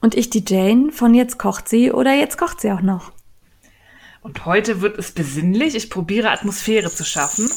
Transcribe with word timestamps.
Und 0.00 0.14
ich 0.14 0.30
die 0.30 0.44
Jane 0.46 0.92
von 0.92 1.14
Jetzt 1.14 1.38
kocht 1.38 1.68
sie 1.68 1.92
oder 1.92 2.12
Jetzt 2.14 2.38
kocht 2.38 2.60
sie 2.60 2.72
auch 2.72 2.82
noch. 2.82 3.12
Und 4.22 4.44
heute 4.44 4.80
wird 4.80 4.98
es 4.98 5.12
besinnlich. 5.12 5.74
Ich 5.76 5.88
probiere 5.88 6.30
Atmosphäre 6.30 6.90
zu 6.90 7.04
schaffen. 7.04 7.48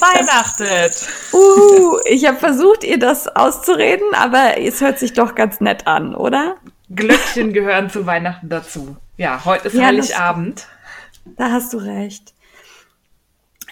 Weihnachtet. 0.00 1.08
Uh, 1.32 1.96
ich 2.06 2.26
habe 2.26 2.38
versucht, 2.38 2.82
ihr 2.82 2.98
das 2.98 3.28
auszureden, 3.28 4.14
aber 4.14 4.58
es 4.58 4.80
hört 4.80 4.98
sich 4.98 5.12
doch 5.12 5.34
ganz 5.36 5.60
nett 5.60 5.86
an, 5.86 6.14
oder? 6.14 6.56
Glöckchen 6.90 7.52
gehören 7.52 7.88
zu 7.90 8.06
Weihnachten 8.06 8.48
dazu. 8.48 8.96
Ja, 9.16 9.44
heute 9.44 9.68
ist 9.68 9.74
ja, 9.74 9.84
Heiligabend. 9.84 10.66
Da 11.36 11.52
hast 11.52 11.72
du 11.72 11.78
recht. 11.78 12.34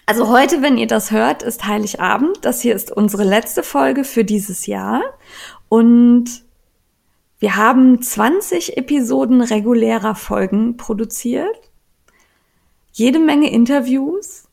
Also 0.09 0.29
heute, 0.29 0.63
wenn 0.63 0.79
ihr 0.79 0.87
das 0.87 1.11
hört, 1.11 1.43
ist 1.43 1.67
Heiligabend. 1.67 2.39
Das 2.43 2.61
hier 2.61 2.77
ist 2.77 2.93
unsere 2.93 3.25
letzte 3.25 3.65
Folge 3.65 4.05
für 4.05 4.25
dieses 4.25 4.67
Jahr. 4.67 5.03
Und 5.69 6.45
wir 7.41 7.57
haben 7.57 8.01
20 8.01 8.77
Episoden 8.77 9.41
regulärer 9.41 10.15
Folgen 10.15 10.77
produziert. 10.77 11.71
Jede 12.93 13.19
Menge 13.19 13.51
Interviews 13.51 14.49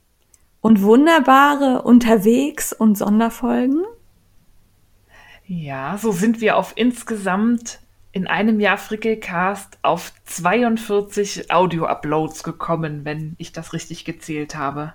und 0.60 0.82
wunderbare 0.82 1.84
Unterwegs- 1.84 2.73
und 2.73 2.98
Sonderfolgen. 2.98 3.84
Ja, 5.45 6.00
so 6.00 6.12
sind 6.12 6.42
wir 6.42 6.58
auf 6.58 6.73
insgesamt 6.76 7.80
in 8.12 8.26
einem 8.26 8.60
Jahr 8.60 8.78
Frickelcast 8.80 9.78
auf 9.84 10.14
42 10.26 11.52
Audio-Uploads 11.52 12.44
gekommen, 12.44 13.06
wenn 13.06 13.36
ich 13.38 13.52
das 13.52 13.73
richtig 13.73 14.04
gezählt 14.04 14.56
habe. 14.56 14.94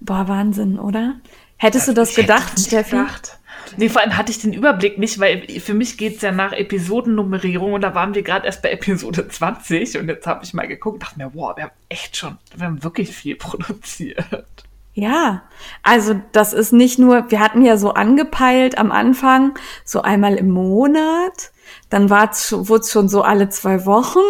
Boah, 0.00 0.28
Wahnsinn, 0.28 0.78
oder? 0.78 1.14
Hättest 1.56 1.88
das, 1.88 1.94
du 1.94 2.00
das 2.00 2.14
gedacht, 2.14 2.60
Steffi? 2.60 2.96
Gedacht. 2.96 3.38
Nee, 3.76 3.88
vor 3.88 4.02
allem 4.02 4.16
hatte 4.16 4.30
ich 4.30 4.40
den 4.40 4.52
Überblick 4.52 4.98
nicht, 4.98 5.18
weil 5.18 5.46
für 5.60 5.74
mich 5.74 5.96
geht 5.96 6.16
es 6.16 6.22
ja 6.22 6.32
nach 6.32 6.52
Episodennummerierung 6.52 7.72
und 7.72 7.80
da 7.80 7.94
waren 7.94 8.14
wir 8.14 8.22
gerade 8.22 8.46
erst 8.46 8.62
bei 8.62 8.70
Episode 8.70 9.26
20 9.28 9.98
und 9.98 10.08
jetzt 10.08 10.26
habe 10.26 10.44
ich 10.44 10.54
mal 10.54 10.68
geguckt 10.68 10.94
und 10.94 11.02
dachte 11.02 11.18
mir, 11.18 11.30
wow, 11.34 11.56
wir 11.56 11.64
haben 11.64 11.72
echt 11.88 12.16
schon, 12.16 12.38
wir 12.54 12.66
haben 12.66 12.82
wirklich 12.84 13.14
viel 13.14 13.36
produziert. 13.36 14.44
Ja, 14.92 15.42
also 15.82 16.20
das 16.32 16.52
ist 16.52 16.72
nicht 16.72 16.98
nur, 16.98 17.30
wir 17.30 17.40
hatten 17.40 17.64
ja 17.64 17.76
so 17.76 17.94
angepeilt 17.94 18.78
am 18.78 18.92
Anfang, 18.92 19.58
so 19.84 20.02
einmal 20.02 20.36
im 20.36 20.50
Monat, 20.50 21.50
dann 21.90 22.10
wurde 22.10 22.30
es 22.30 22.92
schon 22.92 23.08
so 23.08 23.22
alle 23.22 23.48
zwei 23.48 23.86
Wochen 23.86 24.20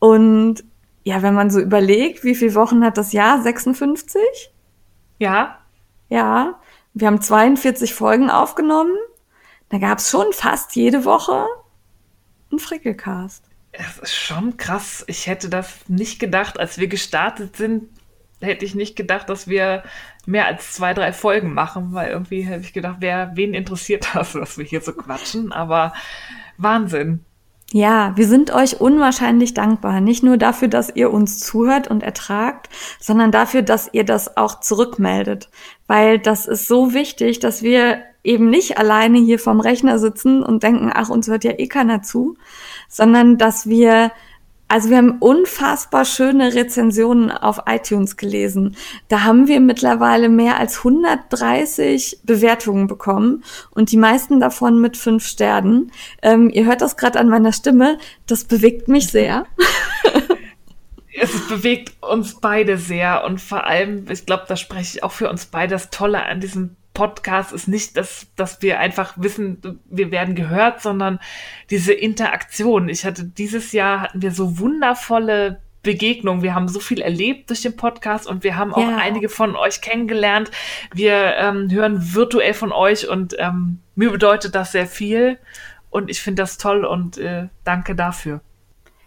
und 0.00 0.64
ja, 1.04 1.22
wenn 1.22 1.34
man 1.34 1.50
so 1.50 1.60
überlegt, 1.60 2.24
wie 2.24 2.34
viele 2.34 2.54
Wochen 2.54 2.84
hat 2.84 2.98
das 2.98 3.12
Jahr? 3.12 3.42
56? 3.42 4.20
Ja. 5.20 5.58
Ja, 6.08 6.58
wir 6.94 7.06
haben 7.06 7.20
42 7.20 7.94
Folgen 7.94 8.30
aufgenommen. 8.30 8.96
Da 9.68 9.78
gab 9.78 9.98
es 9.98 10.10
schon 10.10 10.32
fast 10.32 10.74
jede 10.74 11.04
Woche 11.04 11.46
einen 12.50 12.58
Frickelcast. 12.58 13.44
Es 13.70 13.98
ist 13.98 14.14
schon 14.14 14.56
krass. 14.56 15.04
Ich 15.06 15.28
hätte 15.28 15.48
das 15.48 15.88
nicht 15.88 16.18
gedacht, 16.18 16.58
als 16.58 16.78
wir 16.78 16.88
gestartet 16.88 17.56
sind, 17.56 17.88
hätte 18.40 18.64
ich 18.64 18.74
nicht 18.74 18.96
gedacht, 18.96 19.28
dass 19.28 19.46
wir 19.46 19.84
mehr 20.26 20.46
als 20.46 20.72
zwei, 20.72 20.94
drei 20.94 21.12
Folgen 21.12 21.52
machen, 21.52 21.92
weil 21.92 22.10
irgendwie 22.10 22.42
hätte 22.42 22.64
ich 22.64 22.72
gedacht, 22.72 22.96
wer, 23.00 23.32
wen 23.36 23.54
interessiert 23.54 24.08
das, 24.14 24.32
dass 24.32 24.58
wir 24.58 24.64
hier 24.64 24.80
so 24.80 24.92
quatschen, 24.92 25.52
aber 25.52 25.92
Wahnsinn. 26.56 27.24
Ja, 27.72 28.16
wir 28.16 28.26
sind 28.26 28.52
euch 28.52 28.80
unwahrscheinlich 28.80 29.54
dankbar. 29.54 30.00
Nicht 30.00 30.24
nur 30.24 30.36
dafür, 30.36 30.66
dass 30.66 30.94
ihr 30.94 31.12
uns 31.12 31.38
zuhört 31.38 31.86
und 31.86 32.02
ertragt, 32.02 32.68
sondern 32.98 33.30
dafür, 33.30 33.62
dass 33.62 33.88
ihr 33.92 34.04
das 34.04 34.36
auch 34.36 34.58
zurückmeldet. 34.58 35.50
Weil 35.86 36.18
das 36.18 36.46
ist 36.46 36.66
so 36.66 36.94
wichtig, 36.94 37.38
dass 37.38 37.62
wir 37.62 38.02
eben 38.24 38.50
nicht 38.50 38.76
alleine 38.78 39.18
hier 39.18 39.38
vorm 39.38 39.60
Rechner 39.60 40.00
sitzen 40.00 40.42
und 40.42 40.64
denken, 40.64 40.90
ach, 40.92 41.10
uns 41.10 41.28
hört 41.28 41.44
ja 41.44 41.52
eh 41.58 41.68
keiner 41.68 42.02
zu, 42.02 42.36
sondern 42.88 43.38
dass 43.38 43.68
wir 43.68 44.10
also 44.70 44.88
wir 44.88 44.98
haben 44.98 45.18
unfassbar 45.18 46.04
schöne 46.04 46.54
Rezensionen 46.54 47.32
auf 47.32 47.62
iTunes 47.66 48.16
gelesen. 48.16 48.76
Da 49.08 49.24
haben 49.24 49.48
wir 49.48 49.58
mittlerweile 49.58 50.28
mehr 50.28 50.58
als 50.58 50.78
130 50.78 52.20
Bewertungen 52.22 52.86
bekommen 52.86 53.42
und 53.70 53.90
die 53.90 53.96
meisten 53.96 54.38
davon 54.38 54.80
mit 54.80 54.96
fünf 54.96 55.26
Sternen. 55.26 55.90
Ähm, 56.22 56.50
ihr 56.50 56.66
hört 56.66 56.82
das 56.82 56.96
gerade 56.96 57.18
an 57.18 57.28
meiner 57.28 57.52
Stimme. 57.52 57.98
Das 58.28 58.44
bewegt 58.44 58.86
mich 58.86 59.08
sehr. 59.08 59.44
es 61.20 61.48
bewegt 61.48 62.00
uns 62.00 62.40
beide 62.40 62.78
sehr 62.78 63.24
und 63.24 63.40
vor 63.40 63.64
allem, 63.64 64.04
ich 64.08 64.24
glaube, 64.24 64.44
da 64.46 64.54
spreche 64.54 64.98
ich 64.98 65.02
auch 65.02 65.12
für 65.12 65.28
uns 65.28 65.46
beide. 65.46 65.74
Das 65.74 65.90
Tolle 65.90 66.22
an 66.22 66.40
diesem 66.40 66.76
Podcast 66.94 67.52
ist 67.52 67.68
nicht, 67.68 67.96
dass, 67.96 68.26
dass 68.36 68.62
wir 68.62 68.80
einfach 68.80 69.14
wissen, 69.16 69.80
wir 69.84 70.10
werden 70.10 70.34
gehört, 70.34 70.82
sondern 70.82 71.20
diese 71.70 71.92
Interaktion. 71.92 72.88
Ich 72.88 73.04
hatte 73.04 73.24
dieses 73.24 73.72
Jahr 73.72 74.00
hatten 74.00 74.22
wir 74.22 74.32
so 74.32 74.58
wundervolle 74.58 75.60
Begegnungen. 75.82 76.42
Wir 76.42 76.54
haben 76.54 76.68
so 76.68 76.80
viel 76.80 77.00
erlebt 77.00 77.48
durch 77.48 77.62
den 77.62 77.76
Podcast 77.76 78.26
und 78.26 78.44
wir 78.44 78.56
haben 78.56 78.74
auch 78.74 78.80
ja. 78.80 78.98
einige 78.98 79.28
von 79.28 79.56
euch 79.56 79.80
kennengelernt. 79.80 80.50
Wir 80.92 81.36
ähm, 81.36 81.70
hören 81.70 82.14
virtuell 82.14 82.54
von 82.54 82.72
euch 82.72 83.08
und 83.08 83.34
ähm, 83.38 83.80
mir 83.94 84.10
bedeutet 84.10 84.54
das 84.54 84.72
sehr 84.72 84.86
viel 84.86 85.38
und 85.88 86.10
ich 86.10 86.20
finde 86.20 86.42
das 86.42 86.58
toll 86.58 86.84
und 86.84 87.18
äh, 87.18 87.48
danke 87.64 87.94
dafür. 87.94 88.40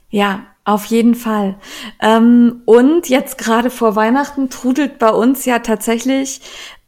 Ja, 0.09 0.45
auf 0.65 0.85
jeden 0.85 1.15
Fall. 1.15 1.55
Ähm, 1.99 2.61
und 2.65 3.09
jetzt 3.09 3.37
gerade 3.37 3.69
vor 3.69 3.95
Weihnachten 3.95 4.49
trudelt 4.49 4.97
bei 4.97 5.09
uns 5.09 5.45
ja 5.45 5.59
tatsächlich, 5.59 6.41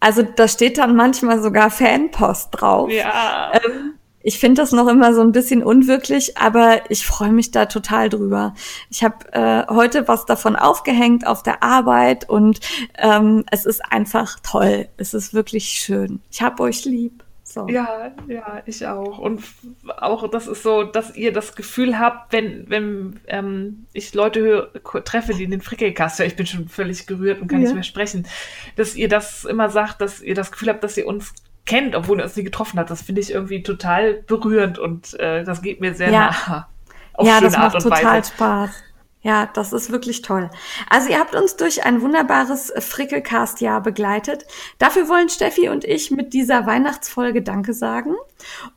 also 0.06 0.22
da 0.22 0.48
steht 0.48 0.78
dann 0.78 0.96
manchmal 0.96 1.42
sogar 1.42 1.72
Fanpost 1.72 2.50
drauf. 2.52 2.92
Ja. 2.92 3.52
Ähm, 3.56 3.96
ich 4.22 4.38
finde 4.38 4.62
das 4.62 4.72
noch 4.72 4.88
immer 4.88 5.16
so 5.16 5.22
ein 5.22 5.32
bisschen 5.32 5.64
unwirklich, 5.64 6.38
aber 6.38 6.92
ich 6.92 7.08
freue 7.08 7.32
mich 7.32 7.50
da 7.50 7.66
total 7.66 8.10
drüber. 8.10 8.54
Ich 8.92 9.04
habe 9.04 9.34
äh, 9.34 9.66
heute 9.68 10.08
was 10.08 10.28
davon 10.28 10.56
aufgehängt 10.56 11.26
auf 11.26 11.42
der 11.42 11.64
Arbeit 11.64 12.30
und 12.30 12.60
ähm, 13.00 13.46
es 13.50 13.66
ist 13.66 13.82
einfach 13.92 14.40
toll. 14.44 14.90
Es 14.98 15.16
ist 15.16 15.34
wirklich 15.34 15.70
schön. 15.70 16.22
Ich 16.30 16.44
hab 16.44 16.60
euch 16.60 16.86
lieb. 16.86 17.25
So. 17.56 17.70
Ja, 17.70 18.12
ja, 18.28 18.62
ich 18.66 18.86
auch. 18.86 19.18
Und 19.18 19.42
auch 19.96 20.30
das 20.30 20.46
ist 20.46 20.62
so, 20.62 20.84
dass 20.84 21.16
ihr 21.16 21.32
das 21.32 21.56
Gefühl 21.56 21.98
habt, 21.98 22.34
wenn, 22.34 22.70
wenn 22.70 23.22
ähm, 23.28 23.86
ich 23.94 24.14
Leute 24.14 24.42
höre, 24.42 24.74
treffe, 25.06 25.34
die 25.34 25.46
in 25.46 25.52
den 25.52 25.62
Frickelcast 25.62 26.20
hören, 26.20 26.28
ich 26.28 26.36
bin 26.36 26.46
schon 26.46 26.68
völlig 26.68 27.08
gerührt 27.08 27.40
und 27.42 27.48
kann 27.48 27.62
ja. 27.62 27.68
nicht 27.68 27.74
mehr 27.74 27.84
sprechen, 27.84 28.28
dass 28.76 28.94
ihr 28.98 29.08
das 29.08 29.46
immer 29.46 29.70
sagt, 29.70 30.02
dass 30.02 30.22
ihr 30.22 30.36
das 30.36 30.52
Gefühl 30.52 30.68
habt, 30.68 30.84
dass 30.84 30.98
ihr 30.98 31.08
uns 31.08 31.34
kennt, 31.66 31.96
obwohl 31.96 32.20
ihr 32.20 32.26
uns 32.26 32.36
nie 32.36 32.44
getroffen 32.44 32.78
habt. 32.78 32.90
Das 32.90 33.04
finde 33.04 33.22
ich 33.22 33.32
irgendwie 33.32 33.64
total 33.64 34.16
berührend 34.16 34.78
und 34.78 35.18
äh, 35.22 35.46
das 35.46 35.62
geht 35.62 35.80
mir 35.80 35.94
sehr 35.94 36.12
ja. 36.12 36.32
nah. 36.32 36.68
Auf 37.14 37.26
ja, 37.26 37.40
das 37.40 37.56
macht 37.58 37.80
total 37.80 38.04
Weise. 38.04 38.34
Spaß. 38.34 38.84
Ja, 39.26 39.50
das 39.52 39.74
ist 39.74 39.92
wirklich 39.92 40.22
toll. 40.22 40.52
Also 40.88 41.10
ihr 41.10 41.20
habt 41.20 41.34
uns 41.34 41.56
durch 41.56 41.84
ein 41.84 42.04
wunderbares 42.04 42.72
Frickelcast-Jahr 42.78 43.82
begleitet. 43.82 44.46
Dafür 44.78 45.10
wollen 45.10 45.30
Steffi 45.30 45.68
und 45.68 45.84
ich 45.84 46.12
mit 46.12 46.36
dieser 46.36 46.68
Weihnachtsfolge 46.68 47.42
Danke 47.42 47.74
sagen. 47.74 48.14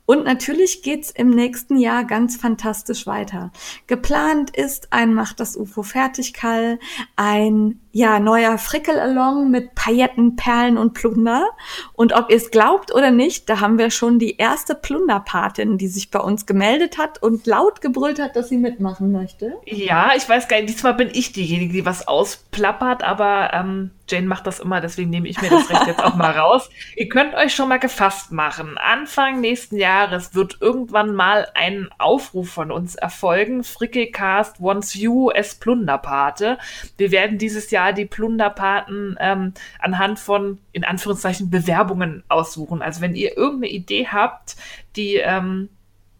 Und 0.07 0.25
natürlich 0.25 0.83
geht's 0.83 1.11
im 1.11 1.31
nächsten 1.31 1.77
Jahr 1.77 2.05
ganz 2.05 2.37
fantastisch 2.37 3.07
weiter. 3.07 3.53
Geplant 3.87 4.57
ist 4.57 4.93
ein 4.93 5.15
Macht 5.15 5.41
das 5.41 5.57
UFO 5.57 5.83
fertig, 5.83 6.33
Kall, 6.33 6.79
ein 7.17 7.81
ja, 7.93 8.19
neuer 8.21 8.59
Frickel-Along 8.59 9.51
mit 9.51 9.75
Pailletten, 9.75 10.37
Perlen 10.37 10.79
und 10.79 10.95
Plunder. 10.95 11.47
Und 11.93 12.15
ob 12.15 12.31
ihr 12.31 12.37
es 12.37 12.51
glaubt 12.51 12.95
oder 12.95 13.11
nicht, 13.11 13.51
da 13.51 13.61
haben 13.61 13.77
wir 13.79 13.91
schon 13.91 14.19
die 14.19 14.37
erste 14.37 14.75
Plunderpatin, 14.75 15.79
die 15.79 15.89
sich 15.89 16.11
bei 16.11 16.21
uns 16.21 16.47
gemeldet 16.47 16.97
hat 16.97 17.23
und 17.23 17.47
laut 17.47 17.81
gebrüllt 17.81 18.19
hat, 18.19 18.37
dass 18.37 18.49
sie 18.49 18.59
mitmachen 18.59 19.13
möchte. 19.13 19.55
Ja, 19.67 20.13
ich 20.17 20.29
weiß 20.29 20.49
gar 20.49 20.59
nicht, 20.59 20.71
diesmal 20.71 20.95
bin 20.95 21.11
ich 21.13 21.33
diejenige, 21.33 21.73
die 21.73 21.87
was 21.87 22.07
ausplappert, 22.07 23.03
aber 23.03 23.51
ähm, 23.53 23.91
Jane 24.09 24.27
macht 24.27 24.47
das 24.47 24.61
immer, 24.61 24.81
deswegen 24.81 25.11
nehme 25.11 25.29
ich 25.29 25.41
mir 25.41 25.51
das 25.51 25.69
Recht 25.71 25.87
jetzt 25.87 26.03
auch 26.03 26.15
mal 26.15 26.31
raus. 26.39 26.71
Ihr 26.97 27.09
könnt 27.09 27.35
euch 27.35 27.55
schon 27.55 27.69
mal 27.69 27.79
gefasst 27.79 28.33
machen. 28.33 28.79
Anfang 28.79 29.41
nächsten 29.41 29.77
Jahres 29.77 30.35
wird 30.35 30.59
irgendwann 30.61 31.15
mal 31.15 31.49
ein 31.55 31.89
Aufruf 31.99 32.51
von 32.51 32.71
uns 32.71 32.95
erfolgen. 32.95 33.65
Frickelcast 33.65 34.61
wants 34.61 34.95
you 34.95 35.31
as 35.31 35.55
Plunderpate. 35.55 36.59
Wir 36.97 37.11
werden 37.11 37.39
dieses 37.39 37.71
Jahr 37.71 37.93
die 37.93 38.07
Plunderpaten 38.07 39.17
ähm, 39.21 39.53
anhand 39.79 40.19
von, 40.19 40.59
in 40.73 40.85
Anführungszeichen, 40.85 41.51
Bewerbungen 41.51 42.25
aussuchen. 42.29 42.83
Also 42.83 43.01
wenn 43.01 43.15
ihr 43.15 43.37
irgendeine 43.37 43.73
Idee 43.73 44.07
habt, 44.07 44.57
die 44.97 45.17
ähm, 45.17 45.69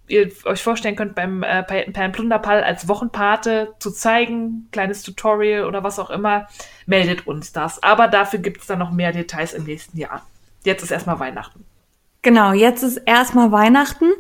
ihr 0.09 0.31
euch 0.45 0.63
vorstellen 0.63 0.97
könnt, 0.97 1.15
beim 1.15 1.43
äh, 1.43 1.63
Pan 1.63 2.13
Plunderpal 2.13 2.63
als 2.63 2.89
Wochenpate 2.89 3.75
zu 3.79 3.91
zeigen, 3.91 4.69
kleines 4.73 5.03
Tutorial 5.03 5.65
oder 5.65 5.85
was 5.85 5.99
auch 5.99 6.11
immer, 6.11 6.49
meldet 6.87 7.27
uns 7.27 7.53
das. 7.53 7.83
Aber 7.83 8.09
dafür 8.09 8.39
gibt 8.39 8.61
es 8.61 8.67
dann 8.67 8.79
noch 8.79 8.91
mehr 8.91 9.13
Details 9.13 9.55
im 9.55 9.65
nächsten 9.65 9.99
Jahr. 9.99 10.27
Jetzt 10.65 10.83
ist 10.83 10.91
erstmal 10.91 11.21
Weihnachten. 11.21 11.65
Genau, 12.23 12.53
jetzt 12.53 12.83
ist 12.83 12.97
erstmal 12.97 13.53
Weihnachten 13.53 14.13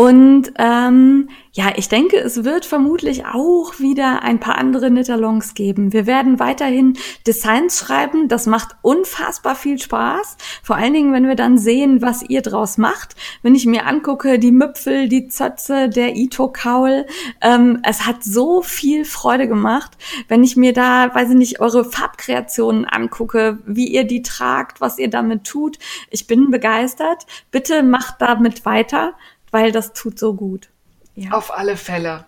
und 0.00 0.54
ähm, 0.56 1.28
ja, 1.52 1.72
ich 1.76 1.90
denke, 1.90 2.16
es 2.16 2.42
wird 2.42 2.64
vermutlich 2.64 3.26
auch 3.26 3.80
wieder 3.80 4.22
ein 4.22 4.40
paar 4.40 4.56
andere 4.56 4.88
Knitterlongs 4.88 5.52
geben. 5.52 5.92
Wir 5.92 6.06
werden 6.06 6.38
weiterhin 6.38 6.96
Designs 7.26 7.80
schreiben. 7.80 8.26
Das 8.26 8.46
macht 8.46 8.76
unfassbar 8.80 9.54
viel 9.56 9.78
Spaß. 9.78 10.38
Vor 10.62 10.76
allen 10.76 10.94
Dingen, 10.94 11.12
wenn 11.12 11.28
wir 11.28 11.34
dann 11.34 11.58
sehen, 11.58 12.00
was 12.00 12.22
ihr 12.22 12.40
draus 12.40 12.78
macht. 12.78 13.14
Wenn 13.42 13.54
ich 13.54 13.66
mir 13.66 13.84
angucke, 13.84 14.38
die 14.38 14.52
Müpfel, 14.52 15.06
die 15.06 15.28
Zötze, 15.28 15.90
der 15.90 16.16
Ito-Kaul. 16.16 17.04
Ähm, 17.42 17.82
es 17.82 18.06
hat 18.06 18.24
so 18.24 18.62
viel 18.62 19.04
Freude 19.04 19.48
gemacht. 19.48 19.98
Wenn 20.28 20.42
ich 20.42 20.56
mir 20.56 20.72
da, 20.72 21.14
weiß 21.14 21.28
ich 21.28 21.36
nicht, 21.36 21.60
eure 21.60 21.84
Farbkreationen 21.84 22.86
angucke, 22.86 23.58
wie 23.66 23.88
ihr 23.88 24.04
die 24.04 24.22
tragt, 24.22 24.80
was 24.80 24.98
ihr 24.98 25.10
damit 25.10 25.44
tut. 25.44 25.78
Ich 26.08 26.26
bin 26.26 26.50
begeistert. 26.50 27.26
Bitte 27.50 27.82
macht 27.82 28.14
damit 28.22 28.64
weiter, 28.64 29.12
weil 29.50 29.72
das 29.72 29.92
tut 29.92 30.18
so 30.18 30.34
gut. 30.34 30.70
Ja. 31.14 31.32
Auf 31.32 31.52
alle 31.52 31.76
Fälle. 31.76 32.24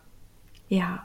Ja. 0.69 1.03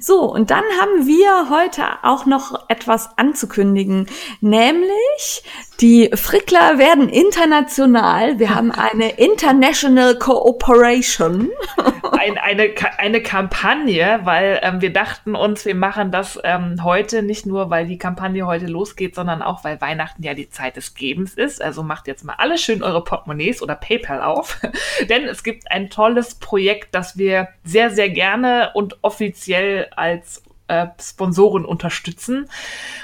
So, 0.00 0.22
und 0.22 0.50
dann 0.50 0.64
haben 0.80 1.06
wir 1.06 1.50
heute 1.50 1.82
auch 2.02 2.26
noch 2.26 2.68
etwas 2.68 3.18
anzukündigen, 3.18 4.08
nämlich 4.40 5.42
die 5.80 6.10
Frickler 6.14 6.78
werden 6.78 7.08
international. 7.08 8.38
Wir 8.38 8.54
haben 8.54 8.70
eine 8.70 9.10
International 9.10 10.16
Cooperation. 10.18 11.50
Ein, 12.12 12.38
eine, 12.38 12.70
eine 12.96 13.22
Kampagne, 13.22 14.20
weil 14.22 14.60
ähm, 14.62 14.80
wir 14.80 14.92
dachten 14.92 15.34
uns, 15.34 15.66
wir 15.66 15.74
machen 15.74 16.10
das 16.10 16.38
ähm, 16.42 16.82
heute 16.82 17.22
nicht 17.22 17.44
nur, 17.44 17.68
weil 17.68 17.86
die 17.86 17.98
Kampagne 17.98 18.46
heute 18.46 18.66
losgeht, 18.66 19.14
sondern 19.14 19.42
auch, 19.42 19.62
weil 19.62 19.78
Weihnachten 19.82 20.22
ja 20.22 20.32
die 20.32 20.48
Zeit 20.48 20.76
des 20.76 20.94
Gebens 20.94 21.34
ist. 21.34 21.60
Also 21.60 21.82
macht 21.82 22.06
jetzt 22.06 22.24
mal 22.24 22.36
alle 22.38 22.56
schön 22.56 22.82
eure 22.82 23.04
Portemonnaies 23.04 23.60
oder 23.60 23.74
PayPal 23.74 24.22
auf, 24.22 24.58
denn 25.10 25.24
es 25.24 25.42
gibt 25.42 25.70
ein 25.70 25.90
tolles 25.90 26.36
Projekt, 26.36 26.94
das 26.94 27.18
wir 27.18 27.48
sehr, 27.62 27.90
sehr 27.90 28.08
gerne 28.08 28.70
und 28.72 28.96
offiziell 29.02 29.53
als 29.96 30.42
äh, 30.68 30.86
Sponsoren 31.00 31.64
unterstützen. 31.64 32.46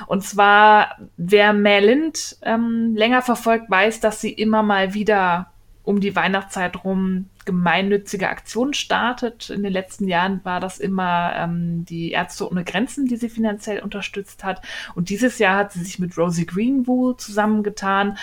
Und 0.06 0.24
zwar, 0.24 0.96
wer 1.16 1.52
Merlind 1.52 2.38
ähm, 2.42 2.94
länger 2.96 3.22
verfolgt, 3.22 3.70
weiß, 3.70 4.00
dass 4.00 4.20
sie 4.20 4.32
immer 4.32 4.62
mal 4.62 4.94
wieder 4.94 5.52
um 5.82 6.00
die 6.00 6.14
Weihnachtszeit 6.14 6.84
rum 6.84 7.26
gemeinnützige 7.46 8.28
Aktionen 8.28 8.74
startet. 8.74 9.50
In 9.50 9.62
den 9.62 9.72
letzten 9.72 10.06
Jahren 10.06 10.40
war 10.44 10.60
das 10.60 10.78
immer 10.78 11.32
ähm, 11.34 11.84
die 11.84 12.12
Ärzte 12.12 12.48
ohne 12.48 12.64
Grenzen, 12.64 13.06
die 13.06 13.16
sie 13.16 13.28
finanziell 13.28 13.80
unterstützt 13.80 14.44
hat. 14.44 14.62
Und 14.94 15.08
dieses 15.08 15.38
Jahr 15.38 15.56
hat 15.56 15.72
sie 15.72 15.82
sich 15.82 15.98
mit 15.98 16.16
Rosie 16.16 16.46
Greenwood 16.46 17.20
zusammengetan 17.20 18.18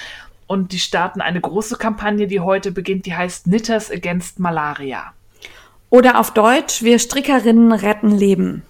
und 0.46 0.72
die 0.72 0.80
starten 0.80 1.20
eine 1.20 1.42
große 1.42 1.76
Kampagne, 1.78 2.28
die 2.28 2.40
heute 2.40 2.72
beginnt, 2.72 3.06
die 3.06 3.16
heißt 3.16 3.46
Knitters 3.46 3.92
Against 3.92 4.40
Malaria. 4.40 5.14
Oder 5.89 6.19
auf 6.19 6.31
Deutsch, 6.31 6.84
wir 6.84 7.00
Strickerinnen 7.00 7.72
retten 7.72 8.12
Leben. 8.12 8.63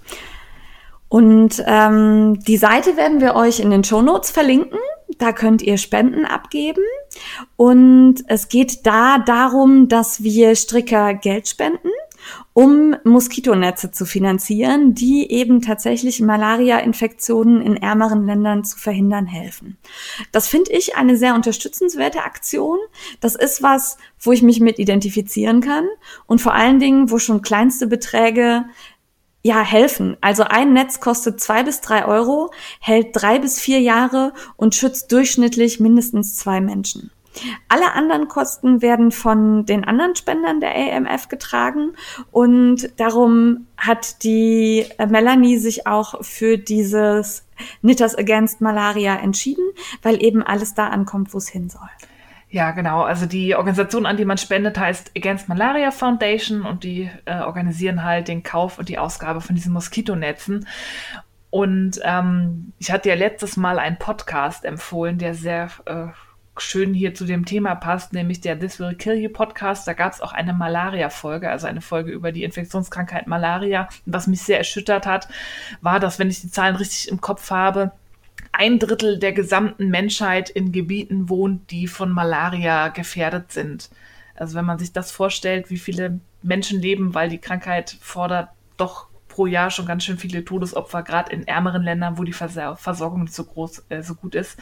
Und 1.10 1.64
ähm, 1.66 2.40
die 2.42 2.58
Seite 2.58 2.98
werden 2.98 3.22
wir 3.22 3.36
euch 3.36 3.60
in 3.60 3.72
den 3.72 3.84
Show 3.84 4.02
Notes 4.02 4.30
verlinken. 4.30 4.80
Da 5.18 5.32
könnt 5.32 5.62
ihr 5.62 5.78
Spenden 5.78 6.26
abgeben. 6.26 6.84
Und 7.56 8.24
es 8.28 8.50
geht 8.50 8.86
da 8.86 9.18
darum, 9.20 9.88
dass 9.88 10.22
wir 10.22 10.56
Stricker 10.56 11.14
Geld 11.14 11.48
spenden, 11.48 11.90
um 12.54 12.96
Moskitonetze 13.04 13.92
zu 13.92 14.06
finanzieren, 14.06 14.94
die 14.94 15.32
eben 15.32 15.62
tatsächlich 15.62 16.22
Malaria-Infektionen 16.22 17.62
in 17.62 17.78
ärmeren 17.78 18.26
Ländern 18.26 18.64
zu 18.64 18.78
verhindern 18.78 19.26
helfen. 19.26 19.78
Das 20.32 20.48
finde 20.48 20.72
ich 20.72 20.96
eine 20.96 21.18
sehr 21.18 21.36
unterstützenswerte 21.36 22.24
Aktion. 22.24 22.78
Das 23.20 23.36
ist 23.36 23.62
was, 23.62 23.98
wo 24.20 24.32
ich 24.32 24.42
mich 24.42 24.60
mit 24.60 24.80
identifizieren 24.80 25.62
kann 25.62 25.88
und 26.26 26.42
vor 26.42 26.54
allen 26.54 26.80
Dingen, 26.80 27.12
wo 27.12 27.20
schon 27.20 27.42
kleinste 27.42 27.88
Beträge 27.88 28.66
ja, 29.44 29.62
helfen. 29.62 30.18
Also 30.20 30.44
ein 30.44 30.74
Netz 30.74 31.00
kostet 31.00 31.40
zwei 31.40 31.64
bis 31.64 31.80
drei 31.82 32.06
Euro, 32.06 32.52
hält 32.82 33.10
drei 33.14 33.40
bis 33.40 33.60
vier 33.60 33.80
Jahre 33.80 34.34
und 34.58 34.76
schützt 34.76 35.12
durchschnittlich 35.12 35.80
mindestens 35.80 36.36
zwei 36.36 36.60
Menschen. 36.60 37.12
Alle 37.68 37.94
anderen 37.94 38.28
Kosten 38.28 38.82
werden 38.82 39.12
von 39.12 39.66
den 39.66 39.84
anderen 39.84 40.16
Spendern 40.16 40.60
der 40.60 40.76
AMF 40.76 41.30
getragen 41.30 41.94
und 42.32 43.00
darum 43.00 43.68
hat 43.78 44.24
die 44.24 44.86
äh, 44.98 45.06
Melanie 45.06 45.58
sich 45.58 45.88
auch 45.88 46.24
für 46.24 46.58
dieses 46.58 47.46
Knitters 47.82 48.16
Against 48.18 48.62
Malaria 48.62 49.16
entschieden, 49.16 49.66
weil 50.02 50.24
eben 50.24 50.44
alles 50.44 50.74
da 50.74 50.88
ankommt, 50.88 51.34
wo 51.34 51.38
es 51.38 51.50
hin 51.50 51.70
soll. 51.70 51.90
Ja, 52.50 52.72
genau. 52.72 53.02
Also 53.02 53.26
die 53.26 53.56
Organisation, 53.56 54.06
an 54.06 54.16
die 54.16 54.24
man 54.24 54.38
spendet, 54.38 54.80
heißt 54.80 55.12
Against 55.18 55.50
Malaria 55.50 55.92
Foundation 55.92 56.62
und 56.62 56.84
die 56.84 57.10
äh, 57.26 57.42
organisieren 57.42 58.04
halt 58.04 58.30
den 58.30 58.42
Kauf 58.42 58.80
und 58.80 58.88
die 58.88 58.98
Ausgabe 58.98 59.42
von 59.42 59.56
diesen 59.56 59.74
Moskitonetzen. 59.74 60.66
Und 61.50 62.00
ähm, 62.04 62.74
ich 62.78 62.92
hatte 62.92 63.10
ja 63.10 63.16
letztes 63.16 63.58
Mal 63.58 63.80
einen 63.80 63.98
Podcast 63.98 64.64
empfohlen, 64.64 65.18
der 65.18 65.34
sehr 65.34 65.70
äh, 65.86 66.08
schön 66.62 66.94
hier 66.94 67.14
zu 67.14 67.26
dem 67.26 67.46
Thema 67.46 67.76
passt, 67.76 68.14
nämlich 68.14 68.42
der 68.42 68.60
This 68.60 68.80
Will 68.80 68.96
Kill 68.96 69.16
You 69.16 69.30
Podcast. 69.30 69.88
Da 69.88 69.94
gab 69.94 70.14
es 70.14 70.22
auch 70.22 70.34
eine 70.34 70.54
Malaria-Folge, 70.54 71.50
also 71.50 71.68
eine 71.68 71.82
Folge 71.82 72.12
über 72.12 72.32
die 72.32 72.44
Infektionskrankheit 72.44 73.28
Malaria. 73.28 73.90
Was 74.06 74.28
mich 74.28 74.42
sehr 74.42 74.58
erschüttert 74.58 75.06
hat, 75.06 75.28
war, 75.82 76.00
dass, 76.00 76.20
wenn 76.20 76.30
ich 76.30 76.42
die 76.42 76.52
Zahlen 76.52 76.76
richtig 76.76 77.10
im 77.10 77.22
Kopf 77.22 77.52
habe, 77.52 77.92
ein 78.52 78.80
Drittel 78.80 79.20
der 79.20 79.34
gesamten 79.34 79.90
Menschheit 79.90 80.50
in 80.50 80.72
Gebieten 80.72 81.30
wohnt, 81.30 81.70
die 81.72 81.88
von 81.88 82.12
Malaria 82.12 82.88
gefährdet 82.90 83.52
sind. 83.52 83.90
Also 84.36 84.56
wenn 84.56 84.66
man 84.66 84.80
sich 84.80 84.94
das 84.94 85.12
vorstellt, 85.12 85.70
wie 85.70 85.78
viele 85.78 86.20
Menschen 86.42 86.80
leben, 86.80 87.14
weil 87.14 87.30
die 87.30 87.40
Krankheit 87.40 87.98
fordert 88.02 88.50
doch 88.78 89.07
pro 89.38 89.46
Jahr 89.46 89.70
schon 89.70 89.86
ganz 89.86 90.04
schön 90.04 90.18
viele 90.18 90.44
Todesopfer, 90.44 91.04
gerade 91.04 91.32
in 91.32 91.48
ärmeren 91.48 91.84
Ländern, 91.84 92.18
wo 92.18 92.24
die 92.24 92.34
Versorgung 92.34 93.22
nicht 93.22 93.36
so 93.36 93.44
groß, 93.44 93.86
äh, 93.90 94.02
so 94.02 94.16
gut 94.16 94.34
ist, 94.34 94.58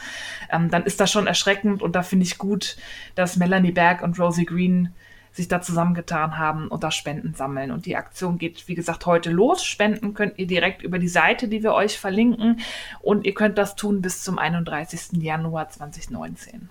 ähm, 0.52 0.70
dann 0.70 0.84
ist 0.84 1.00
das 1.00 1.10
schon 1.10 1.26
erschreckend 1.26 1.80
und 1.80 1.96
da 1.96 2.02
finde 2.02 2.26
ich 2.26 2.36
gut, 2.36 2.76
dass 3.14 3.38
Melanie 3.38 3.72
Berg 3.72 4.02
und 4.02 4.20
Rosie 4.20 4.44
Green 4.44 4.92
sich 5.32 5.48
da 5.48 5.62
zusammengetan 5.62 6.36
haben 6.36 6.68
und 6.68 6.84
da 6.84 6.90
Spenden 6.90 7.32
sammeln. 7.32 7.70
Und 7.70 7.86
die 7.86 7.96
Aktion 7.96 8.36
geht, 8.36 8.68
wie 8.68 8.74
gesagt, 8.74 9.06
heute 9.06 9.30
los. 9.30 9.64
Spenden 9.64 10.12
könnt 10.12 10.38
ihr 10.38 10.46
direkt 10.46 10.82
über 10.82 10.98
die 10.98 11.08
Seite, 11.08 11.48
die 11.48 11.62
wir 11.62 11.72
euch 11.72 11.98
verlinken. 11.98 12.60
Und 13.00 13.24
ihr 13.24 13.34
könnt 13.34 13.56
das 13.56 13.76
tun 13.76 14.02
bis 14.02 14.24
zum 14.24 14.38
31. 14.38 15.22
Januar 15.22 15.70
2019. 15.70 16.68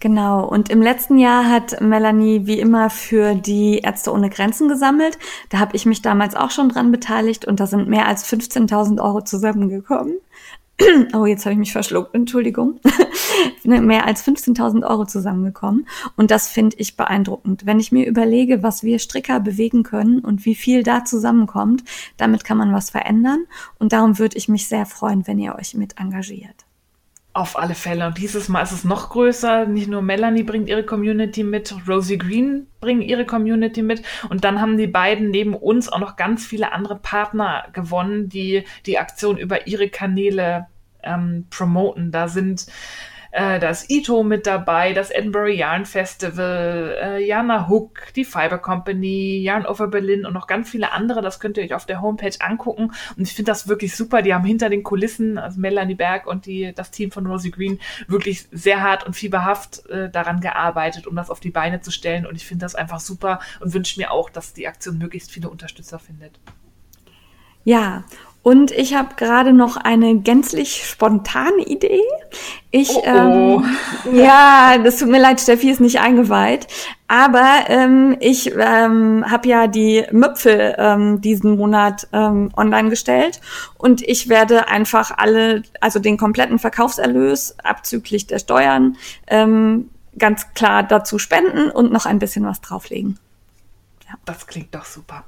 Genau, 0.00 0.48
und 0.48 0.70
im 0.70 0.80
letzten 0.80 1.18
Jahr 1.18 1.46
hat 1.50 1.78
Melanie 1.82 2.46
wie 2.46 2.58
immer 2.58 2.88
für 2.88 3.34
die 3.34 3.80
Ärzte 3.80 4.12
ohne 4.12 4.30
Grenzen 4.30 4.66
gesammelt. 4.66 5.18
Da 5.50 5.58
habe 5.58 5.76
ich 5.76 5.84
mich 5.84 6.00
damals 6.00 6.34
auch 6.34 6.50
schon 6.50 6.70
dran 6.70 6.90
beteiligt 6.90 7.44
und 7.44 7.60
da 7.60 7.66
sind 7.66 7.86
mehr 7.86 8.08
als 8.08 8.24
15.000 8.24 9.02
Euro 9.02 9.20
zusammengekommen. 9.20 10.14
oh, 11.14 11.26
jetzt 11.26 11.44
habe 11.44 11.52
ich 11.52 11.58
mich 11.58 11.72
verschluckt, 11.72 12.14
Entschuldigung. 12.14 12.80
mehr 13.64 14.06
als 14.06 14.26
15.000 14.26 14.88
Euro 14.88 15.04
zusammengekommen. 15.04 15.86
Und 16.16 16.30
das 16.30 16.48
finde 16.48 16.76
ich 16.78 16.96
beeindruckend. 16.96 17.66
Wenn 17.66 17.78
ich 17.78 17.92
mir 17.92 18.06
überlege, 18.06 18.62
was 18.62 18.82
wir 18.82 18.98
Stricker 19.00 19.38
bewegen 19.38 19.82
können 19.82 20.20
und 20.20 20.46
wie 20.46 20.54
viel 20.54 20.82
da 20.82 21.04
zusammenkommt, 21.04 21.84
damit 22.16 22.44
kann 22.44 22.56
man 22.56 22.72
was 22.72 22.88
verändern. 22.88 23.44
Und 23.78 23.92
darum 23.92 24.18
würde 24.18 24.38
ich 24.38 24.48
mich 24.48 24.66
sehr 24.66 24.86
freuen, 24.86 25.26
wenn 25.26 25.38
ihr 25.38 25.56
euch 25.56 25.74
mit 25.74 26.00
engagiert. 26.00 26.64
Auf 27.32 27.56
alle 27.56 27.74
Fälle. 27.74 28.08
Und 28.08 28.18
dieses 28.18 28.48
Mal 28.48 28.62
ist 28.62 28.72
es 28.72 28.82
noch 28.82 29.10
größer. 29.10 29.66
Nicht 29.66 29.88
nur 29.88 30.02
Melanie 30.02 30.42
bringt 30.42 30.68
ihre 30.68 30.84
Community 30.84 31.44
mit, 31.44 31.72
Rosie 31.86 32.18
Green 32.18 32.66
bringt 32.80 33.04
ihre 33.04 33.24
Community 33.24 33.82
mit. 33.82 34.02
Und 34.28 34.42
dann 34.42 34.60
haben 34.60 34.76
die 34.76 34.88
beiden 34.88 35.30
neben 35.30 35.54
uns 35.54 35.88
auch 35.88 36.00
noch 36.00 36.16
ganz 36.16 36.44
viele 36.44 36.72
andere 36.72 36.96
Partner 36.96 37.68
gewonnen, 37.72 38.28
die 38.28 38.64
die 38.84 38.98
Aktion 38.98 39.38
über 39.38 39.68
ihre 39.68 39.88
Kanäle 39.88 40.66
ähm, 41.04 41.46
promoten. 41.50 42.10
Da 42.10 42.26
sind 42.26 42.66
äh, 43.32 43.60
da 43.60 43.70
ist 43.70 43.90
Ito 43.90 44.24
mit 44.24 44.46
dabei, 44.46 44.92
das 44.92 45.10
Edinburgh 45.10 45.52
Yarn 45.52 45.86
Festival, 45.86 46.96
äh, 47.00 47.24
Jana 47.24 47.68
Hook, 47.68 48.12
die 48.16 48.24
Fiber 48.24 48.58
Company, 48.58 49.40
Yarn 49.40 49.66
Over 49.66 49.86
Berlin 49.86 50.26
und 50.26 50.32
noch 50.32 50.48
ganz 50.48 50.68
viele 50.68 50.90
andere. 50.92 51.22
Das 51.22 51.38
könnt 51.38 51.56
ihr 51.56 51.62
euch 51.64 51.74
auf 51.74 51.86
der 51.86 52.00
Homepage 52.00 52.34
angucken. 52.40 52.92
Und 53.16 53.22
ich 53.22 53.32
finde 53.32 53.52
das 53.52 53.68
wirklich 53.68 53.94
super. 53.94 54.22
Die 54.22 54.34
haben 54.34 54.44
hinter 54.44 54.68
den 54.68 54.82
Kulissen, 54.82 55.38
also 55.38 55.60
Melanie 55.60 55.94
Berg 55.94 56.26
und 56.26 56.46
die, 56.46 56.72
das 56.74 56.90
Team 56.90 57.12
von 57.12 57.26
Rosie 57.26 57.52
Green, 57.52 57.78
wirklich 58.08 58.48
sehr 58.50 58.82
hart 58.82 59.06
und 59.06 59.14
fieberhaft 59.14 59.86
äh, 59.86 60.10
daran 60.10 60.40
gearbeitet, 60.40 61.06
um 61.06 61.14
das 61.14 61.30
auf 61.30 61.38
die 61.38 61.50
Beine 61.50 61.80
zu 61.80 61.92
stellen. 61.92 62.26
Und 62.26 62.34
ich 62.34 62.46
finde 62.46 62.64
das 62.64 62.74
einfach 62.74 62.98
super 62.98 63.38
und 63.60 63.72
wünsche 63.72 64.00
mir 64.00 64.10
auch, 64.10 64.28
dass 64.30 64.54
die 64.54 64.66
Aktion 64.66 64.98
möglichst 64.98 65.30
viele 65.30 65.50
Unterstützer 65.50 66.00
findet. 66.00 66.40
Ja, 67.62 68.04
Und 68.42 68.70
ich 68.70 68.94
habe 68.94 69.16
gerade 69.16 69.52
noch 69.52 69.76
eine 69.76 70.18
gänzlich 70.20 70.84
spontane 70.86 71.62
Idee. 71.66 72.02
Ich, 72.70 72.90
oh, 72.90 73.02
oh. 73.04 73.06
Ähm, 73.06 73.64
ja, 74.12 74.78
das 74.78 74.98
tut 74.98 75.08
mir 75.08 75.20
leid, 75.20 75.40
Steffi 75.40 75.70
ist 75.70 75.80
nicht 75.80 76.00
eingeweiht. 76.00 76.66
Aber 77.08 77.64
ähm, 77.66 78.16
ich 78.20 78.52
ähm, 78.56 79.24
habe 79.28 79.48
ja 79.48 79.66
die 79.66 80.04
Müpfel 80.12 80.76
ähm, 80.78 81.20
diesen 81.20 81.56
Monat 81.56 82.06
ähm, 82.12 82.50
online 82.56 82.90
gestellt 82.90 83.40
und 83.78 84.02
ich 84.02 84.28
werde 84.28 84.68
einfach 84.68 85.10
alle, 85.16 85.62
also 85.80 85.98
den 85.98 86.16
kompletten 86.16 86.60
Verkaufserlös 86.60 87.56
abzüglich 87.64 88.28
der 88.28 88.38
Steuern 88.38 88.96
ähm, 89.26 89.90
ganz 90.18 90.54
klar 90.54 90.82
dazu 90.84 91.18
spenden 91.18 91.70
und 91.70 91.90
noch 91.92 92.06
ein 92.06 92.20
bisschen 92.20 92.44
was 92.44 92.60
drauflegen. 92.60 93.18
Ja. 94.08 94.14
Das 94.24 94.46
klingt 94.46 94.74
doch 94.74 94.84
super. 94.84 95.24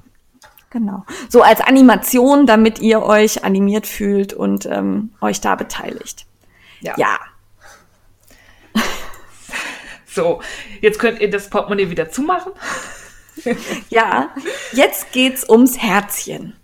Genau. 0.71 1.05
So 1.29 1.43
als 1.43 1.61
Animation, 1.61 2.47
damit 2.47 2.79
ihr 2.79 3.03
euch 3.03 3.45
animiert 3.45 3.87
fühlt 3.87 4.33
und 4.33 4.67
ähm, 4.67 5.11
euch 5.21 5.41
da 5.41 5.55
beteiligt. 5.55 6.27
Ja. 6.83 6.95
ja. 6.97 7.19
So, 10.15 10.43
jetzt 10.83 10.99
könnt 10.99 11.21
ihr 11.21 11.31
das 11.31 11.49
Portemonnaie 11.49 11.89
wieder 11.89 12.11
zumachen. 12.11 12.53
ja, 13.89 14.35
jetzt 14.73 15.11
geht's 15.13 15.49
ums 15.49 15.79
Herzchen. 15.79 16.55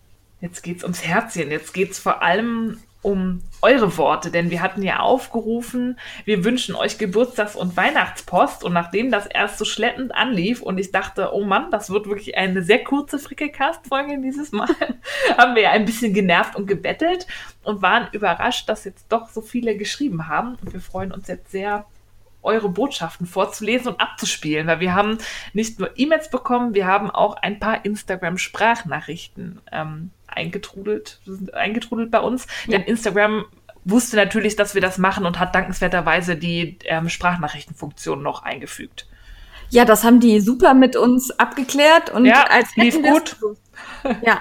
Jetzt 0.43 0.63
geht's 0.63 0.83
ums 0.83 1.03
Herzchen. 1.03 1.51
Jetzt 1.51 1.73
geht's 1.73 1.99
vor 1.99 2.21
allem 2.21 2.79
um 3.01 3.43
eure 3.63 3.97
Worte, 3.97 4.31
denn 4.31 4.51
wir 4.51 4.61
hatten 4.61 4.83
ja 4.83 5.01
aufgerufen, 5.01 5.99
wir 6.25 6.45
wünschen 6.45 6.75
euch 6.75 6.99
Geburtstags- 6.99 7.57
und 7.57 7.77
Weihnachtspost. 7.77 8.65
Und 8.65 8.73
nachdem 8.73 9.11
das 9.11 9.27
erst 9.27 9.59
so 9.59 9.65
schleppend 9.65 10.15
anlief 10.15 10.63
und 10.63 10.79
ich 10.79 10.91
dachte, 10.91 11.31
oh 11.33 11.45
Mann, 11.45 11.71
das 11.71 11.91
wird 11.91 12.07
wirklich 12.07 12.37
eine 12.37 12.63
sehr 12.63 12.83
kurze 12.83 13.19
Frickelcast-Folge 13.19 14.21
dieses 14.21 14.53
Mal, 14.53 14.69
haben 15.39 15.55
wir 15.55 15.63
ja 15.63 15.71
ein 15.71 15.85
bisschen 15.85 16.13
genervt 16.13 16.57
und 16.57 16.67
gebettelt 16.67 17.27
und 17.63 17.83
waren 17.83 18.09
überrascht, 18.13 18.69
dass 18.69 18.85
jetzt 18.85 19.07
doch 19.09 19.29
so 19.29 19.41
viele 19.41 19.77
geschrieben 19.77 20.27
haben. 20.29 20.57
Und 20.57 20.73
wir 20.73 20.81
freuen 20.81 21.13
uns 21.13 21.29
jetzt 21.29 21.51
sehr, 21.51 21.87
eure 22.43 22.69
Botschaften 22.69 23.27
vorzulesen 23.27 23.93
und 23.93 24.01
abzuspielen, 24.01 24.67
weil 24.69 24.81
wir 24.81 24.95
haben 24.95 25.19
nicht 25.53 25.79
nur 25.79 25.91
E-Mails 25.97 26.31
bekommen, 26.31 26.73
wir 26.73 26.87
haben 26.87 27.11
auch 27.11 27.35
ein 27.35 27.59
paar 27.59 27.85
Instagram-Sprachnachrichten 27.85 29.61
ähm, 29.73 30.11
eingetrudelt, 30.39 31.21
sind 31.27 31.53
eingetrudelt 31.55 32.11
bei 32.11 32.21
uns. 32.21 32.47
Ja. 32.67 32.79
Denn 32.79 32.87
Instagram 32.87 33.45
wusste 33.85 34.17
natürlich, 34.17 34.57
dass 34.57 34.75
wir 34.75 34.81
das 34.81 34.99
machen 34.99 35.27
und 35.27 35.39
hat 35.39 35.55
dankenswerterweise 35.55 36.37
die 36.37 36.79
ähm, 36.85 37.09
Sprachnachrichtenfunktion 37.09 38.23
noch 38.23 38.43
eingefügt. 38.43 39.07
Ja, 39.71 39.85
das 39.85 40.05
haben 40.05 40.21
die 40.21 40.41
super 40.41 40.75
mit 40.75 40.97
uns 40.97 41.31
abgeklärt 41.39 42.11
und 42.11 42.25
ja, 42.25 42.45
als 42.45 42.75
lief 42.77 43.03
gut. 43.03 43.37
Ja, 44.23 44.41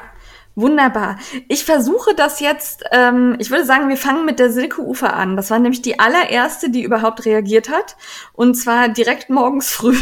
Wunderbar. 0.58 1.20
Ich 1.48 1.66
versuche 1.66 2.16
das 2.16 2.40
jetzt, 2.40 2.84
ähm, 2.92 3.36
ich 3.38 3.52
würde 3.52 3.64
sagen, 3.64 3.90
wir 3.90 3.96
fangen 3.96 4.26
mit 4.26 4.40
der 4.40 4.52
Silke 4.52 4.82
Ufer 4.82 5.14
an. 5.14 5.36
Das 5.36 5.52
war 5.52 5.60
nämlich 5.60 5.84
die 5.84 6.00
allererste, 6.00 6.72
die 6.72 6.82
überhaupt 6.82 7.26
reagiert 7.26 7.70
hat. 7.70 7.96
Und 8.34 8.56
zwar 8.56 8.90
direkt 8.90 9.30
morgens 9.30 9.70
früh, 9.72 10.00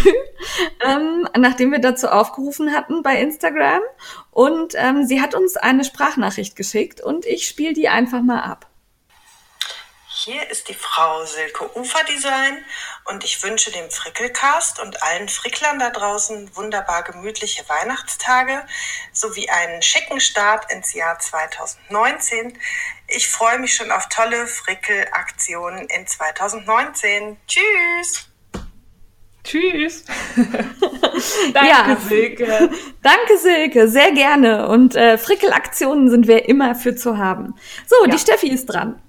ähm, 0.88 1.28
nachdem 1.38 1.74
wir 1.74 1.80
dazu 1.80 2.08
aufgerufen 2.08 2.72
hatten 2.72 3.04
bei 3.04 3.20
Instagram. 3.20 3.82
Und 4.32 4.76
ähm, 4.78 5.06
sie 5.06 5.22
hat 5.22 5.36
uns 5.36 5.58
eine 5.58 5.84
Sprachnachricht 5.84 6.56
geschickt 6.56 7.02
und 7.02 7.26
ich 7.26 7.48
spiele 7.48 7.74
die 7.74 7.90
einfach 7.90 8.22
mal 8.22 8.40
ab. 8.40 8.66
Hier 10.18 10.50
ist 10.50 10.70
die 10.70 10.74
Frau 10.74 11.26
Silke 11.26 11.78
Uferdesign 11.78 12.64
und 13.04 13.26
ich 13.26 13.44
wünsche 13.44 13.70
dem 13.74 13.92
Frickelcast 13.92 14.80
und 14.80 15.04
allen 15.04 15.28
Fricklern 15.28 15.78
da 15.78 15.90
draußen 15.90 16.56
wunderbar 16.56 17.04
gemütliche 17.04 17.68
Weihnachtstage 17.68 18.66
sowie 19.12 19.50
einen 19.50 19.82
schicken 19.82 20.22
Start 20.22 20.72
ins 20.72 20.94
Jahr 20.94 21.20
2019. 21.20 22.58
Ich 23.10 23.28
freue 23.28 23.60
mich 23.60 23.74
schon 23.74 23.92
auf 23.92 24.08
tolle 24.08 24.48
Frickelaktionen 24.48 25.86
in 25.90 26.08
2019. 26.08 27.36
Tschüss! 27.46 28.30
Tschüss. 29.44 30.06
Danke, 31.54 31.70
ja. 31.70 31.98
Silke. 32.08 32.70
Danke, 33.04 33.38
Silke. 33.38 33.90
Sehr 33.90 34.14
gerne. 34.14 34.70
Und 34.70 34.96
äh, 34.96 35.18
Frickelaktionen 35.18 36.10
sind 36.10 36.28
wir 36.28 36.48
immer 36.48 36.74
für 36.74 36.96
zu 36.96 37.18
haben. 37.18 37.54
So, 37.86 38.06
ja. 38.06 38.12
die 38.12 38.18
Steffi 38.18 38.50
ist 38.50 38.68
dran. 38.68 39.02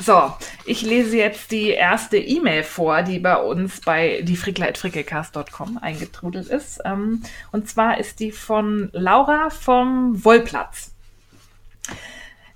So, 0.00 0.32
ich 0.64 0.82
lese 0.82 1.16
jetzt 1.16 1.50
die 1.52 1.68
erste 1.68 2.16
E-Mail 2.16 2.64
vor, 2.64 3.02
die 3.02 3.18
bei 3.18 3.36
uns 3.36 3.80
bei 3.80 4.22
diefrickler.frickelcast.com 4.22 5.78
eingetrudelt 5.78 6.48
ist. 6.48 6.80
Ähm, 6.84 7.22
und 7.52 7.68
zwar 7.68 7.98
ist 7.98 8.20
die 8.20 8.32
von 8.32 8.90
Laura 8.92 9.50
vom 9.50 10.24
Wollplatz. 10.24 10.92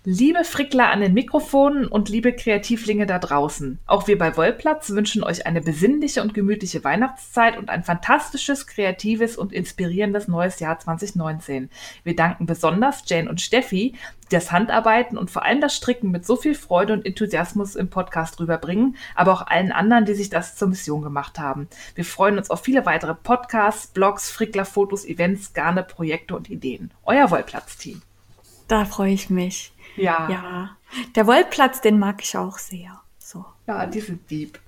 Liebe 0.08 0.44
Frickler 0.44 0.92
an 0.92 1.00
den 1.00 1.14
Mikrofonen 1.14 1.88
und 1.88 2.08
liebe 2.08 2.32
Kreativlinge 2.32 3.06
da 3.06 3.18
draußen, 3.18 3.80
auch 3.86 4.06
wir 4.06 4.16
bei 4.16 4.36
Wollplatz 4.36 4.90
wünschen 4.90 5.24
euch 5.24 5.48
eine 5.48 5.60
besinnliche 5.60 6.22
und 6.22 6.32
gemütliche 6.32 6.84
Weihnachtszeit 6.84 7.58
und 7.58 7.70
ein 7.70 7.82
fantastisches, 7.82 8.68
kreatives 8.68 9.36
und 9.36 9.52
inspirierendes 9.52 10.28
neues 10.28 10.60
Jahr 10.60 10.78
2019. 10.78 11.70
Wir 12.04 12.14
danken 12.14 12.46
besonders 12.46 13.02
Jane 13.06 13.28
und 13.28 13.40
Steffi, 13.40 13.94
die 14.26 14.36
das 14.36 14.52
Handarbeiten 14.52 15.18
und 15.18 15.28
vor 15.28 15.44
allem 15.44 15.60
das 15.60 15.74
Stricken 15.74 16.12
mit 16.12 16.24
so 16.24 16.36
viel 16.36 16.54
Freude 16.54 16.92
und 16.92 17.04
Enthusiasmus 17.04 17.74
im 17.74 17.90
Podcast 17.90 18.38
rüberbringen, 18.38 18.94
aber 19.16 19.32
auch 19.32 19.48
allen 19.48 19.72
anderen, 19.72 20.04
die 20.04 20.14
sich 20.14 20.30
das 20.30 20.54
zur 20.54 20.68
Mission 20.68 21.02
gemacht 21.02 21.40
haben. 21.40 21.66
Wir 21.96 22.04
freuen 22.04 22.38
uns 22.38 22.48
auf 22.48 22.60
viele 22.60 22.86
weitere 22.86 23.16
Podcasts, 23.16 23.88
Blogs, 23.88 24.30
Frickler-Fotos, 24.30 25.04
Events, 25.04 25.52
Garne, 25.52 25.82
Projekte 25.82 26.36
und 26.36 26.48
Ideen. 26.48 26.92
Euer 27.02 27.28
Wollplatz-Team. 27.32 28.02
Da 28.68 28.84
freue 28.84 29.12
ich 29.12 29.30
mich. 29.30 29.72
Ja. 29.96 30.28
Ja. 30.30 30.76
Der 31.14 31.26
Wollplatz, 31.26 31.80
den 31.80 31.98
mag 31.98 32.22
ich 32.22 32.36
auch 32.36 32.58
sehr. 32.58 33.00
So. 33.18 33.44
Ja, 33.66 33.86
die 33.86 34.00
sind 34.00 34.30
lieb. 34.30 34.58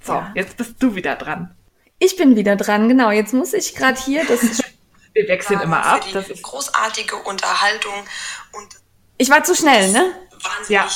So, 0.00 0.12
ja. 0.12 0.32
jetzt 0.34 0.56
bist 0.56 0.74
du 0.78 0.94
wieder 0.94 1.16
dran. 1.16 1.54
Ich 1.98 2.16
bin 2.16 2.36
wieder 2.36 2.56
dran, 2.56 2.88
genau. 2.88 3.10
Jetzt 3.10 3.32
muss 3.32 3.52
ich 3.52 3.74
gerade 3.74 4.00
hier 4.00 4.24
das. 4.26 4.40
Wir 5.14 5.28
wechseln 5.28 5.60
immer 5.60 5.84
ab. 5.84 6.04
Das 6.12 6.28
ist 6.28 6.42
großartige 6.42 7.16
Unterhaltung 7.16 7.94
und. 8.52 8.68
Ich 9.16 9.30
war 9.30 9.44
zu 9.44 9.54
schnell, 9.54 9.92
ne? 9.92 10.12
Wahnsinnig. 10.32 10.68
Ja. 10.70 10.88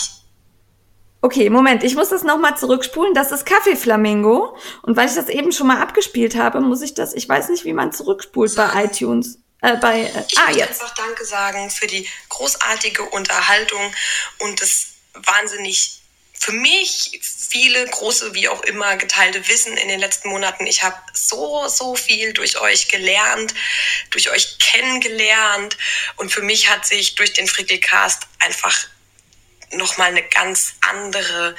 Okay, 1.21 1.51
Moment, 1.51 1.83
ich 1.83 1.97
muss 1.97 2.11
das 2.11 2.23
nochmal 2.23 2.57
zurückspulen. 2.57 3.15
Das 3.15 3.33
ist 3.33 3.47
Kaffeeflamingo. 3.47 4.57
Und 4.83 4.97
weil 4.97 5.09
ich 5.09 5.15
das 5.15 5.29
eben 5.29 5.53
schon 5.53 5.67
mal 5.67 5.81
abgespielt 5.81 6.37
habe, 6.37 6.61
muss 6.61 6.83
ich 6.83 6.95
das, 6.95 7.15
ich 7.15 7.29
weiß 7.29 7.49
nicht, 7.49 7.65
wie 7.65 7.73
man 7.73 7.93
zurückspult 7.93 8.55
bei 8.55 8.85
iTunes. 8.85 9.41
Äh, 9.61 9.77
bei, 9.77 10.03
äh, 10.03 10.25
ich 10.29 10.39
ah, 10.39 10.51
jetzt. 10.51 10.81
einfach 10.81 10.95
Danke 10.95 11.25
sagen 11.25 11.71
für 11.71 11.87
die 11.87 12.09
großartige 12.29 13.05
Unterhaltung 13.05 13.95
und 14.39 14.61
das 14.61 14.87
wahnsinnig 15.15 15.99
für 16.41 16.53
mich 16.53 17.21
viele 17.23 17.85
große, 17.87 18.33
wie 18.35 18.49
auch 18.49 18.63
immer, 18.63 18.97
geteilte 18.97 19.49
Wissen 19.49 19.77
in 19.77 19.89
den 19.89 19.99
letzten 19.99 20.29
Monaten. 20.29 20.67
Ich 20.67 20.83
habe 20.83 20.97
so, 21.13 21.67
so 21.67 21.97
viel 21.97 22.33
durch 22.33 22.61
euch 22.61 22.89
gelernt, 22.89 23.55
durch 24.11 24.31
euch 24.31 24.59
kennengelernt. 24.59 25.77
Und 26.17 26.33
für 26.33 26.43
mich 26.43 26.71
hat 26.71 26.87
sich 26.87 27.17
durch 27.17 27.33
den 27.33 27.49
Frickelcast 27.49 28.23
einfach 28.39 28.87
nochmal 29.73 30.11
eine 30.11 30.23
ganz 30.23 30.75
andere 30.81 31.57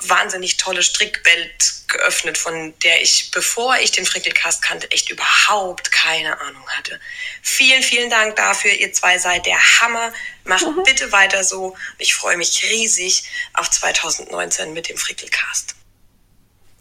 wahnsinnig 0.00 0.58
tolle 0.58 0.82
Strickwelt 0.82 1.72
geöffnet, 1.92 2.36
von 2.36 2.74
der 2.82 3.02
ich, 3.02 3.30
bevor 3.30 3.76
ich 3.78 3.92
den 3.92 4.04
Frickelcast 4.04 4.62
kannte, 4.62 4.90
echt 4.90 5.10
überhaupt 5.10 5.92
keine 5.92 6.40
Ahnung 6.40 6.68
hatte. 6.68 6.98
Vielen, 7.42 7.82
vielen 7.82 8.10
Dank 8.10 8.36
dafür. 8.36 8.72
Ihr 8.72 8.92
zwei 8.92 9.18
seid 9.18 9.46
der 9.46 9.58
Hammer. 9.80 10.12
Macht 10.44 10.66
mhm. 10.66 10.82
bitte 10.84 11.12
weiter 11.12 11.44
so. 11.44 11.76
Ich 11.98 12.14
freue 12.14 12.36
mich 12.36 12.62
riesig 12.70 13.24
auf 13.54 13.70
2019 13.70 14.72
mit 14.72 14.88
dem 14.88 14.96
Frickelcast. 14.96 15.76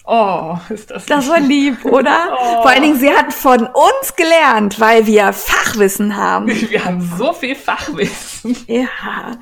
Oh, 0.04 0.58
ist 0.70 0.90
das 0.90 1.06
Das 1.06 1.30
war 1.30 1.40
lieb, 1.40 1.86
oder? 1.86 2.36
Oh. 2.38 2.62
Vor 2.64 2.70
allen 2.70 2.82
Dingen, 2.82 3.00
sie 3.00 3.12
hat 3.12 3.34
von 3.34 3.68
uns 3.68 4.16
gelernt, 4.16 4.80
weil 4.80 5.06
wir 5.06 5.32
Fachwissen 5.32 6.18
haben. 6.18 6.48
Wir 6.72 6.84
haben 6.84 7.14
so 7.18 7.34
viel 7.34 7.56
Fachwissen. 7.56 8.58
Ja, 8.68 9.38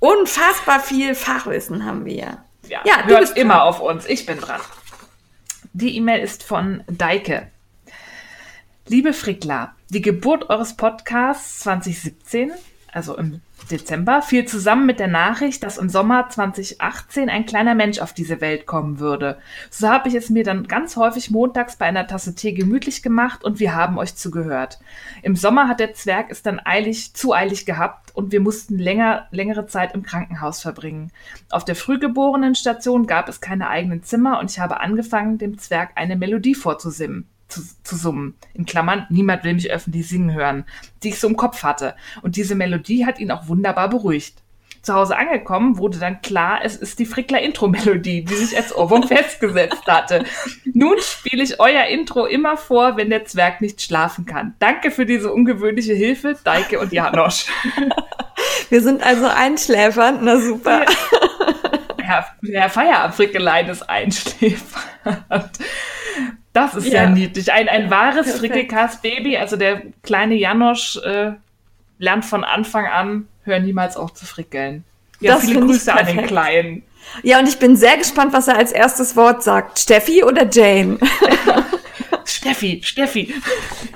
unfassbar 0.00 0.80
viel 0.80 1.14
Fachwissen 1.14 1.84
haben 1.84 2.04
wir. 2.04 2.44
Ja, 2.68 2.80
ja 2.84 3.02
du 3.06 3.16
bist 3.18 3.36
immer 3.36 3.64
auf 3.64 3.80
uns. 3.80 4.06
Ich 4.06 4.26
bin 4.26 4.38
dran. 4.40 4.60
Die 5.76 5.96
E-Mail 5.96 6.22
ist 6.22 6.44
von 6.44 6.84
Deike. 6.86 7.48
Liebe 8.86 9.12
Frickler, 9.12 9.74
die 9.88 10.02
Geburt 10.02 10.48
eures 10.48 10.76
Podcasts 10.76 11.58
2017, 11.58 12.52
also 12.92 13.16
im 13.16 13.40
Dezember, 13.70 14.22
fiel 14.22 14.44
zusammen 14.46 14.86
mit 14.86 15.00
der 15.00 15.08
Nachricht, 15.08 15.62
dass 15.62 15.78
im 15.78 15.88
Sommer 15.88 16.28
2018 16.28 17.28
ein 17.28 17.46
kleiner 17.46 17.74
Mensch 17.74 17.98
auf 17.98 18.12
diese 18.12 18.40
Welt 18.40 18.66
kommen 18.66 18.98
würde. 18.98 19.38
So 19.70 19.88
habe 19.88 20.08
ich 20.08 20.14
es 20.14 20.30
mir 20.30 20.44
dann 20.44 20.68
ganz 20.68 20.96
häufig 20.96 21.30
montags 21.30 21.76
bei 21.76 21.86
einer 21.86 22.06
Tasse 22.06 22.34
Tee 22.34 22.52
gemütlich 22.52 23.02
gemacht 23.02 23.44
und 23.44 23.60
wir 23.60 23.74
haben 23.74 23.98
euch 23.98 24.14
zugehört. 24.16 24.78
Im 25.22 25.36
Sommer 25.36 25.68
hat 25.68 25.80
der 25.80 25.94
Zwerg 25.94 26.30
es 26.30 26.42
dann 26.42 26.60
eilig, 26.64 27.14
zu 27.14 27.32
eilig 27.32 27.66
gehabt 27.66 28.14
und 28.14 28.32
wir 28.32 28.40
mussten 28.40 28.78
länger, 28.78 29.26
längere 29.30 29.66
Zeit 29.66 29.94
im 29.94 30.02
Krankenhaus 30.02 30.60
verbringen. 30.60 31.10
Auf 31.50 31.64
der 31.64 31.76
Frühgeborenen-Station 31.76 33.06
gab 33.06 33.28
es 33.28 33.40
keine 33.40 33.68
eigenen 33.68 34.02
Zimmer 34.02 34.38
und 34.38 34.50
ich 34.50 34.58
habe 34.58 34.80
angefangen, 34.80 35.38
dem 35.38 35.58
Zwerg 35.58 35.90
eine 35.96 36.16
Melodie 36.16 36.54
vorzusimmen 36.54 37.28
zu, 37.48 37.62
zu 37.82 37.96
summen. 37.96 38.34
In 38.54 38.66
Klammern, 38.66 39.06
niemand 39.10 39.44
will 39.44 39.54
mich 39.54 39.70
öffentlich 39.70 40.08
singen 40.08 40.32
hören, 40.32 40.64
die 41.02 41.10
ich 41.10 41.20
so 41.20 41.28
im 41.28 41.36
Kopf 41.36 41.62
hatte. 41.62 41.94
Und 42.22 42.36
diese 42.36 42.54
Melodie 42.54 43.06
hat 43.06 43.18
ihn 43.18 43.30
auch 43.30 43.48
wunderbar 43.48 43.88
beruhigt. 43.88 44.42
zu 44.82 44.92
Hause 44.94 45.16
angekommen, 45.16 45.78
wurde 45.78 45.98
dann 45.98 46.20
klar, 46.20 46.60
es 46.62 46.76
ist 46.76 46.98
die 46.98 47.06
Frickler-Intro-Melodie, 47.06 48.24
die 48.24 48.34
sich 48.34 48.56
als 48.56 48.74
Ohrwurm 48.74 49.02
festgesetzt 49.08 49.86
hatte. 49.86 50.24
Nun 50.72 50.96
spiele 51.00 51.42
ich 51.42 51.58
euer 51.58 51.84
Intro 51.84 52.26
immer 52.26 52.56
vor, 52.56 52.96
wenn 52.96 53.08
der 53.10 53.24
Zwerg 53.24 53.60
nicht 53.60 53.80
schlafen 53.80 54.26
kann. 54.26 54.54
Danke 54.58 54.90
für 54.90 55.06
diese 55.06 55.32
ungewöhnliche 55.32 55.94
Hilfe, 55.94 56.36
Deike 56.44 56.80
und 56.80 56.92
Janosch. 56.92 57.46
Wir 58.68 58.82
sind 58.82 59.02
also 59.02 59.26
Einschläfern, 59.26 60.18
na 60.22 60.38
super. 60.38 60.84
Ja. 60.84 60.96
Herr, 62.04 62.26
Herr 62.52 62.70
Feierabendfrickelein 62.70 63.68
ist 63.68 63.88
einschläfernd. 63.88 65.58
Das 66.54 66.74
ist 66.74 66.86
ja, 66.86 67.02
ja 67.02 67.10
niedlich. 67.10 67.52
Ein, 67.52 67.68
ein 67.68 67.90
wahres 67.90 68.36
Frickelcast-Baby. 68.36 69.36
Also 69.36 69.56
der 69.56 69.82
kleine 70.02 70.36
Janosch 70.36 70.96
äh, 71.04 71.32
lernt 71.98 72.24
von 72.24 72.44
Anfang 72.44 72.86
an, 72.86 73.28
hör 73.42 73.58
niemals 73.58 73.96
auf 73.96 74.14
zu 74.14 74.24
frickeln. 74.24 74.84
Ja, 75.18 75.34
das 75.34 75.44
viele 75.44 75.60
Grüße 75.60 75.92
an 75.92 76.06
den 76.06 76.26
Kleinen. 76.26 76.84
Ja, 77.24 77.40
und 77.40 77.48
ich 77.48 77.58
bin 77.58 77.76
sehr 77.76 77.96
gespannt, 77.96 78.32
was 78.32 78.46
er 78.46 78.56
als 78.56 78.70
erstes 78.70 79.16
Wort 79.16 79.42
sagt. 79.42 79.80
Steffi 79.80 80.22
oder 80.22 80.48
Jane? 80.48 80.98
Steffi, 82.24 82.80
Steffi. 82.84 83.34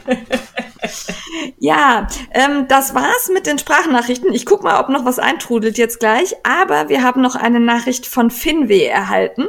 ja, 1.58 2.08
ähm, 2.32 2.66
das 2.68 2.92
war's 2.92 3.30
mit 3.32 3.46
den 3.46 3.58
Sprachnachrichten. 3.58 4.32
Ich 4.32 4.44
guck 4.44 4.64
mal, 4.64 4.80
ob 4.80 4.88
noch 4.88 5.04
was 5.04 5.20
eintrudelt 5.20 5.78
jetzt 5.78 6.00
gleich. 6.00 6.34
Aber 6.42 6.88
wir 6.88 7.04
haben 7.04 7.22
noch 7.22 7.36
eine 7.36 7.60
Nachricht 7.60 8.06
von 8.06 8.30
Finweh 8.30 8.86
erhalten. 8.86 9.46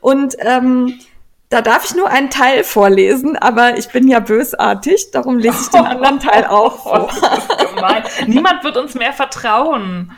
Und 0.00 0.36
ähm, 0.40 0.98
da 1.50 1.62
darf 1.62 1.86
ich 1.86 1.94
nur 1.94 2.08
einen 2.08 2.28
Teil 2.28 2.62
vorlesen, 2.62 3.36
aber 3.36 3.78
ich 3.78 3.88
bin 3.88 4.06
ja 4.06 4.20
bösartig, 4.20 5.10
darum 5.12 5.38
lese 5.38 5.62
ich 5.62 5.68
den 5.68 5.86
anderen 5.86 6.20
Teil 6.20 6.44
auch 6.44 6.82
vor. 6.82 7.08
Oh, 7.10 8.26
Niemand 8.26 8.64
wird 8.64 8.76
uns 8.76 8.94
mehr 8.94 9.12
vertrauen. 9.14 10.12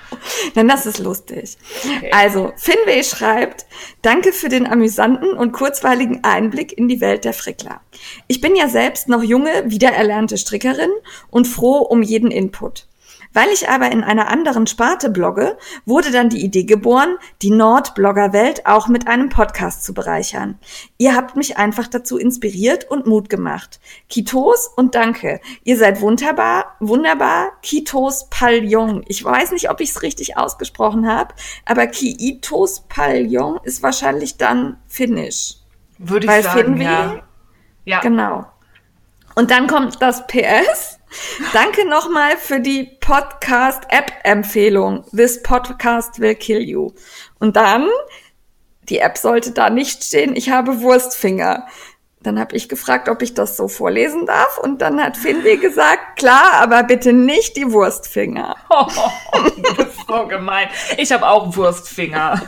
Denn 0.57 0.67
das 0.67 0.87
ist 0.87 0.99
lustig. 0.99 1.57
Okay. 1.85 2.11
Also, 2.13 2.53
Finway 2.57 3.05
schreibt, 3.05 3.67
danke 4.03 4.33
für 4.33 4.49
den 4.49 4.67
amüsanten 4.67 5.35
und 5.35 5.53
kurzweiligen 5.53 6.25
Einblick 6.25 6.77
in 6.77 6.89
die 6.89 7.01
Welt 7.01 7.25
der 7.25 7.33
Frickler. 7.33 7.81
Ich 8.27 8.41
bin 8.41 8.57
ja 8.57 8.69
selbst 8.69 9.09
noch 9.09 9.23
junge, 9.23 9.51
wiedererlernte 9.67 10.37
Strickerin 10.37 10.91
und 11.31 11.47
froh 11.47 11.79
um 11.79 12.03
jeden 12.03 12.31
Input. 12.31 12.87
Weil 13.33 13.49
ich 13.51 13.69
aber 13.69 13.93
in 13.93 14.03
einer 14.03 14.29
anderen 14.29 14.67
Sparte 14.67 15.11
blogge, 15.11 15.57
wurde 15.85 16.11
dann 16.11 16.29
die 16.29 16.45
Idee 16.45 16.65
geboren, 16.65 17.17
die 17.43 17.51
Nord-Blogger-Welt 17.51 18.67
auch 18.67 18.89
mit 18.89 19.07
einem 19.07 19.29
Podcast 19.29 19.85
zu 19.85 19.95
bereichern. 19.95 20.59
Ihr 20.99 21.15
habt 21.15 21.37
mich 21.37 21.57
einfach 21.57 21.87
dazu 21.87 22.19
inspiriert 22.19 22.91
und 22.91 23.07
Mut 23.07 23.29
gemacht. 23.29 23.81
Kitos 24.09 24.67
und 24.67 24.95
danke. 24.95 25.41
Ihr 25.65 25.77
seid 25.77 26.01
wunderbar, 26.01 26.77
wunderbar. 26.81 27.53
Kitos 27.63 28.29
Palion. 28.31 29.05
Ich 29.07 29.25
weiß 29.25 29.53
nicht, 29.53 29.71
ob 29.71 29.81
ich 29.81 29.91
es 29.91 30.03
richtig 30.03 30.37
ausgesprochen 30.37 31.07
habe, 31.07 31.35
aber 31.67 31.87
Kiitos 31.87 32.83
Palion 32.89 33.61
ist 33.63 33.83
wahrscheinlich 33.83 34.37
dann 34.37 34.79
Finnisch. 34.87 35.57
Würde 35.99 36.27
ich 36.27 36.33
Weil 36.33 36.43
sagen, 36.43 36.77
Finweh, 36.77 36.85
ja. 36.85 37.23
Ja. 37.85 38.01
Genau. 38.01 38.47
Und 39.35 39.51
dann 39.51 39.67
kommt 39.67 40.01
das 40.03 40.27
PS. 40.27 41.00
Danke 41.53 41.89
nochmal 41.89 42.37
für 42.37 42.61
die 42.61 42.85
Podcast-App-Empfehlung. 43.01 45.05
This 45.15 45.43
podcast 45.43 46.21
will 46.21 46.35
kill 46.35 46.61
you. 46.61 46.93
Und 47.39 47.57
dann, 47.57 47.89
die 48.89 48.99
App 48.99 49.19
sollte 49.19 49.53
da 49.53 49.71
nicht 49.71 50.05
stehen, 50.05 50.37
ich 50.37 50.51
habe 50.51 50.81
Wurstfinger. 50.81 51.67
Dann 52.23 52.39
habe 52.39 52.55
ich 52.55 52.69
gefragt, 52.69 53.09
ob 53.09 53.23
ich 53.23 53.33
das 53.33 53.57
so 53.57 53.67
vorlesen 53.67 54.27
darf. 54.27 54.59
Und 54.59 54.83
dann 54.83 55.03
hat 55.03 55.17
Finley 55.17 55.57
gesagt, 55.57 56.19
klar, 56.19 56.53
aber 56.61 56.83
bitte 56.83 57.15
nicht 57.15 57.57
die 57.57 57.73
Wurstfinger. 57.73 58.57
Oh, 58.69 58.87
das 59.63 59.87
ist 59.87 60.07
so 60.07 60.27
gemein. 60.27 60.69
Ich 60.99 61.13
habe 61.13 61.27
auch 61.27 61.57
Wurstfinger. 61.57 62.43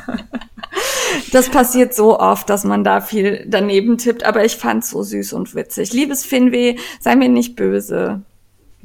Das 1.33 1.49
passiert 1.49 1.95
so 1.95 2.19
oft, 2.19 2.49
dass 2.51 2.65
man 2.65 2.85
da 2.85 3.01
viel 3.01 3.45
daneben 3.49 3.99
tippt, 3.99 4.25
aber 4.25 4.45
ich 4.45 4.57
fand's 4.57 4.91
so 4.91 5.03
süß 5.03 5.33
und 5.33 5.55
witzig. 5.55 5.93
Liebes 5.93 6.25
Finweh, 6.25 6.77
sei 7.01 7.17
mir 7.17 7.29
nicht 7.29 7.57
böse. 7.57 8.23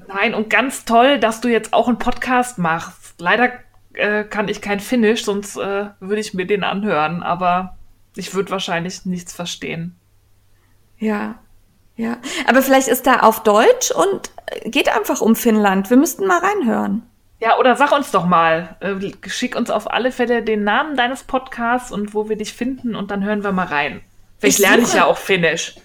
Nein, 0.07 0.33
und 0.33 0.49
ganz 0.49 0.85
toll, 0.85 1.19
dass 1.19 1.41
du 1.41 1.49
jetzt 1.49 1.73
auch 1.73 1.87
einen 1.87 1.99
Podcast 1.99 2.57
machst. 2.57 3.15
Leider 3.20 3.51
äh, 3.93 4.24
kann 4.24 4.48
ich 4.48 4.61
kein 4.61 4.79
Finnisch, 4.79 5.25
sonst 5.25 5.57
äh, 5.57 5.87
würde 6.00 6.20
ich 6.22 6.33
mir 6.33 6.46
den 6.46 6.63
anhören, 6.63 7.24
aber 7.24 7.77
ich 8.15 8.33
würde 8.33 8.51
wahrscheinlich 8.51 9.05
nichts 9.05 9.33
verstehen. 9.33 9.96
Ja, 10.98 11.35
ja. 11.96 12.17
Aber 12.48 12.61
vielleicht 12.61 12.87
ist 12.87 13.05
da 13.05 13.20
auf 13.20 13.43
Deutsch 13.43 13.91
und 13.91 14.31
geht 14.65 14.96
einfach 14.96 15.22
um 15.22 15.35
Finnland. 15.35 15.89
Wir 15.89 15.98
müssten 15.98 16.25
mal 16.25 16.39
reinhören. 16.39 17.03
Ja, 17.39 17.59
oder 17.59 17.75
sag 17.75 17.91
uns 17.91 18.09
doch 18.11 18.25
mal, 18.25 18.77
äh, 18.79 19.29
schick 19.29 19.55
uns 19.55 19.70
auf 19.70 19.91
alle 19.91 20.11
Fälle 20.11 20.41
den 20.41 20.63
Namen 20.63 20.96
deines 20.96 21.24
Podcasts 21.24 21.91
und 21.91 22.13
wo 22.13 22.29
wir 22.29 22.35
dich 22.35 22.53
finden 22.53 22.96
und 22.96 23.11
dann 23.11 23.24
hören 23.24 23.43
wir 23.43 23.51
mal 23.51 23.67
rein. 23.67 24.01
Vielleicht 24.39 24.59
ich 24.59 24.65
lerne 24.65 24.83
ich 24.83 24.93
ja 24.93 25.05
auch 25.05 25.17
Finnisch. 25.17 25.75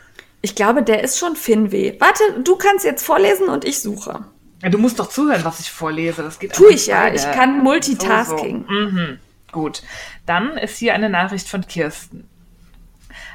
Ich 0.42 0.54
glaube, 0.54 0.82
der 0.82 1.02
ist 1.02 1.18
schon 1.18 1.36
Finweh. 1.36 1.94
Warte, 2.00 2.22
du 2.42 2.56
kannst 2.56 2.84
jetzt 2.84 3.04
vorlesen 3.04 3.48
und 3.48 3.64
ich 3.64 3.80
suche. 3.80 4.24
Ja, 4.62 4.68
du 4.68 4.78
musst 4.78 4.98
doch 4.98 5.08
zuhören, 5.08 5.44
was 5.44 5.60
ich 5.60 5.70
vorlese. 5.70 6.22
Das 6.22 6.38
geht 6.38 6.52
Tu 6.52 6.68
ich 6.68 6.86
ja. 6.86 7.02
Beide. 7.02 7.16
Ich 7.16 7.30
kann 7.30 7.62
Multitasking. 7.62 8.64
So, 8.68 8.74
so. 8.74 8.80
Mhm. 8.80 9.18
Gut. 9.52 9.82
Dann 10.26 10.56
ist 10.56 10.78
hier 10.78 10.94
eine 10.94 11.08
Nachricht 11.08 11.48
von 11.48 11.66
Kirsten. 11.66 12.28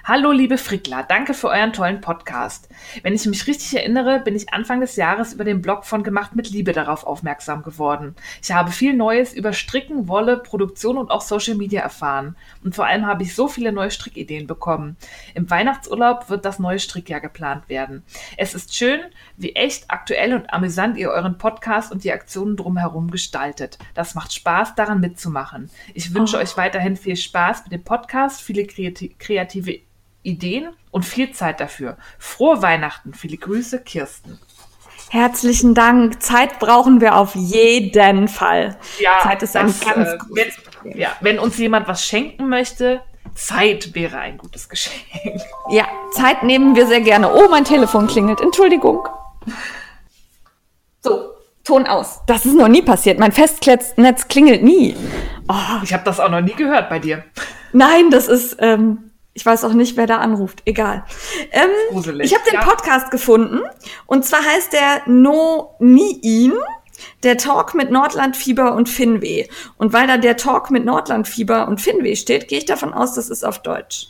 Hallo, 0.09 0.31
liebe 0.31 0.57
Frickler, 0.57 1.03
danke 1.03 1.33
für 1.33 1.49
euren 1.49 1.73
tollen 1.73 1.99
Podcast. 1.99 2.69
Wenn 3.03 3.13
ich 3.13 3.25
mich 3.25 3.45
richtig 3.45 3.75
erinnere, 3.75 4.21
bin 4.21 4.37
ich 4.37 4.53
Anfang 4.53 4.79
des 4.79 4.95
Jahres 4.95 5.33
über 5.33 5.43
den 5.43 5.61
Blog 5.61 5.83
von 5.83 6.01
Gemacht 6.01 6.33
mit 6.33 6.49
Liebe 6.49 6.71
darauf 6.71 7.05
aufmerksam 7.05 7.61
geworden. 7.61 8.15
Ich 8.41 8.53
habe 8.53 8.71
viel 8.71 8.93
Neues 8.93 9.33
über 9.33 9.51
Stricken, 9.51 10.07
Wolle, 10.07 10.37
Produktion 10.37 10.97
und 10.97 11.11
auch 11.11 11.19
Social 11.19 11.55
Media 11.55 11.81
erfahren. 11.81 12.37
Und 12.63 12.73
vor 12.73 12.85
allem 12.85 13.05
habe 13.05 13.23
ich 13.23 13.35
so 13.35 13.49
viele 13.49 13.73
neue 13.73 13.91
Strickideen 13.91 14.47
bekommen. 14.47 14.95
Im 15.33 15.49
Weihnachtsurlaub 15.49 16.29
wird 16.29 16.45
das 16.45 16.57
neue 16.57 16.79
Strickjahr 16.79 17.19
geplant 17.19 17.67
werden. 17.67 18.03
Es 18.37 18.53
ist 18.53 18.73
schön, 18.73 19.01
wie 19.35 19.55
echt 19.55 19.91
aktuell 19.91 20.33
und 20.33 20.53
amüsant 20.53 20.95
ihr 20.95 21.09
euren 21.09 21.37
Podcast 21.37 21.91
und 21.91 22.05
die 22.05 22.13
Aktionen 22.13 22.55
drumherum 22.55 23.11
gestaltet. 23.11 23.77
Das 23.93 24.15
macht 24.15 24.31
Spaß, 24.31 24.73
daran 24.75 25.01
mitzumachen. 25.01 25.69
Ich 25.93 26.13
wünsche 26.13 26.37
oh. 26.37 26.39
euch 26.39 26.55
weiterhin 26.55 26.95
viel 26.95 27.17
Spaß 27.17 27.63
mit 27.65 27.73
dem 27.73 27.83
Podcast, 27.83 28.41
viele 28.41 28.65
kreative 28.65 29.81
Ideen 30.27 30.69
und 30.91 31.05
viel 31.05 31.31
Zeit 31.31 31.59
dafür. 31.59 31.97
Frohe 32.19 32.61
Weihnachten. 32.61 33.13
Viele 33.13 33.37
Grüße, 33.37 33.81
Kirsten. 33.81 34.39
Herzlichen 35.09 35.73
Dank. 35.73 36.21
Zeit 36.21 36.59
brauchen 36.59 36.99
wir 36.99 37.15
auf 37.15 37.33
jeden 37.33 38.27
Fall. 38.27 38.77
Ja, 38.99 39.19
Zeit 39.23 39.41
ist 39.41 39.55
das, 39.55 39.81
ein 39.81 39.93
ganz 39.95 40.09
äh, 40.09 40.17
wenn, 40.31 40.99
ja, 40.99 41.15
wenn 41.21 41.39
uns 41.39 41.57
jemand 41.57 41.87
was 41.87 42.05
schenken 42.05 42.49
möchte, 42.49 43.01
Zeit 43.33 43.95
wäre 43.95 44.19
ein 44.19 44.37
gutes 44.37 44.67
Geschenk. 44.69 45.05
Ja, 45.69 45.87
Zeit 46.11 46.43
nehmen 46.43 46.75
wir 46.75 46.87
sehr 46.87 47.01
gerne. 47.01 47.33
Oh, 47.33 47.47
mein 47.49 47.63
Telefon 47.63 48.07
klingelt. 48.07 48.41
Entschuldigung. 48.41 49.07
So, 51.01 51.37
Ton 51.63 51.85
aus. 51.85 52.21
Das 52.27 52.45
ist 52.45 52.55
noch 52.55 52.69
nie 52.69 52.81
passiert. 52.81 53.19
Mein 53.19 53.31
Festnetz 53.31 54.27
klingelt 54.29 54.63
nie. 54.63 54.95
Oh. 55.49 55.81
Ich 55.83 55.93
habe 55.93 56.03
das 56.03 56.19
auch 56.19 56.29
noch 56.29 56.41
nie 56.41 56.53
gehört 56.53 56.89
bei 56.89 56.99
dir. 56.99 57.23
Nein, 57.73 58.09
das 58.09 58.27
ist 58.27 58.57
ähm, 58.59 59.06
ich 59.37 59.45
weiß 59.45 59.65
auch 59.65 59.73
nicht, 59.73 59.97
wer 59.97 60.07
da 60.07 60.17
anruft. 60.17 60.63
Egal. 60.65 61.05
Ähm, 61.51 61.69
ich 61.91 62.33
habe 62.33 62.43
den 62.45 62.55
ja. 62.55 62.63
Podcast 62.63 63.11
gefunden. 63.11 63.61
Und 64.07 64.25
zwar 64.25 64.43
heißt 64.43 64.73
der 64.73 65.03
No 65.05 65.75
Niin. 65.77 66.53
Der 67.21 67.37
Talk 67.37 67.75
mit 67.75 67.91
Nordlandfieber 67.91 68.73
und 68.73 68.89
Finweh. 68.89 69.47
Und 69.77 69.93
weil 69.93 70.07
da 70.07 70.17
der 70.17 70.37
Talk 70.37 70.71
mit 70.71 70.85
Nordlandfieber 70.85 71.67
und 71.67 71.79
Finweh 71.79 72.15
steht, 72.15 72.47
gehe 72.47 72.57
ich 72.57 72.65
davon 72.65 72.95
aus, 72.95 73.13
das 73.13 73.29
ist 73.29 73.43
auf 73.43 73.61
Deutsch. 73.61 74.07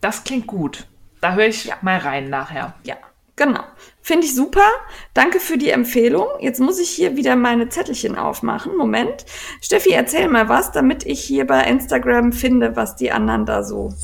Das 0.00 0.22
klingt 0.22 0.46
gut. 0.46 0.86
Da 1.20 1.32
höre 1.32 1.48
ich 1.48 1.64
ja. 1.64 1.74
mal 1.82 1.98
rein 1.98 2.30
nachher. 2.30 2.74
Ja, 2.84 2.94
genau. 3.34 3.64
Finde 4.06 4.26
ich 4.26 4.34
super. 4.34 4.66
Danke 5.14 5.40
für 5.40 5.56
die 5.56 5.70
Empfehlung. 5.70 6.26
Jetzt 6.38 6.60
muss 6.60 6.78
ich 6.78 6.90
hier 6.90 7.16
wieder 7.16 7.36
meine 7.36 7.70
Zettelchen 7.70 8.18
aufmachen. 8.18 8.76
Moment. 8.76 9.24
Steffi, 9.62 9.92
erzähl 9.92 10.28
mal 10.28 10.50
was, 10.50 10.72
damit 10.72 11.06
ich 11.06 11.24
hier 11.24 11.46
bei 11.46 11.62
Instagram 11.64 12.34
finde, 12.34 12.76
was 12.76 12.96
die 12.96 13.10
anderen 13.10 13.46
da 13.46 13.62
so. 13.62 13.94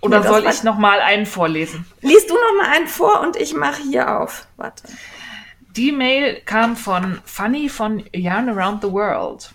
Oder 0.00 0.20
nee, 0.20 0.26
soll 0.26 0.46
ich 0.46 0.62
noch 0.62 0.78
mal 0.78 1.00
einen 1.00 1.26
vorlesen? 1.26 1.84
Liest 2.00 2.30
du 2.30 2.34
noch 2.34 2.62
mal 2.62 2.74
einen 2.74 2.88
vor 2.88 3.20
und 3.20 3.36
ich 3.36 3.52
mache 3.52 3.82
hier 3.82 4.20
auf. 4.20 4.46
Warte. 4.56 4.84
Die 5.76 5.92
Mail 5.92 6.40
kam 6.46 6.74
von 6.74 7.20
Funny 7.26 7.68
von 7.68 8.04
Yarn 8.14 8.48
Around 8.48 8.84
the 8.84 8.90
World. 8.90 9.50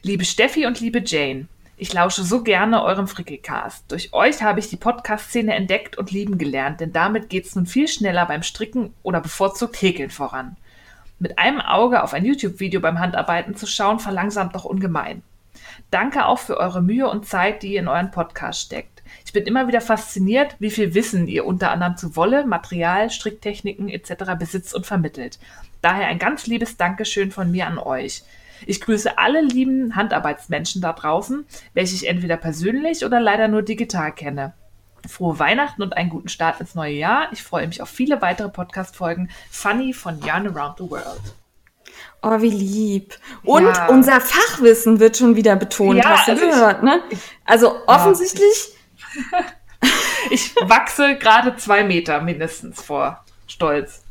Liebe 0.00 0.24
Steffi 0.24 0.64
und 0.64 0.80
liebe 0.80 1.02
Jane. 1.04 1.46
Ich 1.78 1.92
lausche 1.92 2.24
so 2.24 2.42
gerne 2.42 2.82
eurem 2.82 3.06
Frickelcast. 3.06 3.84
Durch 3.88 4.14
euch 4.14 4.42
habe 4.42 4.60
ich 4.60 4.70
die 4.70 4.78
Podcast-Szene 4.78 5.54
entdeckt 5.54 5.98
und 5.98 6.10
lieben 6.10 6.38
gelernt, 6.38 6.80
denn 6.80 6.94
damit 6.94 7.28
geht's 7.28 7.54
nun 7.54 7.66
viel 7.66 7.86
schneller 7.86 8.24
beim 8.24 8.42
Stricken 8.42 8.94
oder 9.02 9.20
bevorzugt 9.20 9.82
Häkeln 9.82 10.08
voran. 10.08 10.56
Mit 11.18 11.38
einem 11.38 11.60
Auge 11.60 12.02
auf 12.02 12.14
ein 12.14 12.24
YouTube-Video 12.24 12.80
beim 12.80 12.98
Handarbeiten 12.98 13.56
zu 13.56 13.66
schauen, 13.66 14.00
verlangsamt 14.00 14.54
doch 14.54 14.64
ungemein. 14.64 15.22
Danke 15.90 16.24
auch 16.24 16.38
für 16.38 16.56
eure 16.56 16.80
Mühe 16.80 17.10
und 17.10 17.26
Zeit, 17.26 17.62
die 17.62 17.74
ihr 17.74 17.80
in 17.80 17.88
euren 17.88 18.10
Podcast 18.10 18.62
steckt. 18.62 19.02
Ich 19.26 19.34
bin 19.34 19.44
immer 19.44 19.68
wieder 19.68 19.82
fasziniert, 19.82 20.56
wie 20.58 20.70
viel 20.70 20.94
Wissen 20.94 21.28
ihr 21.28 21.44
unter 21.44 21.72
anderem 21.72 21.98
zu 21.98 22.16
Wolle, 22.16 22.46
Material, 22.46 23.10
Stricktechniken 23.10 23.90
etc. 23.90 24.32
besitzt 24.38 24.74
und 24.74 24.86
vermittelt. 24.86 25.38
Daher 25.82 26.06
ein 26.06 26.18
ganz 26.18 26.46
liebes 26.46 26.78
Dankeschön 26.78 27.30
von 27.30 27.50
mir 27.50 27.66
an 27.66 27.78
euch. 27.78 28.22
Ich 28.64 28.80
grüße 28.80 29.18
alle 29.18 29.42
lieben 29.42 29.94
Handarbeitsmenschen 29.96 30.80
da 30.80 30.92
draußen, 30.92 31.44
welche 31.74 31.94
ich 31.94 32.08
entweder 32.08 32.36
persönlich 32.36 33.04
oder 33.04 33.20
leider 33.20 33.48
nur 33.48 33.62
digital 33.62 34.12
kenne. 34.12 34.54
Frohe 35.08 35.38
Weihnachten 35.38 35.82
und 35.82 35.96
einen 35.96 36.10
guten 36.10 36.28
Start 36.28 36.60
ins 36.60 36.74
neue 36.74 36.94
Jahr. 36.94 37.28
Ich 37.32 37.42
freue 37.42 37.66
mich 37.66 37.80
auf 37.82 37.88
viele 37.88 38.22
weitere 38.22 38.48
Podcast-Folgen. 38.48 39.30
Funny 39.50 39.92
von 39.92 40.20
Yarn 40.22 40.48
Around 40.48 40.78
the 40.78 40.90
World. 40.90 41.20
Oh, 42.22 42.40
wie 42.40 42.50
lieb. 42.50 43.16
Und 43.44 43.64
Ja. 43.64 43.86
unser 43.86 44.20
Fachwissen 44.20 44.98
wird 44.98 45.16
schon 45.16 45.36
wieder 45.36 45.54
betont. 45.54 45.98
Ja, 45.98 46.08
Hast 46.10 46.26
du 46.28 46.32
also 46.32 46.44
ich- 46.44 46.50
gehört, 46.50 46.82
ne? 46.82 47.00
Also 47.44 47.76
offensichtlich, 47.86 48.72
Ich 50.30 50.54
wachse 50.62 51.16
gerade 51.16 51.56
zwei 51.56 51.84
Meter 51.84 52.20
mindestens 52.20 52.82
vor 52.82 53.24
Stolz. 53.46 54.02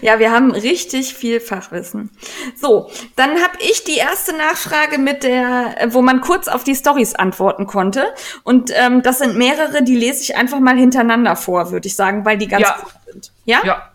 Ja, 0.00 0.18
wir 0.18 0.30
haben 0.30 0.50
richtig 0.52 1.14
viel 1.14 1.40
Fachwissen. 1.40 2.10
So, 2.60 2.90
dann 3.16 3.42
habe 3.42 3.58
ich 3.60 3.84
die 3.84 3.96
erste 3.96 4.32
Nachfrage 4.36 4.98
mit 4.98 5.22
der, 5.22 5.74
wo 5.88 6.02
man 6.02 6.20
kurz 6.20 6.48
auf 6.48 6.64
die 6.64 6.74
Stories 6.74 7.14
antworten 7.14 7.66
konnte. 7.66 8.14
Und 8.44 8.70
ähm, 8.74 9.02
das 9.02 9.18
sind 9.18 9.36
mehrere, 9.36 9.82
die 9.82 9.96
lese 9.96 10.22
ich 10.22 10.36
einfach 10.36 10.60
mal 10.60 10.76
hintereinander 10.76 11.36
vor, 11.36 11.70
würde 11.70 11.88
ich 11.88 11.96
sagen, 11.96 12.24
weil 12.24 12.38
die 12.38 12.48
ganz 12.48 12.62
Ja. 12.62 12.76
gut 12.82 12.92
sind. 13.12 13.32
Ja? 13.44 13.60
Ja. 13.64 13.92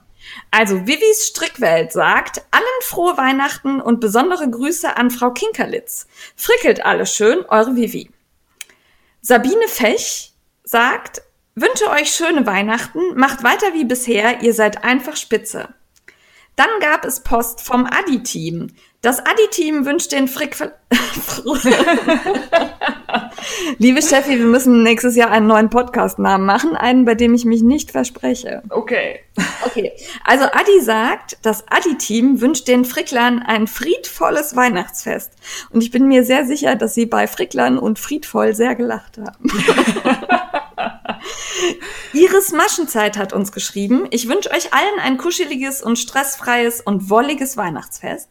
Also, 0.50 0.86
Vivis 0.88 1.28
Strickwelt 1.28 1.91
sagt, 1.91 2.43
allen 2.52 2.63
frohe 2.82 3.17
Weihnachten 3.17 3.82
und 3.82 4.00
besondere 4.00 4.50
Grüße 4.50 4.95
an 4.97 5.12
Frau 5.12 5.32
Kinkerlitz. 5.32 6.08
Frickelt 6.36 6.86
alles 6.86 7.13
schön, 7.13 7.45
eure 7.47 7.76
Vivi. 7.76 8.10
Sabine 9.21 9.67
Fech 9.67 10.34
sagt, 10.63 11.21
wünsche 11.56 11.90
euch 11.90 12.12
schöne 12.12 12.46
Weihnachten, 12.46 13.00
macht 13.16 13.44
weiter 13.44 13.74
wie 13.74 13.86
bisher, 13.86 14.42
ihr 14.42 14.54
seid 14.54 14.84
einfach 14.84 15.16
spitze. 15.16 15.70
Dann 16.56 16.70
gab 16.80 17.06
es 17.06 17.22
Post 17.22 17.62
vom 17.62 17.86
Adi-Team. 17.86 18.68
Das 19.02 19.20
Adi-Team 19.20 19.86
wünscht 19.86 20.12
den 20.12 20.28
Frick... 20.28 20.56
Liebe 23.80 24.02
Steffi, 24.02 24.38
wir 24.38 24.46
müssen 24.46 24.84
nächstes 24.84 25.16
Jahr 25.16 25.32
einen 25.32 25.48
neuen 25.48 25.72
Podcast-Namen 25.72 26.46
machen, 26.46 26.76
einen, 26.76 27.06
bei 27.06 27.16
dem 27.16 27.34
ich 27.34 27.46
mich 27.46 27.64
nicht 27.64 27.90
verspreche. 27.92 28.62
Okay. 28.70 29.22
Okay, 29.66 29.92
also 30.24 30.46
Adi 30.46 30.82
sagt, 30.82 31.38
das 31.42 31.64
Adi-Team 31.68 32.42
wünscht 32.42 32.68
den 32.68 32.86
Fricklern 32.86 33.40
ein 33.40 33.66
friedvolles 33.66 34.56
Weihnachtsfest. 34.56 35.32
Und 35.72 35.82
ich 35.82 35.90
bin 35.90 36.08
mir 36.08 36.24
sehr 36.24 36.46
sicher, 36.46 36.76
dass 36.76 36.94
sie 36.94 37.08
bei 37.08 37.26
Fricklern 37.26 37.80
und 37.80 37.98
friedvoll 37.98 38.54
sehr 38.54 38.76
gelacht 38.76 39.18
haben. 39.18 39.50
Iris 42.13 42.52
Maschenzeit 42.52 43.17
hat 43.17 43.34
uns 43.34 43.52
geschrieben, 43.52 44.08
ich 44.12 44.28
wünsche 44.28 44.52
euch 44.52 44.74
allen 44.74 45.00
ein 45.02 45.17
kuscheliges 45.17 45.82
und 45.82 45.98
stressfreies 45.98 46.82
und 46.82 47.10
wolliges 47.10 47.58
Weihnachtsfest. 47.58 48.30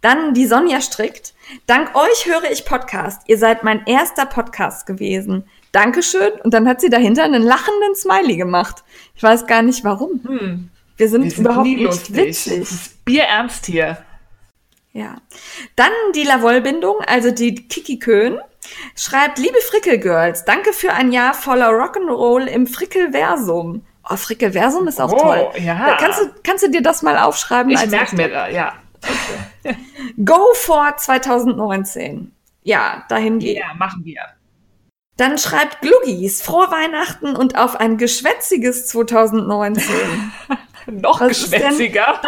Dann 0.00 0.34
die 0.34 0.46
Sonja 0.46 0.80
strickt. 0.80 1.34
Dank 1.66 1.94
euch 1.94 2.26
höre 2.26 2.50
ich 2.50 2.64
Podcast. 2.64 3.22
Ihr 3.26 3.38
seid 3.38 3.64
mein 3.64 3.84
erster 3.86 4.26
Podcast 4.26 4.86
gewesen. 4.86 5.44
Dankeschön. 5.72 6.32
Und 6.44 6.54
dann 6.54 6.68
hat 6.68 6.80
sie 6.80 6.90
dahinter 6.90 7.24
einen 7.24 7.42
lachenden 7.42 7.94
Smiley 7.96 8.36
gemacht. 8.36 8.84
Ich 9.16 9.22
weiß 9.22 9.46
gar 9.46 9.62
nicht 9.62 9.84
warum. 9.84 10.20
Hm. 10.24 10.70
Wir 10.96 11.08
sind, 11.08 11.24
Wir 11.24 11.30
sind 11.30 11.40
überhaupt 11.44 11.66
nicht 11.66 11.80
lustig. 11.80 12.16
witzig. 12.16 12.68
Bierernst 13.04 13.66
hier. 13.66 13.98
Ja. 14.92 15.16
Dann 15.74 15.92
die 16.14 16.24
Lavoll-Bindung, 16.24 17.00
also 17.06 17.30
die 17.30 17.54
Kiki 17.54 17.98
Köhn, 17.98 18.38
schreibt, 18.96 19.38
liebe 19.38 19.58
Frickel-Girls, 19.70 20.44
danke 20.44 20.72
für 20.72 20.92
ein 20.92 21.12
Jahr 21.12 21.34
voller 21.34 21.70
Rock'n'Roll 21.70 22.46
im 22.46 22.66
Frickelversum. 22.66 23.84
Oh, 24.08 24.16
Frickelversum 24.16 24.88
ist 24.88 25.00
auch 25.00 25.12
Oh, 25.12 25.18
toll. 25.18 25.50
ja. 25.60 25.96
Kannst 26.00 26.20
du, 26.20 26.24
kannst 26.42 26.64
du 26.64 26.70
dir 26.70 26.82
das 26.82 27.02
mal 27.02 27.18
aufschreiben? 27.18 27.70
Ich 27.72 27.86
merke 27.86 28.16
mir 28.16 28.28
da, 28.28 28.48
ja. 28.48 28.74
Go 30.24 30.40
for 30.54 30.96
2019. 30.96 32.32
Ja, 32.64 33.04
dahin 33.08 33.38
geht. 33.38 33.58
Ja, 33.58 33.74
machen 33.74 34.04
wir. 34.04 34.20
Dann 35.16 35.38
schreibt 35.38 35.80
Gluggies, 35.82 36.42
frohe 36.42 36.70
Weihnachten 36.70 37.36
und 37.36 37.56
auf 37.58 37.76
ein 37.78 37.98
geschwätziges 37.98 38.86
2019. 38.88 39.84
Noch 40.86 41.20
Was 41.20 41.28
geschwätziger. 41.28 42.20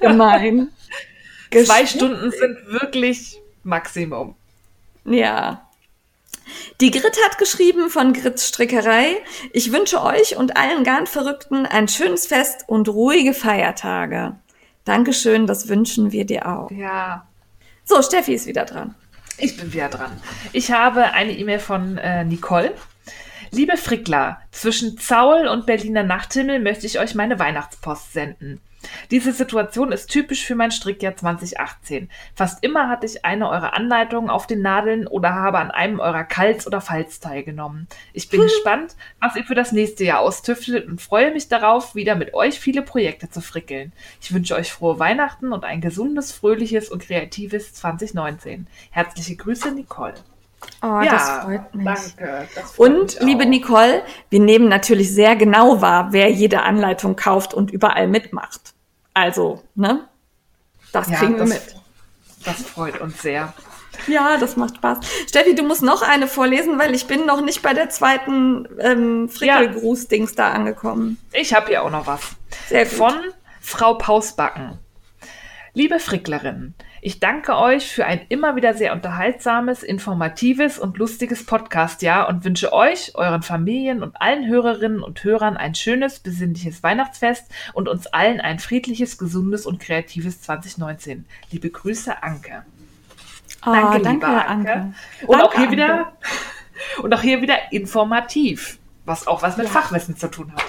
gemein? 0.00 0.68
Zwei 1.64 1.86
Stunden 1.86 2.30
sind 2.32 2.58
wirklich 2.66 3.40
Maximum. 3.62 4.34
Ja. 5.04 5.63
Die 6.80 6.90
Grit 6.90 7.16
hat 7.24 7.38
geschrieben 7.38 7.90
von 7.90 8.12
Grits 8.12 8.48
Strickerei. 8.48 9.16
Ich 9.52 9.72
wünsche 9.72 10.02
euch 10.02 10.36
und 10.36 10.56
allen 10.56 10.84
Garnverrückten 10.84 11.66
ein 11.66 11.88
schönes 11.88 12.26
Fest 12.26 12.64
und 12.66 12.88
ruhige 12.88 13.34
Feiertage. 13.34 14.36
Dankeschön, 14.84 15.46
das 15.46 15.68
wünschen 15.68 16.12
wir 16.12 16.26
dir 16.26 16.46
auch. 16.46 16.70
Ja. 16.70 17.26
So, 17.84 18.02
Steffi 18.02 18.34
ist 18.34 18.46
wieder 18.46 18.64
dran. 18.64 18.94
Ich 19.38 19.56
bin 19.56 19.72
wieder 19.72 19.88
dran. 19.88 20.12
Ich 20.52 20.70
habe 20.70 21.12
eine 21.12 21.32
E-Mail 21.32 21.58
von 21.58 21.98
äh, 21.98 22.24
Nicole. 22.24 22.74
Liebe 23.50 23.76
Frickler, 23.76 24.40
zwischen 24.50 24.98
Zaul 24.98 25.46
und 25.46 25.66
Berliner 25.66 26.02
Nachthimmel 26.02 26.60
möchte 26.60 26.86
ich 26.86 26.98
euch 26.98 27.14
meine 27.14 27.38
Weihnachtspost 27.38 28.12
senden. 28.12 28.60
Diese 29.10 29.32
Situation 29.32 29.92
ist 29.92 30.10
typisch 30.10 30.44
für 30.44 30.54
mein 30.54 30.70
Strickjahr 30.70 31.16
2018. 31.16 32.10
Fast 32.34 32.62
immer 32.62 32.88
hatte 32.88 33.06
ich 33.06 33.24
eine 33.24 33.48
eurer 33.48 33.74
Anleitungen 33.74 34.30
auf 34.30 34.46
den 34.46 34.62
Nadeln 34.62 35.06
oder 35.06 35.34
habe 35.34 35.58
an 35.58 35.70
einem 35.70 36.00
eurer 36.00 36.24
Kalz- 36.24 36.66
oder 36.66 36.80
Falz 36.80 37.20
teilgenommen. 37.20 37.88
Ich 38.12 38.28
bin 38.28 38.40
gespannt, 38.42 38.96
was 39.20 39.36
ihr 39.36 39.44
für 39.44 39.54
das 39.54 39.72
nächste 39.72 40.04
Jahr 40.04 40.20
austüftelt 40.20 40.86
und 40.86 41.00
freue 41.00 41.32
mich 41.32 41.48
darauf, 41.48 41.94
wieder 41.94 42.14
mit 42.14 42.34
euch 42.34 42.60
viele 42.60 42.82
Projekte 42.82 43.30
zu 43.30 43.40
frickeln. 43.40 43.92
Ich 44.20 44.32
wünsche 44.32 44.54
euch 44.54 44.72
frohe 44.72 44.98
Weihnachten 44.98 45.52
und 45.52 45.64
ein 45.64 45.80
gesundes, 45.80 46.32
fröhliches 46.32 46.88
und 46.88 47.02
kreatives 47.02 47.74
2019. 47.74 48.66
Herzliche 48.90 49.36
Grüße, 49.36 49.72
Nicole. 49.72 50.14
Oh, 50.82 51.00
das 51.02 51.30
freut 51.40 51.74
mich. 51.74 51.84
Danke. 51.84 52.48
Das 52.54 52.72
freut 52.72 52.90
Und 52.90 53.02
mich 53.02 53.20
liebe. 53.20 53.46
Nicole, 53.46 54.02
wir 54.30 54.40
nehmen 54.40 54.68
natürlich 54.68 55.12
sehr 55.12 55.36
genau 55.36 55.80
wahr, 55.80 56.08
wer 56.10 56.30
jede 56.30 56.62
Anleitung 56.62 57.16
kauft 57.16 57.54
und 57.54 57.70
überall 57.70 58.08
mitmacht. 58.08 58.73
Also, 59.14 59.62
ne? 59.74 60.08
Das 60.92 61.08
Ja, 61.08 61.18
kriegen 61.18 61.32
wir 61.34 61.38
das- 61.40 61.48
mit. 61.48 61.62
Das 62.44 62.56
freut 62.62 63.00
uns 63.00 63.22
sehr. 63.22 63.54
Ja, 64.08 64.36
das 64.36 64.56
macht 64.56 64.76
Spaß. 64.76 64.98
Steffi, 65.28 65.54
du 65.54 65.62
musst 65.62 65.82
noch 65.82 66.02
eine 66.02 66.26
vorlesen, 66.26 66.78
weil 66.78 66.94
ich 66.94 67.06
bin 67.06 67.24
noch 67.26 67.40
nicht 67.40 67.62
bei 67.62 67.72
der 67.74 67.88
zweiten 67.90 68.68
ähm, 68.80 69.28
Frickelgruß-Dings 69.28 70.34
da 70.34 70.50
angekommen. 70.50 71.16
Ich 71.32 71.54
habe 71.54 71.68
hier 71.68 71.82
auch 71.84 71.90
noch 71.90 72.06
was. 72.06 72.20
Sehr 72.68 72.84
gut. 72.84 72.92
Von 72.94 73.14
Frau 73.60 73.94
Pausbacken. 73.94 74.78
Liebe 75.74 76.00
Fricklerin, 76.00 76.74
ich 77.04 77.20
danke 77.20 77.58
euch 77.58 77.92
für 77.92 78.06
ein 78.06 78.22
immer 78.30 78.56
wieder 78.56 78.72
sehr 78.72 78.94
unterhaltsames, 78.94 79.82
informatives 79.82 80.78
und 80.78 80.96
lustiges 80.96 81.44
Podcast-Jahr 81.44 82.30
und 82.30 82.46
wünsche 82.46 82.72
euch, 82.72 83.14
euren 83.14 83.42
Familien 83.42 84.02
und 84.02 84.18
allen 84.22 84.46
Hörerinnen 84.48 85.02
und 85.02 85.22
Hörern 85.22 85.58
ein 85.58 85.74
schönes, 85.74 86.20
besinnliches 86.20 86.82
Weihnachtsfest 86.82 87.44
und 87.74 87.90
uns 87.90 88.06
allen 88.06 88.40
ein 88.40 88.58
friedliches, 88.58 89.18
gesundes 89.18 89.66
und 89.66 89.80
kreatives 89.80 90.40
2019. 90.40 91.26
Liebe 91.50 91.68
Grüße, 91.68 92.22
Anke. 92.22 92.64
Oh, 93.66 93.72
Danke, 93.72 94.00
danke, 94.00 94.26
liebe 94.26 94.46
Anke. 94.46 94.72
Anke. 94.72 94.94
Und 95.26 95.38
Danke, 95.38 95.44
auch 95.44 95.52
hier 95.52 95.60
Anke. 95.64 95.72
wieder 95.72 96.12
und 97.02 97.12
auch 97.12 97.20
hier 97.20 97.42
wieder 97.42 97.70
informativ, 97.70 98.78
was 99.04 99.26
auch 99.26 99.42
was 99.42 99.58
mit 99.58 99.66
Ja. 99.66 99.72
Fachwissen 99.72 100.16
zu 100.16 100.30
tun 100.30 100.50
hat. 100.54 100.62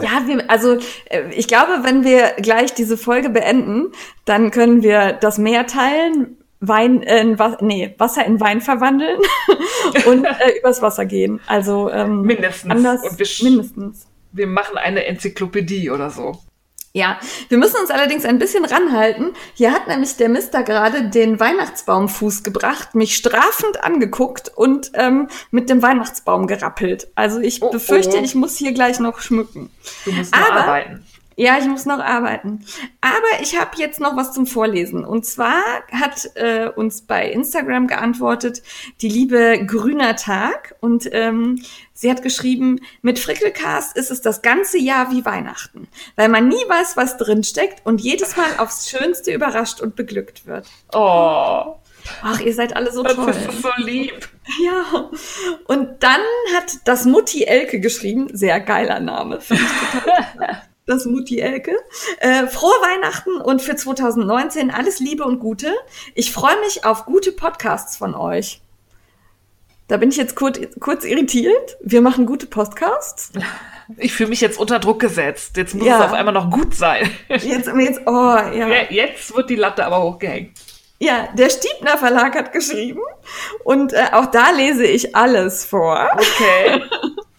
Ja, 0.00 0.22
wir, 0.26 0.50
also 0.50 0.78
äh, 1.06 1.30
ich 1.34 1.48
glaube, 1.48 1.80
wenn 1.82 2.04
wir 2.04 2.34
gleich 2.38 2.74
diese 2.74 2.96
Folge 2.96 3.30
beenden, 3.30 3.92
dann 4.24 4.50
können 4.50 4.82
wir 4.82 5.12
das 5.12 5.38
Meer 5.38 5.66
teilen, 5.66 6.36
Wein 6.60 7.02
in 7.02 7.38
was, 7.40 7.56
nee, 7.60 7.94
Wasser 7.98 8.24
in 8.24 8.38
Wein 8.40 8.60
verwandeln 8.60 9.18
und 10.06 10.24
äh, 10.24 10.58
übers 10.58 10.80
Wasser 10.80 11.04
gehen. 11.04 11.40
Also 11.46 11.90
ähm, 11.90 12.22
Mindestens. 12.22 12.70
Anders, 12.70 13.02
Und 13.02 13.18
wir 13.18 13.26
mindestens. 13.50 14.06
Wir 14.30 14.46
machen 14.46 14.78
eine 14.78 15.04
Enzyklopädie 15.04 15.90
oder 15.90 16.08
so. 16.10 16.38
Ja, 16.94 17.18
wir 17.48 17.56
müssen 17.56 17.76
uns 17.80 17.90
allerdings 17.90 18.26
ein 18.26 18.38
bisschen 18.38 18.66
ranhalten. 18.66 19.30
Hier 19.54 19.72
hat 19.72 19.88
nämlich 19.88 20.16
der 20.18 20.28
Mister 20.28 20.62
gerade 20.62 21.08
den 21.08 21.40
Weihnachtsbaumfuß 21.40 22.42
gebracht, 22.42 22.94
mich 22.94 23.16
strafend 23.16 23.82
angeguckt 23.82 24.50
und 24.54 24.90
ähm, 24.94 25.28
mit 25.50 25.70
dem 25.70 25.80
Weihnachtsbaum 25.82 26.46
gerappelt. 26.46 27.08
Also 27.14 27.40
ich 27.40 27.62
Oh, 27.62 27.70
befürchte, 27.70 28.18
oh. 28.18 28.22
ich 28.22 28.34
muss 28.34 28.56
hier 28.58 28.72
gleich 28.72 28.98
noch 29.00 29.20
schmücken. 29.20 29.70
Du 30.04 30.12
musst 30.12 30.34
Aber- 30.34 30.60
arbeiten. 30.64 31.06
Ja, 31.36 31.58
ich 31.58 31.66
muss 31.66 31.86
noch 31.86 31.98
arbeiten. 31.98 32.64
Aber 33.00 33.42
ich 33.42 33.58
habe 33.58 33.70
jetzt 33.76 34.00
noch 34.00 34.16
was 34.16 34.32
zum 34.32 34.46
Vorlesen. 34.46 35.04
Und 35.04 35.24
zwar 35.24 35.62
hat 35.90 36.30
äh, 36.34 36.68
uns 36.68 37.02
bei 37.02 37.30
Instagram 37.30 37.86
geantwortet 37.86 38.62
die 39.00 39.08
liebe 39.08 39.64
Grüner 39.66 40.16
Tag. 40.16 40.74
Und 40.80 41.08
ähm, 41.12 41.62
sie 41.94 42.10
hat 42.10 42.22
geschrieben, 42.22 42.80
mit 43.02 43.18
Frickelcast 43.18 43.96
ist 43.96 44.10
es 44.10 44.20
das 44.20 44.42
ganze 44.42 44.78
Jahr 44.78 45.10
wie 45.10 45.24
Weihnachten. 45.24 45.88
Weil 46.16 46.28
man 46.28 46.48
nie 46.48 46.64
weiß, 46.68 46.96
was 46.96 47.16
drin 47.16 47.44
steckt 47.44 47.84
und 47.86 48.00
jedes 48.00 48.36
Mal 48.36 48.58
aufs 48.58 48.90
Schönste 48.90 49.32
überrascht 49.32 49.80
und 49.80 49.96
beglückt 49.96 50.46
wird. 50.46 50.66
Oh, 50.92 51.76
Ach, 52.22 52.40
ihr 52.40 52.54
seid 52.54 52.74
alle 52.76 52.92
so 52.92 53.02
das 53.02 53.14
toll. 53.14 53.30
ist 53.30 53.62
so 53.62 53.68
lieb. 53.76 54.28
Ja. 54.62 55.10
Und 55.66 56.02
dann 56.02 56.20
hat 56.56 56.78
das 56.84 57.04
Mutti 57.04 57.44
Elke 57.44 57.80
geschrieben. 57.80 58.28
Sehr 58.32 58.60
geiler 58.60 59.00
Name. 59.00 59.40
finde 59.40 59.62
ich 59.62 60.00
total. 60.00 60.62
das 60.86 61.04
Mutti 61.06 61.38
Elke. 61.40 61.76
Äh, 62.18 62.46
frohe 62.46 62.70
Weihnachten 62.80 63.36
und 63.40 63.62
für 63.62 63.76
2019 63.76 64.70
alles 64.70 64.98
Liebe 65.00 65.24
und 65.24 65.38
Gute. 65.40 65.72
Ich 66.14 66.32
freue 66.32 66.58
mich 66.60 66.84
auf 66.84 67.04
gute 67.06 67.32
Podcasts 67.32 67.96
von 67.96 68.14
euch. 68.14 68.60
Da 69.88 69.96
bin 69.98 70.10
ich 70.10 70.16
jetzt 70.16 70.36
kurz, 70.36 70.58
kurz 70.80 71.04
irritiert. 71.04 71.76
Wir 71.82 72.00
machen 72.00 72.26
gute 72.26 72.46
Podcasts. 72.46 73.32
Ich 73.98 74.14
fühle 74.14 74.30
mich 74.30 74.40
jetzt 74.40 74.58
unter 74.58 74.78
Druck 74.78 75.00
gesetzt. 75.00 75.56
Jetzt 75.56 75.74
muss 75.74 75.84
Ja. 75.86 75.98
es 75.98 76.04
auf 76.06 76.12
einmal 76.12 76.32
noch 76.32 76.50
gut 76.50 76.72
sein. 76.74 77.10
Jetzt, 77.28 77.66
jetzt, 77.66 78.00
oh, 78.06 78.10
ja. 78.10 78.68
Ja, 78.68 78.82
Jetzt 78.88 79.34
wird 79.34 79.50
die 79.50 79.56
Latte 79.56 79.84
aber 79.84 80.02
hochgehängt. 80.02 80.56
Ja, 81.00 81.28
der 81.34 81.50
Stiebner 81.50 81.98
Verlag 81.98 82.34
hat 82.36 82.52
geschrieben 82.52 83.00
und 83.64 83.92
äh, 83.92 84.04
auch 84.12 84.26
da 84.26 84.50
lese 84.52 84.86
ich 84.86 85.14
alles 85.16 85.66
vor. 85.66 86.08
Okay. 86.14 86.80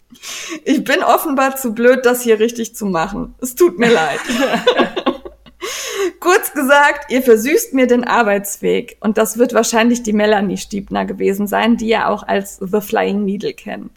Ich 0.64 0.84
bin 0.84 1.04
offenbar 1.04 1.56
zu 1.56 1.74
blöd, 1.74 2.06
das 2.06 2.22
hier 2.22 2.40
richtig 2.40 2.76
zu 2.76 2.86
machen. 2.86 3.36
Es 3.42 3.56
tut 3.56 3.80
mir 3.80 3.92
leid. 3.92 4.20
Kurz 6.20 6.54
gesagt, 6.54 7.12
ihr 7.12 7.22
versüßt 7.22 7.74
mir 7.74 7.88
den 7.88 8.04
Arbeitsweg. 8.04 8.98
Und 9.02 9.18
das 9.18 9.38
wird 9.38 9.54
wahrscheinlich 9.54 10.04
die 10.04 10.14
Melanie 10.14 10.58
Stiebner 10.58 11.06
gewesen 11.06 11.48
sein, 11.48 11.78
die 11.78 11.90
ihr 11.90 12.08
auch 12.08 12.24
als 12.24 12.58
The 12.58 12.82
Flying 12.82 13.26
Needle 13.26 13.54
kennt. 13.54 13.92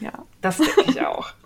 Ja. 0.00 0.12
Das 0.40 0.58
denke 0.58 0.84
ich 0.88 1.00
auch. 1.00 1.32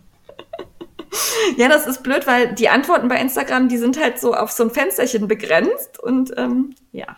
Ja, 1.56 1.68
das 1.68 1.86
ist 1.86 2.02
blöd, 2.02 2.26
weil 2.26 2.54
die 2.54 2.68
Antworten 2.68 3.08
bei 3.08 3.18
Instagram, 3.18 3.68
die 3.70 3.78
sind 3.78 3.98
halt 3.98 4.20
so 4.20 4.34
auf 4.34 4.50
so 4.50 4.64
ein 4.64 4.70
Fensterchen 4.70 5.26
begrenzt 5.26 5.98
und 5.98 6.34
ähm, 6.36 6.74
ja. 6.92 7.16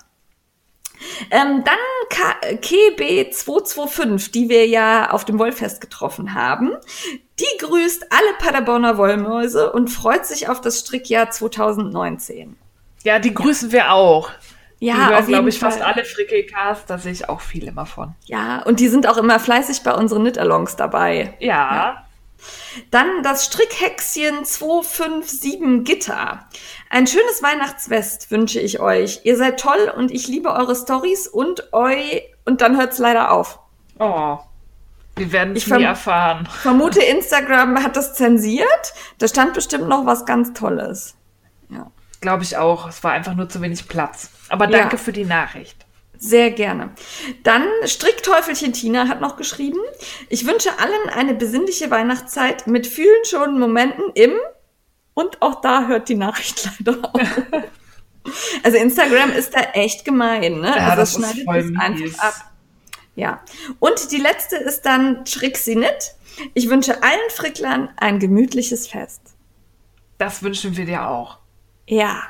Ähm, 1.30 1.64
dann 1.64 1.76
K 2.08 2.34
KB225, 2.56 4.32
die 4.32 4.48
wir 4.48 4.66
ja 4.66 5.10
auf 5.10 5.24
dem 5.24 5.38
Wollfest 5.38 5.80
getroffen 5.80 6.34
haben. 6.34 6.72
Die 7.38 7.58
grüßt 7.58 8.06
alle 8.10 8.34
Paderborner 8.38 8.98
Wollmäuse 8.98 9.72
und 9.72 9.88
freut 9.88 10.26
sich 10.26 10.48
auf 10.48 10.60
das 10.60 10.80
Strickjahr 10.80 11.30
2019. 11.30 12.56
Ja, 13.02 13.18
die 13.18 13.32
grüßen 13.32 13.72
wir 13.72 13.92
auch. 13.92 14.30
Ja, 14.78 14.94
die 14.94 15.14
hören, 15.14 15.26
glaube 15.26 15.48
ich, 15.50 15.58
Fall. 15.58 15.72
fast 15.72 15.82
alle 15.82 16.04
Frickelcasts. 16.04 16.86
Da 16.86 16.98
sehe 16.98 17.12
ich 17.12 17.28
auch 17.28 17.40
viel 17.40 17.68
immer 17.68 17.86
von. 17.86 18.14
Ja, 18.24 18.62
und 18.62 18.80
die 18.80 18.88
sind 18.88 19.06
auch 19.06 19.18
immer 19.18 19.38
fleißig 19.38 19.82
bei 19.82 19.94
unseren 19.94 20.22
Knit-Alongs 20.22 20.76
dabei. 20.76 21.34
Ja. 21.38 22.06
Dann 22.90 23.22
das 23.22 23.46
Strickhexchen 23.46 24.44
257 24.44 25.84
Gitter. 25.84 26.48
Ein 26.88 27.06
schönes 27.06 27.42
Weihnachtsfest 27.42 28.30
wünsche 28.30 28.60
ich 28.60 28.80
euch. 28.80 29.20
Ihr 29.24 29.36
seid 29.36 29.60
toll 29.60 29.92
und 29.96 30.10
ich 30.10 30.28
liebe 30.28 30.50
eure 30.50 30.74
Stories 30.74 31.28
und 31.28 31.72
eu 31.72 32.20
und 32.44 32.60
dann 32.60 32.76
hört's 32.76 32.98
leider 32.98 33.30
auf. 33.32 33.58
Oh. 33.98 34.38
Wir 35.16 35.32
werden 35.32 35.54
es 35.54 35.66
Ich 35.66 35.72
nie 35.72 35.82
erfahren. 35.82 36.46
Vermute 36.62 37.02
Instagram 37.02 37.82
hat 37.82 37.96
das 37.96 38.14
zensiert. 38.14 38.94
Da 39.18 39.28
stand 39.28 39.54
bestimmt 39.54 39.88
noch 39.88 40.06
was 40.06 40.24
ganz 40.24 40.52
Tolles. 40.52 41.14
Ja, 41.68 41.90
Glaube 42.20 42.42
ich 42.42 42.56
auch. 42.56 42.88
Es 42.88 43.02
war 43.04 43.12
einfach 43.12 43.34
nur 43.34 43.48
zu 43.48 43.60
wenig 43.60 43.88
Platz. 43.88 44.30
Aber 44.48 44.68
Ja. 44.68 44.78
danke 44.78 44.98
für 44.98 45.12
die 45.12 45.24
Nachricht. 45.24 45.86
Sehr 46.20 46.50
gerne. 46.50 46.90
Dann 47.42 47.66
Strickteufelchen 47.86 48.72
Tina 48.72 49.08
hat 49.08 49.20
noch 49.20 49.36
geschrieben. 49.36 49.80
Ich 50.28 50.46
wünsche 50.46 50.78
allen 50.78 51.08
eine 51.14 51.34
besinnliche 51.34 51.90
Weihnachtszeit 51.90 52.66
mit 52.66 52.86
vielen 52.86 53.24
schönen 53.24 53.58
Momenten 53.58 54.04
im 54.14 54.32
und 55.14 55.42
auch 55.42 55.60
da 55.62 55.88
hört 55.88 56.08
die 56.08 56.14
Nachricht 56.14 56.68
leider 56.84 57.02
auf. 57.02 57.20
Also 58.62 58.76
Instagram 58.76 59.32
ist 59.32 59.54
da 59.54 59.60
echt 59.72 60.04
gemein, 60.04 60.60
ne? 60.60 60.68
Ja, 60.76 60.88
also 60.90 60.96
das 60.96 61.14
schneidet 61.14 61.48
es 61.48 61.80
einfach 61.80 61.98
mies. 61.98 62.18
ab. 62.18 62.34
Ja. 63.16 63.42
Und 63.78 64.12
die 64.12 64.18
letzte 64.18 64.56
ist 64.56 64.82
dann 64.82 65.26
Schrixinit. 65.26 66.14
Ich 66.54 66.68
wünsche 66.68 67.02
allen 67.02 67.30
Fricklern 67.30 67.88
ein 67.96 68.18
gemütliches 68.18 68.86
Fest. 68.86 69.20
Das 70.18 70.42
wünschen 70.42 70.76
wir 70.76 70.84
dir 70.84 71.08
auch. 71.08 71.38
Ja. 71.86 72.22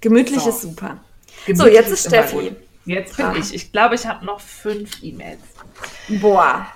Gemütlich 0.00 0.40
So. 0.40 0.48
ist 0.48 0.62
super. 0.62 0.98
Gemütlich 1.46 1.74
jetzt 1.74 1.90
ist 1.90 2.08
Steffi. 2.08 2.56
Jetzt 2.84 3.16
bin 3.16 3.26
Dran. 3.26 3.36
ich. 3.36 3.54
Ich 3.54 3.72
glaube, 3.72 3.94
ich 3.94 4.06
habe 4.06 4.24
noch 4.24 4.40
fünf 4.40 5.02
E-Mails. 5.02 5.40
Boah. 6.08 6.66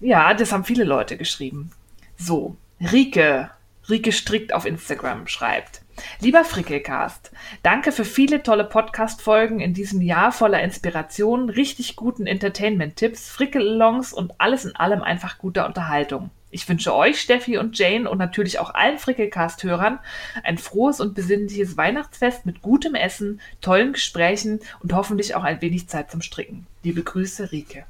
Ja, 0.00 0.34
das 0.34 0.52
haben 0.52 0.64
viele 0.64 0.84
Leute 0.84 1.16
geschrieben. 1.16 1.70
So, 2.16 2.56
Rike. 2.80 3.50
Rike 3.88 4.12
strickt 4.12 4.52
auf 4.52 4.66
Instagram 4.66 5.26
schreibt. 5.26 5.82
Lieber 6.20 6.44
Frickelcast, 6.44 7.30
danke 7.62 7.90
für 7.90 8.04
viele 8.04 8.42
tolle 8.42 8.64
Podcast-Folgen 8.64 9.60
in 9.60 9.72
diesem 9.72 10.02
Jahr 10.02 10.32
voller 10.32 10.62
Inspiration, 10.62 11.48
richtig 11.48 11.96
guten 11.96 12.26
Entertainment-Tipps, 12.26 13.30
Frickel-Alongs 13.30 14.12
und 14.12 14.34
alles 14.38 14.64
in 14.66 14.76
allem 14.76 15.02
einfach 15.02 15.38
guter 15.38 15.66
Unterhaltung. 15.66 16.30
Ich 16.56 16.66
wünsche 16.70 16.94
euch, 16.94 17.20
Steffi 17.20 17.58
und 17.58 17.78
Jane 17.78 18.08
und 18.08 18.16
natürlich 18.16 18.58
auch 18.58 18.72
allen 18.72 18.98
Frickelcast-Hörern 18.98 19.98
ein 20.42 20.56
frohes 20.56 21.00
und 21.00 21.14
besinnliches 21.14 21.76
Weihnachtsfest 21.76 22.46
mit 22.46 22.62
gutem 22.62 22.94
Essen, 22.94 23.42
tollen 23.60 23.92
Gesprächen 23.92 24.60
und 24.80 24.94
hoffentlich 24.94 25.34
auch 25.34 25.44
ein 25.44 25.60
wenig 25.60 25.86
Zeit 25.88 26.10
zum 26.10 26.22
Stricken. 26.22 26.66
Liebe 26.82 27.02
Grüße, 27.02 27.52
Rike. 27.52 27.84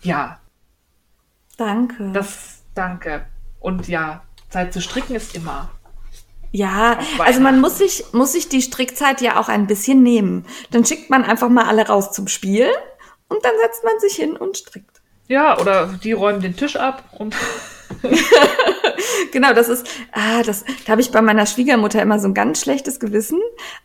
Ja, 0.00 0.40
Danke. 1.56 2.10
das, 2.12 2.64
danke. 2.74 3.24
Und 3.60 3.86
ja, 3.86 4.24
Zeit 4.48 4.72
zu 4.72 4.80
stricken 4.80 5.14
ist 5.14 5.36
immer. 5.36 5.70
Ja, 6.50 6.98
also 7.20 7.38
man 7.38 7.60
muss 7.60 7.78
sich, 7.78 8.04
muss 8.12 8.32
sich 8.32 8.48
die 8.48 8.62
Strickzeit 8.62 9.20
ja 9.20 9.38
auch 9.38 9.48
ein 9.48 9.68
bisschen 9.68 10.02
nehmen. 10.02 10.44
Dann 10.72 10.84
schickt 10.84 11.08
man 11.08 11.22
einfach 11.22 11.48
mal 11.48 11.66
alle 11.66 11.86
raus 11.86 12.10
zum 12.10 12.26
Spiel 12.26 12.66
und 13.28 13.44
dann 13.44 13.52
setzt 13.62 13.84
man 13.84 14.00
sich 14.00 14.14
hin 14.16 14.36
und 14.36 14.56
strickt. 14.56 15.00
Ja, 15.28 15.56
oder 15.60 15.86
die 16.02 16.10
räumen 16.10 16.40
den 16.40 16.56
Tisch 16.56 16.74
ab 16.74 17.04
und 17.12 17.36
Genau, 19.32 19.52
das 19.54 19.68
ist, 19.68 19.88
ah, 20.12 20.42
das, 20.42 20.64
da 20.84 20.92
habe 20.92 21.00
ich 21.00 21.10
bei 21.10 21.22
meiner 21.22 21.46
Schwiegermutter 21.46 22.02
immer 22.02 22.18
so 22.18 22.28
ein 22.28 22.34
ganz 22.34 22.60
schlechtes 22.60 23.00
Gewissen, 23.00 23.40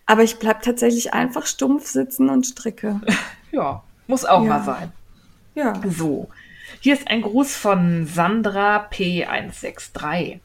aber 0.05 0.23
ich 0.23 0.37
bleib 0.39 0.61
tatsächlich 0.61 1.13
einfach 1.13 1.45
stumpf 1.45 1.87
sitzen 1.87 2.29
und 2.29 2.45
stricke. 2.45 2.99
ja, 3.51 3.81
muss 4.07 4.25
auch 4.25 4.43
Ja. 4.43 4.49
mal 4.49 4.63
sein. 4.63 4.91
Ja. 5.55 5.73
So, 5.89 6.29
hier 6.81 6.93
ist 6.95 7.07
ein 7.07 7.21
Gruß 7.21 7.55
von 7.55 8.05
Sandra 8.07 8.87
P163. 8.91 10.39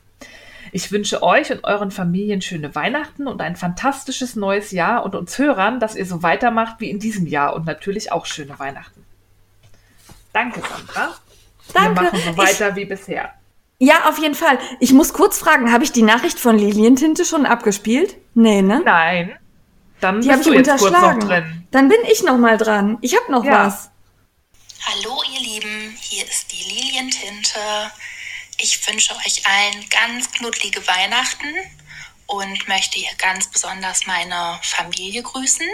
Ich 0.70 0.92
wünsche 0.92 1.22
euch 1.22 1.51
und 1.53 1.64
euren 1.64 1.90
Familien 1.90 2.40
schöne 2.40 2.75
Weihnachten 2.75 3.27
und 3.27 3.40
ein 3.42 3.57
fantastisches 3.57 4.37
neues 4.37 4.70
Jahr 4.70 5.05
und 5.05 5.14
uns 5.16 5.37
Hörern, 5.37 5.81
dass 5.81 5.96
ihr 5.96 6.07
so 6.07 6.22
weitermacht 6.22 6.77
wie 6.79 6.88
in 6.90 6.98
diesem 7.01 7.27
Jahr 7.27 7.55
und 7.55 7.66
natürlich 7.66 8.12
auch 8.12 8.25
schöne 8.25 8.59
Weihnachten. 8.59 9.05
Danke, 10.33 10.61
Sandra. 10.61 11.14
Danke. 11.75 12.01
Wir 12.01 12.03
machen 12.03 12.20
so 12.25 12.37
weiter 12.38 12.77
wie 12.77 12.85
bisher. 12.85 13.33
Ja, 13.85 14.09
auf 14.09 14.16
jeden 14.18 14.37
Fall. 14.37 14.61
Ich 14.79 14.92
muss 14.92 15.12
kurz 15.12 15.38
fragen, 15.40 15.73
habe 15.73 15.83
ich 15.83 15.90
die 15.90 16.03
Nachricht 16.03 16.38
von 16.38 16.57
Lilientinte 16.57 17.25
schon 17.25 17.47
abgespielt? 17.47 18.16
Nee, 18.33 18.62
ne? 18.62 18.81
Nein, 18.85 19.37
dann 20.01 20.21
Die 20.21 20.29
bist 20.29 20.40
ich 20.42 20.47
du 20.47 20.53
jetzt 20.55 20.68
kurz 20.79 20.83
noch 20.92 21.03
unterschlagen. 21.14 21.21
drin. 21.27 21.66
Dann 21.73 21.88
bin 21.88 21.99
ich 22.09 22.23
noch 22.23 22.38
mal 22.38 22.57
dran. 22.59 22.99
Ich 23.01 23.16
habe 23.16 23.33
noch 23.33 23.45
Ja. 23.45 23.66
was. 23.66 23.90
Hallo 24.87 25.21
ihr 25.35 25.40
Lieben, 25.40 25.97
hier 26.01 26.25
ist 26.29 26.53
die 26.53 26.62
Lilientinte. 26.62 27.59
Ich 28.59 28.87
wünsche 28.87 29.16
euch 29.27 29.42
allen 29.47 29.85
ganz 29.90 30.31
knuddelige 30.31 30.87
Weihnachten 30.87 31.53
und 32.27 32.68
möchte 32.68 33.01
hier 33.01 33.11
ganz 33.18 33.49
besonders 33.49 34.07
meine 34.07 34.61
Familie 34.62 35.25
grüßen. 35.25 35.66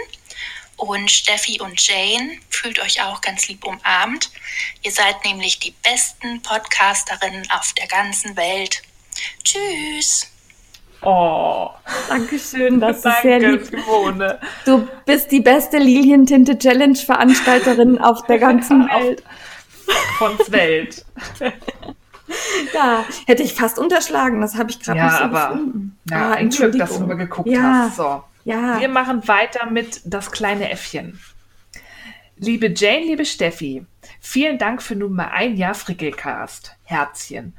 Und 0.79 1.11
Steffi 1.11 1.59
und 1.59 1.79
Jane, 1.85 2.37
fühlt 2.49 2.79
euch 2.79 3.01
auch 3.03 3.19
ganz 3.21 3.47
lieb 3.49 3.65
umarmt. 3.65 4.31
Ihr 4.81 4.91
seid 4.91 5.23
nämlich 5.25 5.59
die 5.59 5.73
besten 5.83 6.41
Podcasterinnen 6.41 7.45
auf 7.51 7.73
der 7.73 7.87
ganzen 7.87 8.35
Welt. 8.37 8.81
Tschüss! 9.43 10.27
Oh, 11.01 11.69
Dankeschön, 12.07 12.79
das 12.79 12.97
ist 12.97 13.05
danke, 13.05 13.21
sehr 13.21 13.39
lieb. 13.39 13.63
Simone. 13.65 14.39
Du 14.65 14.87
bist 15.05 15.31
die 15.31 15.39
beste 15.41 15.77
Lilientinte 15.77 16.57
Challenge 16.57 16.95
Veranstalterin 16.97 17.99
auf 17.99 18.25
der 18.25 18.37
ganzen 18.39 18.87
Welt. 18.89 19.23
Von's 20.17 20.51
Welt. 20.51 21.05
Ja, 22.75 23.05
hätte 23.25 23.41
ich 23.41 23.55
fast 23.55 23.79
unterschlagen, 23.79 24.39
das 24.39 24.53
habe 24.55 24.69
ich 24.69 24.79
gerade 24.79 24.99
Ja, 24.99 25.05
nicht 25.05 25.17
so 25.17 25.23
aber 25.23 25.47
gefunden. 25.49 25.97
ja, 26.11 26.17
Ah, 26.29 26.33
ein 26.33 26.49
Glück, 26.51 26.77
dass 26.77 26.95
du 26.99 27.07
mal 27.07 27.17
geguckt 27.17 27.49
ja, 27.49 27.87
hast. 27.87 27.95
So. 27.95 28.23
Ja, 28.49 28.79
Wir 28.79 28.89
machen 28.89 29.27
weiter 29.27 29.69
mit 29.69 30.01
das 30.05 30.31
kleine 30.31 30.71
Äffchen. 30.71 31.19
Liebe 32.35 32.73
Jane, 32.75 33.05
liebe 33.05 33.23
Steffi, 33.23 33.85
vielen 34.19 34.57
Dank 34.57 34.81
für 34.81 34.95
nunmehr 34.95 35.33
ein 35.33 35.55
Jahr 35.55 35.75
Frickelcast. 35.75 36.75
Herzchen. 36.83 37.53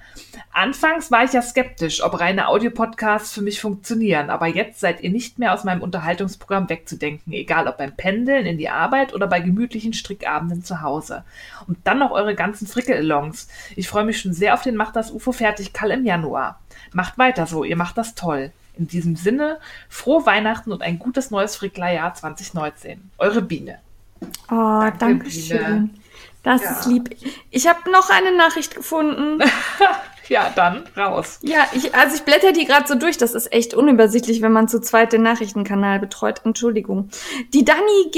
Anfangs 0.52 1.12
war 1.12 1.22
ich 1.22 1.32
ja 1.32 1.42
skeptisch, 1.42 2.02
ob 2.02 2.18
reine 2.18 2.48
Audiopodcasts 2.48 3.32
für 3.32 3.40
mich 3.40 3.60
funktionieren, 3.60 4.30
aber 4.30 4.48
jetzt 4.48 4.80
seid 4.80 5.00
ihr 5.02 5.10
nicht 5.10 5.38
mehr 5.38 5.54
aus 5.54 5.62
meinem 5.62 5.82
Unterhaltungsprogramm 5.82 6.68
wegzudenken, 6.68 7.32
egal 7.34 7.68
ob 7.68 7.78
beim 7.78 7.94
Pendeln 7.94 8.44
in 8.44 8.58
die 8.58 8.70
Arbeit 8.70 9.14
oder 9.14 9.28
bei 9.28 9.38
gemütlichen 9.38 9.92
Strickabenden 9.92 10.64
zu 10.64 10.82
Hause. 10.82 11.22
Und 11.68 11.78
dann 11.84 12.00
noch 12.00 12.10
eure 12.10 12.34
ganzen 12.34 12.66
Frickel-Alongs. 12.66 13.46
Ich 13.76 13.86
freue 13.86 14.04
mich 14.04 14.20
schon 14.20 14.32
sehr 14.32 14.54
auf 14.54 14.62
den 14.62 14.74
Macht 14.74 14.96
das 14.96 15.12
UFO 15.12 15.30
fertig 15.30 15.72
Kall 15.72 15.92
im 15.92 16.04
Januar. 16.04 16.58
Macht 16.92 17.16
weiter 17.16 17.46
so, 17.46 17.62
ihr 17.62 17.76
macht 17.76 17.96
das 17.96 18.16
toll. 18.16 18.50
In 18.80 18.88
diesem 18.88 19.14
Sinne, 19.14 19.58
frohe 19.90 20.24
Weihnachten 20.24 20.72
und 20.72 20.80
ein 20.80 20.98
gutes 20.98 21.30
neues 21.30 21.54
Fricklerjahr 21.54 22.14
2019. 22.14 23.10
Eure 23.18 23.42
Biene. 23.42 23.78
oh, 24.22 24.26
Danke, 24.50 24.96
danke 24.98 25.28
Biene. 25.28 25.32
schön. 25.42 25.90
Das 26.42 26.62
Ja. 26.62 26.70
ist 26.70 26.86
lieb. 26.86 27.14
Ich 27.50 27.68
habe 27.68 27.90
noch 27.90 28.08
eine 28.08 28.34
Nachricht 28.34 28.74
gefunden. 28.74 29.42
Ja, 30.30 30.52
dann 30.54 30.84
raus. 30.96 31.40
Ja, 31.42 31.66
ich, 31.72 31.92
also 31.92 32.14
ich 32.14 32.22
blätter 32.22 32.52
die 32.52 32.64
gerade 32.64 32.86
so 32.86 32.94
durch. 32.94 33.18
Das 33.18 33.34
ist 33.34 33.52
echt 33.52 33.74
unübersichtlich, 33.74 34.42
wenn 34.42 34.52
man 34.52 34.68
zu 34.68 34.80
zweit 34.80 35.12
den 35.12 35.22
Nachrichtenkanal 35.22 35.98
betreut. 35.98 36.42
Entschuldigung. 36.44 37.10
Die 37.52 37.64
Dani 37.64 38.12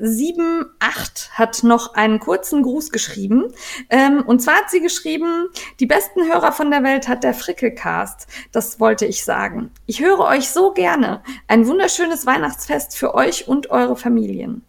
G78 0.00 1.30
hat 1.30 1.62
noch 1.62 1.94
einen 1.94 2.18
kurzen 2.18 2.64
Gruß 2.64 2.90
geschrieben. 2.90 3.54
Ähm, 3.90 4.24
und 4.26 4.42
zwar 4.42 4.56
hat 4.56 4.70
sie 4.70 4.80
geschrieben, 4.80 5.50
die 5.78 5.86
besten 5.86 6.24
Hörer 6.24 6.50
von 6.50 6.72
der 6.72 6.82
Welt 6.82 7.06
hat 7.06 7.22
der 7.22 7.32
Frickelcast. 7.32 8.26
Das 8.50 8.80
wollte 8.80 9.06
ich 9.06 9.24
sagen. 9.24 9.70
Ich 9.86 10.00
höre 10.00 10.18
euch 10.18 10.50
so 10.50 10.72
gerne. 10.72 11.22
Ein 11.46 11.68
wunderschönes 11.68 12.26
Weihnachtsfest 12.26 12.96
für 12.98 13.14
euch 13.14 13.46
und 13.46 13.70
eure 13.70 13.94
Familien. 13.94 14.64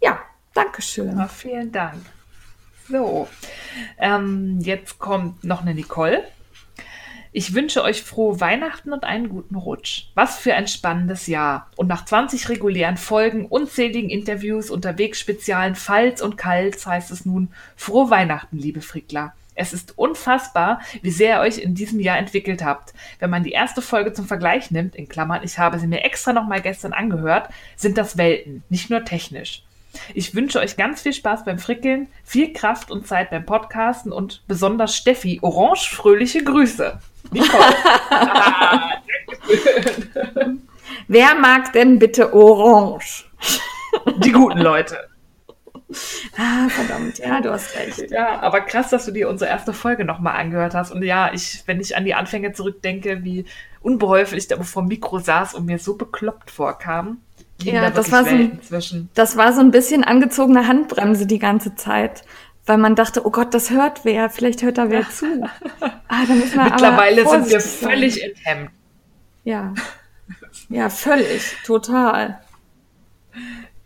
Ja, 0.00 0.18
Dankeschön. 0.54 1.16
Ja, 1.16 1.28
vielen 1.28 1.70
Dank. 1.70 2.02
So, 2.88 3.28
ähm, 3.98 4.58
jetzt 4.60 4.98
kommt 4.98 5.44
noch 5.44 5.62
eine 5.62 5.74
Nicole. 5.74 6.24
Ich 7.34 7.54
wünsche 7.54 7.82
euch 7.82 8.02
frohe 8.02 8.40
Weihnachten 8.40 8.92
und 8.92 9.04
einen 9.04 9.30
guten 9.30 9.56
Rutsch. 9.56 10.08
Was 10.14 10.38
für 10.38 10.54
ein 10.54 10.68
spannendes 10.68 11.26
Jahr. 11.26 11.70
Und 11.76 11.88
nach 11.88 12.04
20 12.04 12.50
regulären 12.50 12.98
Folgen, 12.98 13.46
unzähligen 13.46 14.10
Interviews, 14.10 14.68
unterwegs 14.68 15.18
Spezialen, 15.18 15.74
Falls 15.74 16.20
und 16.20 16.36
Kals 16.36 16.86
heißt 16.86 17.10
es 17.10 17.24
nun 17.24 17.48
frohe 17.74 18.10
Weihnachten, 18.10 18.58
liebe 18.58 18.82
Frickler. 18.82 19.32
Es 19.54 19.72
ist 19.72 19.98
unfassbar, 19.98 20.80
wie 21.00 21.10
sehr 21.10 21.36
ihr 21.36 21.40
euch 21.40 21.58
in 21.58 21.74
diesem 21.74 22.00
Jahr 22.00 22.18
entwickelt 22.18 22.62
habt. 22.62 22.92
Wenn 23.18 23.30
man 23.30 23.44
die 23.44 23.52
erste 23.52 23.80
Folge 23.80 24.12
zum 24.12 24.26
Vergleich 24.26 24.70
nimmt, 24.70 24.94
in 24.94 25.08
Klammern, 25.08 25.42
ich 25.42 25.58
habe 25.58 25.78
sie 25.78 25.86
mir 25.86 26.04
extra 26.04 26.34
nochmal 26.34 26.60
gestern 26.60 26.92
angehört, 26.92 27.48
sind 27.76 27.96
das 27.96 28.18
Welten, 28.18 28.62
nicht 28.68 28.90
nur 28.90 29.04
technisch. 29.04 29.62
Ich 30.14 30.34
wünsche 30.34 30.58
euch 30.58 30.76
ganz 30.76 31.02
viel 31.02 31.12
Spaß 31.12 31.44
beim 31.44 31.58
Frickeln, 31.58 32.08
viel 32.24 32.52
Kraft 32.52 32.90
und 32.90 33.06
Zeit 33.06 33.30
beim 33.30 33.44
Podcasten 33.44 34.12
und 34.12 34.42
besonders 34.48 34.96
Steffi 34.96 35.38
orange 35.42 35.88
fröhliche 35.88 36.42
Grüße. 36.44 36.98
Nicole. 37.30 37.74
Wer 41.08 41.34
mag 41.34 41.72
denn 41.72 41.98
bitte 41.98 42.32
Orange? 42.32 43.24
Die 44.18 44.32
guten 44.32 44.58
Leute. 44.58 45.08
Ah, 46.38 46.68
verdammt, 46.70 47.18
ja, 47.18 47.40
du 47.42 47.50
hast 47.50 47.76
recht. 47.76 48.10
Ja, 48.10 48.40
aber 48.40 48.62
krass, 48.62 48.88
dass 48.88 49.04
du 49.04 49.12
dir 49.12 49.28
unsere 49.28 49.50
erste 49.50 49.74
Folge 49.74 50.06
nochmal 50.06 50.36
angehört 50.36 50.74
hast. 50.74 50.90
Und 50.90 51.02
ja, 51.02 51.30
ich, 51.34 51.64
wenn 51.66 51.80
ich 51.80 51.96
an 51.96 52.06
die 52.06 52.14
Anfänge 52.14 52.52
zurückdenke, 52.52 53.24
wie 53.24 53.44
unbeholfen 53.82 54.38
ich 54.38 54.48
da 54.48 54.62
vor 54.62 54.82
dem 54.82 54.88
Mikro 54.88 55.18
saß 55.18 55.54
und 55.54 55.66
mir 55.66 55.78
so 55.78 55.96
bekloppt 55.96 56.50
vorkam. 56.50 57.18
Ja, 57.64 57.82
da 57.82 57.90
das 57.90 58.10
war, 58.12 58.24
so 58.24 58.30
ein, 58.30 59.08
das 59.14 59.36
war 59.36 59.52
so 59.52 59.60
ein 59.60 59.70
bisschen 59.70 60.04
angezogene 60.04 60.66
Handbremse 60.66 61.26
die 61.26 61.38
ganze 61.38 61.74
Zeit. 61.74 62.22
Weil 62.64 62.78
man 62.78 62.94
dachte, 62.94 63.26
oh 63.26 63.30
Gott, 63.30 63.54
das 63.54 63.70
hört 63.70 64.04
wer, 64.04 64.30
vielleicht 64.30 64.62
hört 64.62 64.78
da 64.78 64.88
wer 64.88 65.08
zu. 65.10 65.26
Ah, 66.08 66.26
da 66.28 66.34
müssen 66.34 66.56
wir 66.56 66.64
Mittlerweile 66.64 67.26
sind 67.26 67.48
wir 67.48 67.60
völlig 67.60 68.22
enthemmt. 68.22 68.70
Ja. 69.44 69.74
Ja, 70.68 70.90
völlig, 70.90 71.56
total. 71.64 72.38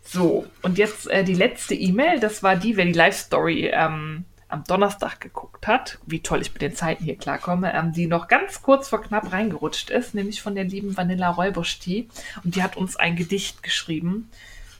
So, 0.02 0.44
und 0.62 0.76
jetzt 0.76 1.08
äh, 1.08 1.24
die 1.24 1.34
letzte 1.34 1.74
E-Mail, 1.74 2.20
das 2.20 2.42
war 2.42 2.56
die, 2.56 2.76
wer 2.76 2.84
die 2.84 2.92
Live-Story 2.92 3.70
ähm, 3.72 4.24
am 4.48 4.64
Donnerstag 4.64 5.20
geguckt 5.20 5.66
hat, 5.66 5.98
wie 6.06 6.20
toll 6.20 6.40
ich 6.40 6.52
mit 6.52 6.62
den 6.62 6.74
Zeiten 6.74 7.04
hier 7.04 7.16
klarkomme, 7.16 7.74
ähm, 7.74 7.92
die 7.92 8.06
noch 8.06 8.28
ganz 8.28 8.62
kurz 8.62 8.88
vor 8.88 9.02
knapp 9.02 9.32
reingerutscht 9.32 9.90
ist, 9.90 10.14
nämlich 10.14 10.40
von 10.40 10.54
der 10.54 10.64
lieben 10.64 10.96
Vanilla 10.96 11.30
Räubersti. 11.30 12.08
Und 12.44 12.54
die 12.54 12.62
hat 12.62 12.76
uns 12.76 12.96
ein 12.96 13.16
Gedicht 13.16 13.62
geschrieben. 13.62 14.30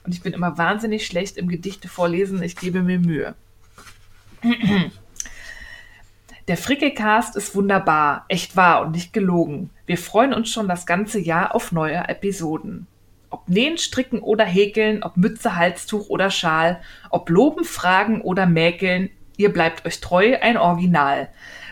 Und 0.05 0.13
ich 0.13 0.21
bin 0.21 0.33
immer 0.33 0.57
wahnsinnig 0.57 1.05
schlecht 1.05 1.35
im 1.37 1.49
Gedichte 1.49 1.89
vorlesen. 1.89 2.41
Ich 2.41 2.55
gebe 2.55 2.81
mir 2.81 2.99
Mühe. 2.99 3.35
Der 6.47 6.55
Frickelcast 6.55 7.35
ist 7.35 7.55
wunderbar, 7.55 8.23
echt 8.29 8.55
wahr 8.55 8.83
und 8.83 8.91
nicht 8.91 9.11
gelogen. 9.11 9.69
Wir 9.85 9.97
freuen 9.97 10.33
uns 10.33 10.49
schon 10.49 10.69
das 10.69 10.85
ganze 10.85 11.19
Jahr 11.19 11.53
auf 11.53 11.73
neue 11.73 12.07
Episoden. 12.07 12.87
Ob 13.29 13.49
nähen, 13.49 13.77
stricken 13.77 14.19
oder 14.19 14.45
häkeln, 14.45 15.03
ob 15.03 15.17
Mütze, 15.17 15.57
Halstuch 15.57 16.07
oder 16.07 16.31
Schal, 16.31 16.79
ob 17.09 17.29
loben, 17.29 17.65
fragen 17.65 18.21
oder 18.21 18.45
mäkeln, 18.45 19.09
Ihr 19.37 19.53
bleibt 19.53 19.85
euch 19.85 20.01
treu, 20.01 20.35
ein 20.41 20.57
Original. 20.57 21.29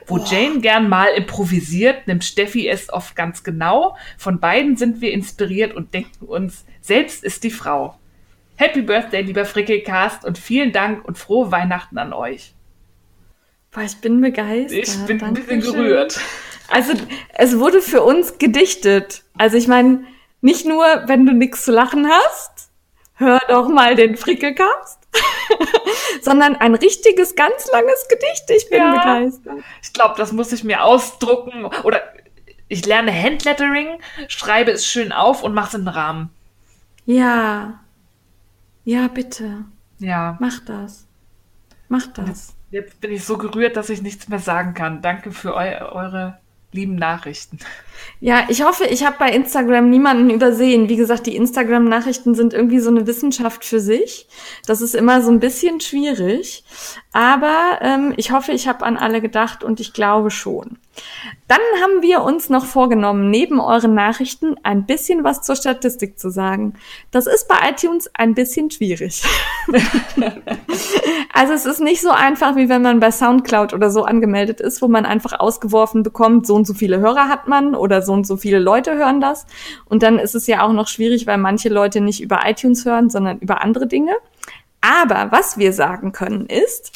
Wo 0.08 0.18
Boah. 0.18 0.26
Jane 0.30 0.60
gern 0.60 0.88
mal 0.88 1.08
improvisiert, 1.08 2.08
nimmt 2.08 2.24
Steffi 2.24 2.68
es 2.68 2.94
oft 2.94 3.16
ganz 3.16 3.44
genau. 3.44 3.98
Von 4.18 4.40
beiden 4.40 4.78
sind 4.78 5.02
wir 5.02 5.12
inspiriert 5.12 5.76
und 5.76 5.94
denken 5.94 6.26
uns, 6.26 6.66
selbst 6.82 7.24
ist 7.24 7.44
die 7.44 7.52
Frau. 7.52 7.98
Happy 8.56 8.82
Birthday, 8.82 9.22
lieber 9.22 9.46
Frickelcast, 9.46 10.24
und 10.24 10.38
vielen 10.38 10.72
Dank 10.72 11.06
und 11.06 11.18
frohe 11.18 11.52
Weihnachten 11.52 11.98
an 11.98 12.14
euch. 12.14 12.54
Boah, 13.72 13.82
ich 13.82 13.98
bin 13.98 14.22
begeistert. 14.22 14.88
Ich 14.88 15.06
bin 15.06 15.22
ein 15.22 15.34
bisschen 15.34 15.60
gerührt. 15.60 16.20
Also, 16.70 16.94
es 17.34 17.60
wurde 17.60 17.82
für 17.82 18.02
uns 18.04 18.38
gedichtet. 18.38 19.24
Also, 19.38 19.58
ich 19.58 19.68
meine, 19.68 20.06
nicht 20.40 20.66
nur, 20.66 20.86
wenn 21.08 21.26
du 21.26 21.34
nichts 21.34 21.66
zu 21.66 21.72
lachen 21.72 22.08
hast, 22.08 22.65
hör 23.16 23.40
doch 23.48 23.68
mal 23.68 23.96
den 23.96 24.18
Frickelcast. 24.18 25.00
sondern 26.22 26.56
ein 26.56 26.76
richtiges, 26.76 27.36
ganz 27.36 27.68
langes 27.72 28.08
Gedicht. 28.08 28.50
Ich 28.50 28.70
bin 28.70 28.80
ja, 28.80 28.92
begeistert. 28.92 29.64
Ich 29.82 29.94
glaube, 29.94 30.16
das 30.18 30.32
muss 30.32 30.52
ich 30.52 30.64
mir 30.64 30.84
ausdrucken 30.84 31.66
oder 31.84 32.02
ich 32.68 32.86
lerne 32.86 33.14
Handlettering, 33.14 34.00
schreibe 34.28 34.72
es 34.72 34.86
schön 34.86 35.12
auf 35.12 35.44
und 35.44 35.54
mache 35.54 35.70
es 35.70 35.74
in 35.76 35.82
den 35.82 35.90
Rahmen. 35.90 36.30
Ja. 37.06 37.80
Ja, 38.84 39.08
bitte. 39.08 39.66
Ja. 40.00 40.38
Mach 40.40 40.60
das. 40.66 41.08
Mach 41.88 42.08
das. 42.08 42.28
Jetzt, 42.28 42.56
jetzt 42.72 43.02
bin 43.02 43.12
ich 43.12 43.24
so 43.24 43.38
gerührt, 43.38 43.78
dass 43.78 43.90
ich 43.90 44.02
nichts 44.02 44.28
mehr 44.28 44.40
sagen 44.40 44.74
kann. 44.74 45.02
Danke 45.02 45.32
für 45.32 45.56
eu 45.56 45.86
eure 45.92 46.40
lieben 46.76 46.96
Nachrichten. 46.96 47.58
Ja, 48.20 48.46
ich 48.50 48.64
hoffe, 48.64 48.86
ich 48.86 49.06
habe 49.06 49.16
bei 49.18 49.32
Instagram 49.32 49.90
niemanden 49.90 50.30
übersehen. 50.30 50.90
Wie 50.90 50.96
gesagt, 50.96 51.26
die 51.26 51.36
Instagram-Nachrichten 51.36 52.36
sind 52.36 52.54
irgendwie 52.54 52.80
so 52.80 52.90
eine 52.90 53.08
Wissenschaft 53.08 53.66
für 53.66 53.80
sich. 53.80 54.28
Das 54.68 54.82
ist 54.82 54.96
immer 54.96 55.22
so 55.22 55.32
ein 55.32 55.40
bisschen 55.40 55.80
schwierig. 55.80 56.64
Aber 57.16 57.80
ähm, 57.80 58.14
ich 58.18 58.32
hoffe, 58.32 58.52
ich 58.52 58.68
habe 58.68 58.86
an 58.86 58.98
alle 58.98 59.22
gedacht 59.22 59.64
und 59.64 59.80
ich 59.80 59.94
glaube 59.94 60.30
schon. 60.32 60.78
Dann 61.48 61.62
haben 61.82 62.02
wir 62.02 62.22
uns 62.22 62.50
noch 62.50 62.66
vorgenommen, 62.66 63.30
neben 63.30 63.62
euren 63.62 63.94
Nachrichten 63.94 64.58
ein 64.64 64.86
bisschen 64.86 65.24
was 65.24 65.42
zur 65.42 65.56
Statistik 65.56 66.20
zu 66.20 66.30
sagen. 66.30 66.74
Das 67.12 67.26
ist 67.26 67.48
bei 67.48 67.56
iTunes 67.70 68.10
ein 68.16 68.34
bisschen 68.34 68.70
schwierig. 68.70 69.24
also 71.34 71.54
es 71.54 71.66
ist 71.66 71.80
nicht 71.80 72.02
so 72.02 72.10
einfach, 72.10 72.58
wie 72.58 72.68
wenn 72.68 72.82
man 72.82 73.00
bei 73.00 73.12
SoundCloud 73.12 73.74
oder 73.74 73.92
so 73.92 74.04
angemeldet 74.04 74.60
ist, 74.60 74.82
wo 74.82 74.90
man 74.90 75.06
einfach 75.06 75.40
ausgeworfen 75.40 76.04
bekommt, 76.04 76.46
so 76.46 76.56
und 76.56 76.68
so 76.68 76.74
viele 76.74 77.00
Hörer 77.00 77.30
hat 77.30 77.48
man 77.48 77.76
oder 77.76 78.02
so 78.02 78.12
und 78.12 78.28
so 78.28 78.36
viele 78.36 78.60
Leute 78.60 78.94
hören 78.94 79.22
das. 79.22 79.46
Und 79.86 80.04
dann 80.04 80.20
ist 80.20 80.36
es 80.36 80.48
ja 80.48 80.66
auch 80.66 80.74
noch 80.74 80.90
schwierig, 80.90 81.28
weil 81.28 81.38
manche 81.38 81.70
Leute 81.70 82.02
nicht 82.02 82.22
über 82.22 82.42
iTunes 82.46 82.84
hören, 82.84 83.10
sondern 83.10 83.40
über 83.40 83.62
andere 83.62 83.88
Dinge. 83.88 84.12
Aber 84.86 85.32
was 85.32 85.58
wir 85.58 85.74
sagen 85.74 86.12
können 86.12 86.46
ist, 86.46 86.92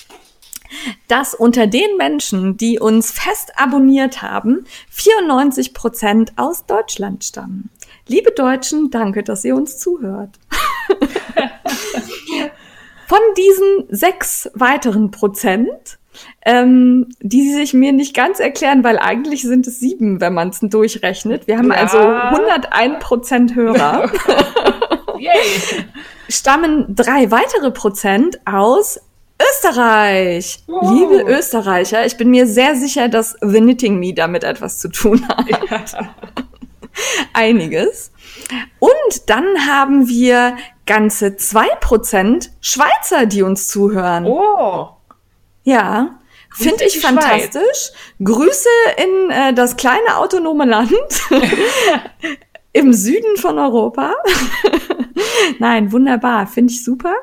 dass 1.08 1.34
unter 1.34 1.66
den 1.66 1.98
Menschen, 1.98 2.56
die 2.56 2.78
uns 2.78 3.12
fest 3.12 3.54
abonniert 3.56 4.22
haben, 4.22 4.66
94 4.92 5.74
Prozent 5.74 6.34
aus 6.36 6.68
Deutschland 6.68 7.24
stammen. 7.24 7.72
Liebe 8.08 8.30
Deutschen, 8.32 8.92
danke, 8.92 9.24
dass 9.24 9.44
ihr 9.44 9.56
uns 9.56 9.80
zuhört. 9.80 10.38
Von 13.08 13.20
diesen 13.36 13.86
sechs 13.90 14.52
weiteren 14.54 15.10
Prozent, 15.10 15.98
ähm, 16.46 17.08
die 17.22 17.52
sich 17.52 17.74
mir 17.74 17.92
nicht 17.92 18.16
ganz 18.16 18.40
erklären, 18.40 18.84
weil 18.84 19.00
eigentlich 19.00 19.42
sind 19.42 19.66
es 19.66 19.80
sieben, 19.80 20.22
wenn 20.22 20.36
man 20.36 20.50
es 20.50 20.60
durchrechnet. 20.60 21.48
Wir 21.48 21.58
haben 21.58 21.72
ja. 21.72 21.78
also 21.78 21.98
101 21.98 23.00
Prozent 23.00 23.56
Hörer. 23.56 24.12
Stammen 26.30 26.96
drei 26.96 27.32
weitere 27.32 27.72
Prozent 27.72 28.40
aus 28.46 29.00
Österreich! 29.42 30.60
Wow. 30.68 30.92
Liebe 30.92 31.24
Österreicher, 31.24 32.06
ich 32.06 32.18
bin 32.18 32.30
mir 32.30 32.46
sehr 32.46 32.76
sicher, 32.76 33.10
dass 33.10 33.36
The 33.42 33.60
Knitting 33.60 33.98
Me 34.00 34.14
damit 34.14 34.44
etwas 34.44 34.80
zu 34.80 34.90
tun 34.90 35.28
hat. 35.28 35.50
Ja. 35.50 36.16
Einiges. 37.34 38.12
Und 38.80 39.30
dann 39.30 39.68
haben 39.68 40.08
wir 40.08 40.56
ganze 40.86 41.36
zwei 41.38 41.68
Prozent 41.80 42.52
Schweizer, 42.62 43.26
die 43.26 43.42
uns 43.42 43.68
zuhören. 43.68 44.26
Oh. 44.26 44.90
Ja. 45.64 46.20
Finde 46.52 46.86
ich 46.86 47.00
fantastisch. 47.00 47.62
Schweiz. 47.62 47.94
Grüße 48.24 48.70
in 48.98 49.32
äh, 49.32 49.54
das 49.54 49.78
kleine 49.78 50.18
autonome 50.18 50.66
Land 50.66 50.92
im 52.74 52.94
Süden 52.94 53.38
von 53.38 53.58
Europa. 53.58 54.14
Nein, 55.60 55.92
wunderbar, 55.92 56.48
finde 56.48 56.72
ich 56.74 56.84
super. 56.84 57.14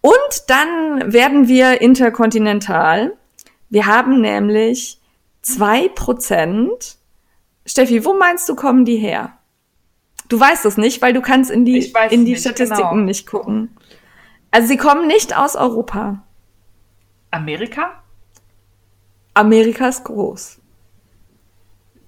Und 0.00 0.42
dann 0.48 1.12
werden 1.12 1.48
wir 1.48 1.80
interkontinental. 1.80 3.16
Wir 3.70 3.86
haben 3.86 4.20
nämlich 4.20 5.00
zwei 5.42 5.88
Prozent. 5.88 6.96
Steffi, 7.66 8.04
wo 8.04 8.14
meinst 8.14 8.48
du, 8.48 8.56
kommen 8.56 8.84
die 8.84 8.96
her? 8.96 9.38
Du 10.28 10.38
weißt 10.38 10.66
es 10.66 10.76
nicht, 10.76 11.00
weil 11.00 11.12
du 11.12 11.22
kannst 11.22 11.50
in 11.50 11.64
die, 11.64 11.92
in 12.10 12.24
die 12.24 12.32
nicht, 12.32 12.40
Statistiken 12.40 12.90
genau. 12.90 13.04
nicht 13.04 13.26
gucken. 13.26 13.76
Also 14.50 14.68
sie 14.68 14.76
kommen 14.76 15.06
nicht 15.06 15.36
aus 15.36 15.56
Europa. 15.56 16.22
Amerika? 17.30 18.02
Amerika 19.34 19.88
ist 19.88 20.04
groß. 20.04 20.60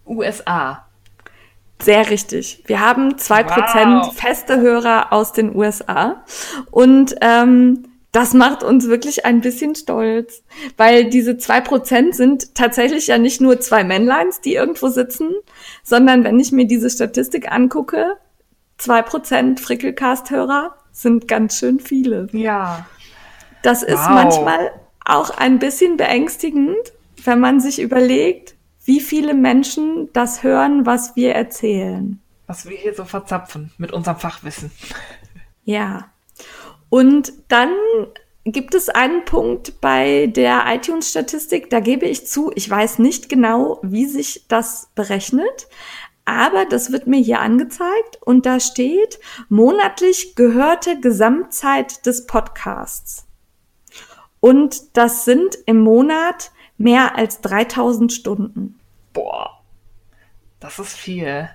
USA. 0.07 0.89
Sehr 1.83 2.11
richtig. 2.11 2.62
Wir 2.66 2.81
haben 2.81 3.16
zwei 3.18 3.43
Prozent 3.43 4.05
Wow. 4.07 4.14
feste 4.14 4.61
Hörer 4.61 5.12
aus 5.12 5.33
den 5.33 5.55
USA. 5.57 6.22
Und 6.70 7.14
ähm, 7.20 7.85
das 8.12 8.35
macht 8.35 8.62
uns 8.64 8.89
wirklich 8.89 9.24
ein 9.24 9.41
bisschen 9.41 9.74
stolz, 9.74 10.43
weil 10.76 11.09
diese 11.11 11.39
zwei 11.39 11.61
Prozent 11.61 12.14
sind 12.16 12.55
tatsächlich 12.55 13.07
ja 13.07 13.18
nicht 13.18 13.41
nur 13.41 13.61
zwei 13.61 13.85
Männleins, 13.85 14.41
die 14.41 14.55
irgendwo 14.55 14.89
sitzen, 14.89 15.31
sondern 15.85 16.24
wenn 16.24 16.39
ich 16.41 16.51
mir 16.53 16.66
diese 16.66 16.91
Statistik 16.91 17.51
angucke, 17.51 18.16
zwei 18.78 19.03
Prozent 19.03 19.61
Frickelcast-Hörer 19.61 20.74
sind 20.93 21.28
ganz 21.28 21.59
schön 21.59 21.78
viele. 21.81 22.26
Ja. 22.33 22.87
Das 23.62 23.83
ist 23.83 24.01
Wow. 24.05 24.11
manchmal 24.11 24.72
auch 25.05 25.31
ein 25.31 25.59
bisschen 25.59 25.97
beängstigend, 25.97 26.76
wenn 27.24 27.39
man 27.41 27.61
sich 27.61 27.81
überlegt, 27.81 28.55
wie 28.91 28.99
viele 28.99 29.34
Menschen 29.34 30.09
das 30.12 30.43
hören, 30.43 30.84
was 30.84 31.14
wir 31.14 31.32
erzählen. 31.32 32.20
Was 32.49 32.68
wir 32.68 32.76
hier 32.76 32.93
so 32.93 33.05
verzapfen 33.05 33.70
mit 33.78 33.93
unserem 33.93 34.18
Fachwissen. 34.18 34.72
Ja. 35.62 36.11
Und 36.88 37.32
dann 37.47 37.70
gibt 38.45 38.74
es 38.74 38.88
einen 38.88 39.24
Punkt 39.24 39.80
bei 39.80 40.26
der 40.26 40.64
iTunes-Statistik, 40.66 41.70
da 41.70 41.78
gebe 41.78 42.07
ich 42.07 42.26
zu, 42.26 42.51
ich 42.57 42.68
weiß 42.68 42.99
nicht 42.99 43.28
genau, 43.28 43.78
wie 43.84 44.07
sich 44.07 44.47
das 44.49 44.88
berechnet, 44.97 45.68
aber 46.24 46.64
das 46.64 46.91
wird 46.91 47.07
mir 47.07 47.20
hier 47.20 47.38
angezeigt 47.38 48.18
und 48.20 48.45
da 48.45 48.59
steht 48.59 49.20
monatlich 49.49 50.34
gehörte 50.34 50.99
Gesamtzeit 50.99 52.07
des 52.07 52.26
Podcasts. 52.26 53.24
Und 54.41 54.97
das 54.97 55.24
sind 55.24 55.57
im 55.66 55.78
Monat 55.78 56.51
mehr 56.76 57.16
als 57.16 57.41
3000 57.43 58.12
Stunden. 58.12 58.80
Boah. 59.13 59.63
Das 60.61 60.79
ist 60.79 60.97
viel. 60.97 61.49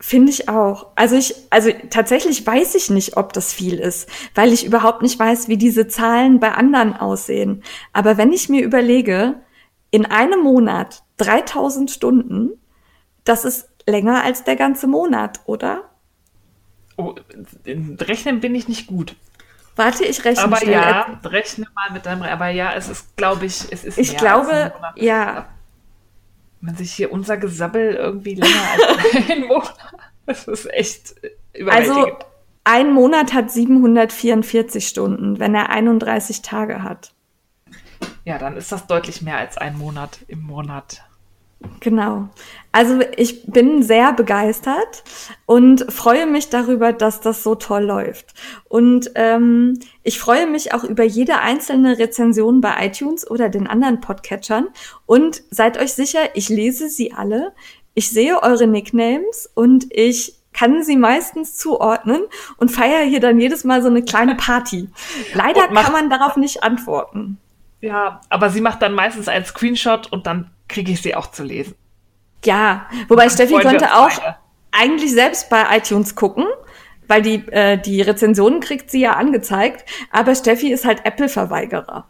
Finde 0.00 0.32
ich 0.32 0.48
auch. 0.48 0.88
Also 0.96 1.14
ich, 1.16 1.34
also 1.50 1.70
tatsächlich 1.90 2.44
weiß 2.44 2.74
ich 2.74 2.90
nicht, 2.90 3.16
ob 3.16 3.32
das 3.32 3.52
viel 3.52 3.78
ist, 3.78 4.08
weil 4.34 4.52
ich 4.52 4.64
überhaupt 4.64 5.02
nicht 5.02 5.16
weiß, 5.18 5.46
wie 5.46 5.56
diese 5.56 5.86
Zahlen 5.86 6.40
bei 6.40 6.52
anderen 6.52 6.96
aussehen. 6.96 7.62
Aber 7.92 8.16
wenn 8.16 8.32
ich 8.32 8.48
mir 8.48 8.64
überlege, 8.64 9.40
in 9.92 10.04
einem 10.06 10.40
Monat 10.42 11.04
3000 11.18 11.90
Stunden, 11.90 12.50
das 13.24 13.44
ist 13.44 13.68
länger 13.86 14.24
als 14.24 14.42
der 14.42 14.56
ganze 14.56 14.88
Monat, 14.88 15.40
oder? 15.46 15.88
Oh, 16.96 17.14
in 17.64 17.96
Rechnen 18.00 18.40
bin 18.40 18.54
ich 18.54 18.68
nicht 18.68 18.86
gut. 18.86 19.16
Warte, 19.76 20.04
ich 20.04 20.24
rechne 20.24 20.44
Aber 20.44 20.56
schnell. 20.56 20.72
ja, 20.74 21.20
rechne 21.24 21.66
mal 21.74 21.90
mit 21.92 22.04
deinem. 22.06 22.22
Aber 22.22 22.48
ja, 22.48 22.74
es 22.74 22.88
ist, 22.88 23.16
glaube 23.16 23.46
ich, 23.46 23.72
es 23.72 23.84
ist 23.84 23.96
Ich 23.98 24.16
glaube, 24.16 24.52
als 24.52 24.72
ein 24.72 24.72
Monat. 24.72 24.94
ja. 24.96 25.48
Wenn 26.62 26.76
sich 26.76 26.92
hier 26.92 27.12
unser 27.12 27.36
Gesabbel 27.36 27.94
irgendwie 27.94 28.34
länger 28.34 28.62
als 28.72 29.28
ein 29.30 29.40
Monat. 29.46 29.74
Das 30.26 30.46
ist 30.48 30.72
echt 30.72 31.14
Also 31.68 31.90
überwältigend. 31.92 32.26
ein 32.64 32.92
Monat 32.94 33.34
hat 33.34 33.50
744 33.50 34.86
Stunden, 34.86 35.38
wenn 35.40 35.54
er 35.54 35.70
31 35.70 36.40
Tage 36.42 36.82
hat. 36.82 37.12
ja, 38.24 38.38
dann 38.38 38.56
ist 38.56 38.70
das 38.72 38.86
deutlich 38.86 39.22
mehr 39.22 39.38
als 39.38 39.58
ein 39.58 39.76
Monat 39.76 40.20
im 40.28 40.42
Monat. 40.42 41.02
Genau. 41.80 42.28
Also 42.70 43.00
ich 43.16 43.44
bin 43.46 43.82
sehr 43.82 44.12
begeistert 44.12 45.04
und 45.46 45.92
freue 45.92 46.26
mich 46.26 46.48
darüber, 46.48 46.92
dass 46.92 47.20
das 47.20 47.42
so 47.42 47.54
toll 47.54 47.84
läuft. 47.84 48.34
Und 48.68 49.10
ähm, 49.14 49.78
ich 50.02 50.18
freue 50.18 50.46
mich 50.46 50.72
auch 50.72 50.84
über 50.84 51.04
jede 51.04 51.38
einzelne 51.38 51.98
Rezension 51.98 52.60
bei 52.60 52.86
iTunes 52.86 53.30
oder 53.30 53.48
den 53.48 53.66
anderen 53.66 54.00
Podcatchern. 54.00 54.68
Und 55.06 55.42
seid 55.50 55.78
euch 55.78 55.92
sicher, 55.92 56.20
ich 56.34 56.48
lese 56.48 56.88
sie 56.88 57.12
alle. 57.12 57.52
Ich 57.94 58.10
sehe 58.10 58.42
eure 58.42 58.66
Nicknames 58.66 59.50
und 59.54 59.86
ich 59.90 60.34
kann 60.54 60.82
sie 60.82 60.96
meistens 60.96 61.56
zuordnen 61.56 62.22
und 62.58 62.70
feiere 62.70 63.04
hier 63.04 63.20
dann 63.20 63.40
jedes 63.40 63.64
Mal 63.64 63.82
so 63.82 63.88
eine 63.88 64.02
kleine 64.02 64.34
Party. 64.34 64.88
Leider 65.34 65.68
kann 65.68 65.92
man 65.92 66.10
darauf 66.10 66.36
nicht 66.36 66.62
antworten. 66.62 67.38
Ja, 67.80 68.20
aber 68.28 68.48
sie 68.48 68.60
macht 68.60 68.80
dann 68.80 68.94
meistens 68.94 69.28
einen 69.28 69.44
Screenshot 69.44 70.12
und 70.12 70.26
dann 70.26 70.50
kriege 70.72 70.92
ich 70.92 71.02
sie 71.02 71.14
auch 71.14 71.30
zu 71.30 71.44
lesen. 71.44 71.74
Ja, 72.44 72.86
wobei 73.08 73.28
Steffi 73.28 73.54
uns 73.54 73.64
auch 73.66 74.08
beide. 74.18 74.36
eigentlich 74.72 75.12
selbst 75.12 75.48
bei 75.48 75.64
iTunes 75.76 76.14
gucken, 76.16 76.44
weil 77.06 77.22
die, 77.22 77.46
äh, 77.52 77.78
die 77.78 78.00
Rezensionen 78.02 78.60
kriegt 78.60 78.90
sie 78.90 79.00
ja 79.00 79.12
angezeigt, 79.12 79.88
aber 80.10 80.34
Steffi 80.34 80.72
ist 80.72 80.84
halt 80.84 81.04
Apple-Verweigerer. 81.04 82.06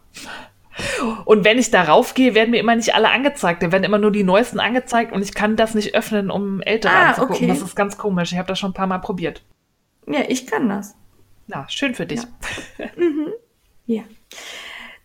Und 1.25 1.45
wenn 1.45 1.59
ich 1.59 1.69
darauf 1.69 2.15
gehe, 2.15 2.33
werden 2.33 2.49
mir 2.49 2.59
immer 2.59 2.75
nicht 2.75 2.95
alle 2.95 3.11
angezeigt. 3.11 3.61
Da 3.61 3.71
werden 3.71 3.83
immer 3.83 3.99
nur 3.99 4.09
die 4.11 4.23
neuesten 4.23 4.59
angezeigt 4.59 5.11
und 5.13 5.21
ich 5.21 5.35
kann 5.35 5.55
das 5.55 5.75
nicht 5.75 5.93
öffnen, 5.93 6.31
um 6.31 6.61
ältere 6.61 6.91
Ah, 6.91 7.09
anzugucken. 7.09 7.35
okay. 7.35 7.47
Das 7.47 7.61
ist 7.61 7.75
ganz 7.75 7.95
komisch. 7.99 8.31
Ich 8.31 8.39
habe 8.39 8.47
das 8.47 8.57
schon 8.57 8.71
ein 8.71 8.73
paar 8.73 8.87
Mal 8.87 8.97
probiert. 8.97 9.43
Ja, 10.07 10.21
ich 10.27 10.47
kann 10.47 10.67
das. 10.69 10.95
Na, 11.45 11.67
schön 11.69 11.93
für 11.93 12.07
dich. 12.07 12.21
Ja. 13.85 14.03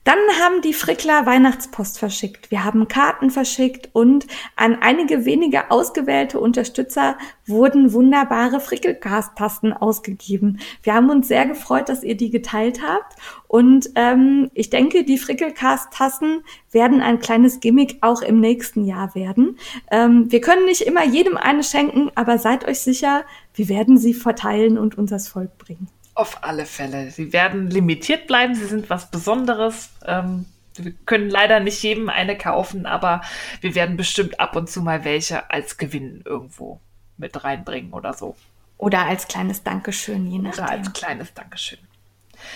Dann 0.08 0.40
haben 0.42 0.62
die 0.62 0.72
Frickler 0.72 1.26
Weihnachtspost 1.26 1.98
verschickt. 1.98 2.50
Wir 2.50 2.64
haben 2.64 2.88
Karten 2.88 3.28
verschickt 3.28 3.90
und 3.92 4.26
an 4.56 4.78
einige 4.80 5.26
wenige 5.26 5.70
ausgewählte 5.70 6.40
Unterstützer 6.40 7.18
wurden 7.44 7.92
wunderbare 7.92 8.58
Frickelcast-Tasten 8.58 9.74
ausgegeben. 9.74 10.60
Wir 10.82 10.94
haben 10.94 11.10
uns 11.10 11.28
sehr 11.28 11.44
gefreut, 11.44 11.90
dass 11.90 12.04
ihr 12.04 12.16
die 12.16 12.30
geteilt 12.30 12.80
habt. 12.82 13.16
Und 13.48 13.90
ähm, 13.96 14.50
ich 14.54 14.70
denke, 14.70 15.04
die 15.04 15.18
Frickelcast-Tasten 15.18 16.42
werden 16.70 17.02
ein 17.02 17.18
kleines 17.18 17.60
Gimmick 17.60 17.98
auch 18.00 18.22
im 18.22 18.40
nächsten 18.40 18.86
Jahr 18.86 19.14
werden. 19.14 19.58
Ähm, 19.90 20.32
wir 20.32 20.40
können 20.40 20.64
nicht 20.64 20.80
immer 20.80 21.04
jedem 21.04 21.36
eine 21.36 21.62
schenken, 21.62 22.10
aber 22.14 22.38
seid 22.38 22.66
euch 22.66 22.80
sicher, 22.80 23.26
wir 23.52 23.68
werden 23.68 23.98
sie 23.98 24.14
verteilen 24.14 24.78
und 24.78 24.96
unters 24.96 25.28
Volk 25.28 25.58
bringen. 25.58 25.88
Auf 26.18 26.42
alle 26.42 26.66
Fälle. 26.66 27.12
Sie 27.12 27.32
werden 27.32 27.70
limitiert 27.70 28.26
bleiben. 28.26 28.56
Sie 28.56 28.64
sind 28.66 28.90
was 28.90 29.10
Besonderes. 29.10 29.90
Ähm, 30.04 30.46
wir 30.74 30.92
können 31.06 31.30
leider 31.30 31.60
nicht 31.60 31.80
jedem 31.82 32.08
eine 32.08 32.36
kaufen, 32.36 32.86
aber 32.86 33.20
wir 33.60 33.76
werden 33.76 33.96
bestimmt 33.96 34.40
ab 34.40 34.56
und 34.56 34.68
zu 34.68 34.82
mal 34.82 35.04
welche 35.04 35.48
als 35.50 35.76
Gewinn 35.76 36.22
irgendwo 36.24 36.80
mit 37.18 37.44
reinbringen 37.44 37.92
oder 37.92 38.14
so. 38.14 38.36
Oder 38.78 39.06
als 39.06 39.28
kleines 39.28 39.62
Dankeschön, 39.62 40.26
je 40.26 40.40
Oder 40.40 40.48
nachdem. 40.48 40.66
als 40.66 40.92
kleines 40.92 41.34
Dankeschön. 41.34 41.78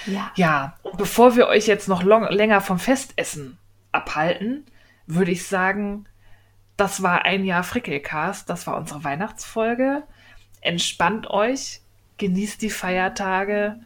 Ja. 0.06 0.32
Ja, 0.34 0.76
und 0.82 0.96
bevor 0.96 1.36
wir 1.36 1.46
euch 1.46 1.68
jetzt 1.68 1.88
noch 1.88 2.02
long, 2.02 2.24
länger 2.24 2.60
vom 2.60 2.80
Festessen 2.80 3.58
abhalten, 3.92 4.66
würde 5.06 5.30
ich 5.30 5.46
sagen, 5.46 6.06
das 6.76 7.02
war 7.02 7.24
ein 7.24 7.44
Jahr 7.44 7.62
Frickelcast, 7.62 8.50
das 8.50 8.66
war 8.66 8.76
unsere 8.76 9.04
Weihnachtsfolge. 9.04 10.02
Entspannt 10.60 11.28
euch, 11.28 11.80
genießt 12.22 12.62
die 12.62 12.70
Feiertage, 12.70 13.80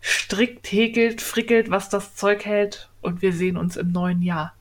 strickt, 0.00 0.70
häkelt, 0.70 1.22
frickelt, 1.22 1.70
was 1.70 1.88
das 1.88 2.14
Zeug 2.14 2.44
hält 2.44 2.90
und 3.00 3.22
wir 3.22 3.32
sehen 3.32 3.56
uns 3.56 3.78
im 3.78 3.92
neuen 3.92 4.20
Jahr. 4.20 4.52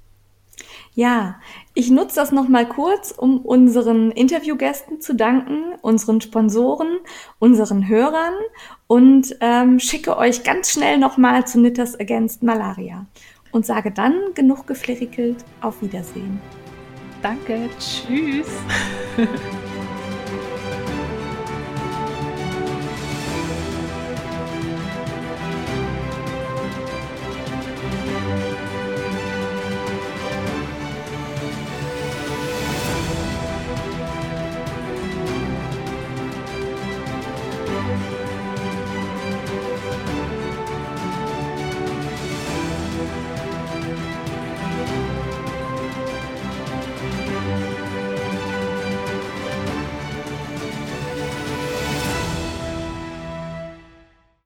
Ja, 0.96 1.36
ich 1.74 1.92
nutze 1.92 2.16
das 2.16 2.32
nochmal 2.32 2.70
kurz, 2.70 3.12
um 3.12 3.40
unseren 3.42 4.12
Interviewgästen 4.12 5.02
zu 5.02 5.14
danken, 5.14 5.76
unseren 5.82 6.22
Sponsoren, 6.22 7.00
unseren 7.38 7.90
Hörern 7.90 8.34
und 8.88 9.36
ähm, 9.42 9.80
schicke 9.80 10.16
euch 10.16 10.44
ganz 10.44 10.72
schnell 10.72 10.98
nochmal 10.98 11.46
zu 11.46 11.60
Knitters 11.60 12.00
Against 12.00 12.44
Malaria 12.44 13.06
und 13.52 13.66
sage 13.66 13.92
dann 13.92 14.16
genug 14.36 14.68
geflirikelt, 14.68 15.44
auf 15.60 15.82
Wiedersehen. 15.82 16.40
Danke, 17.22 17.70
tschüss. 17.78 18.48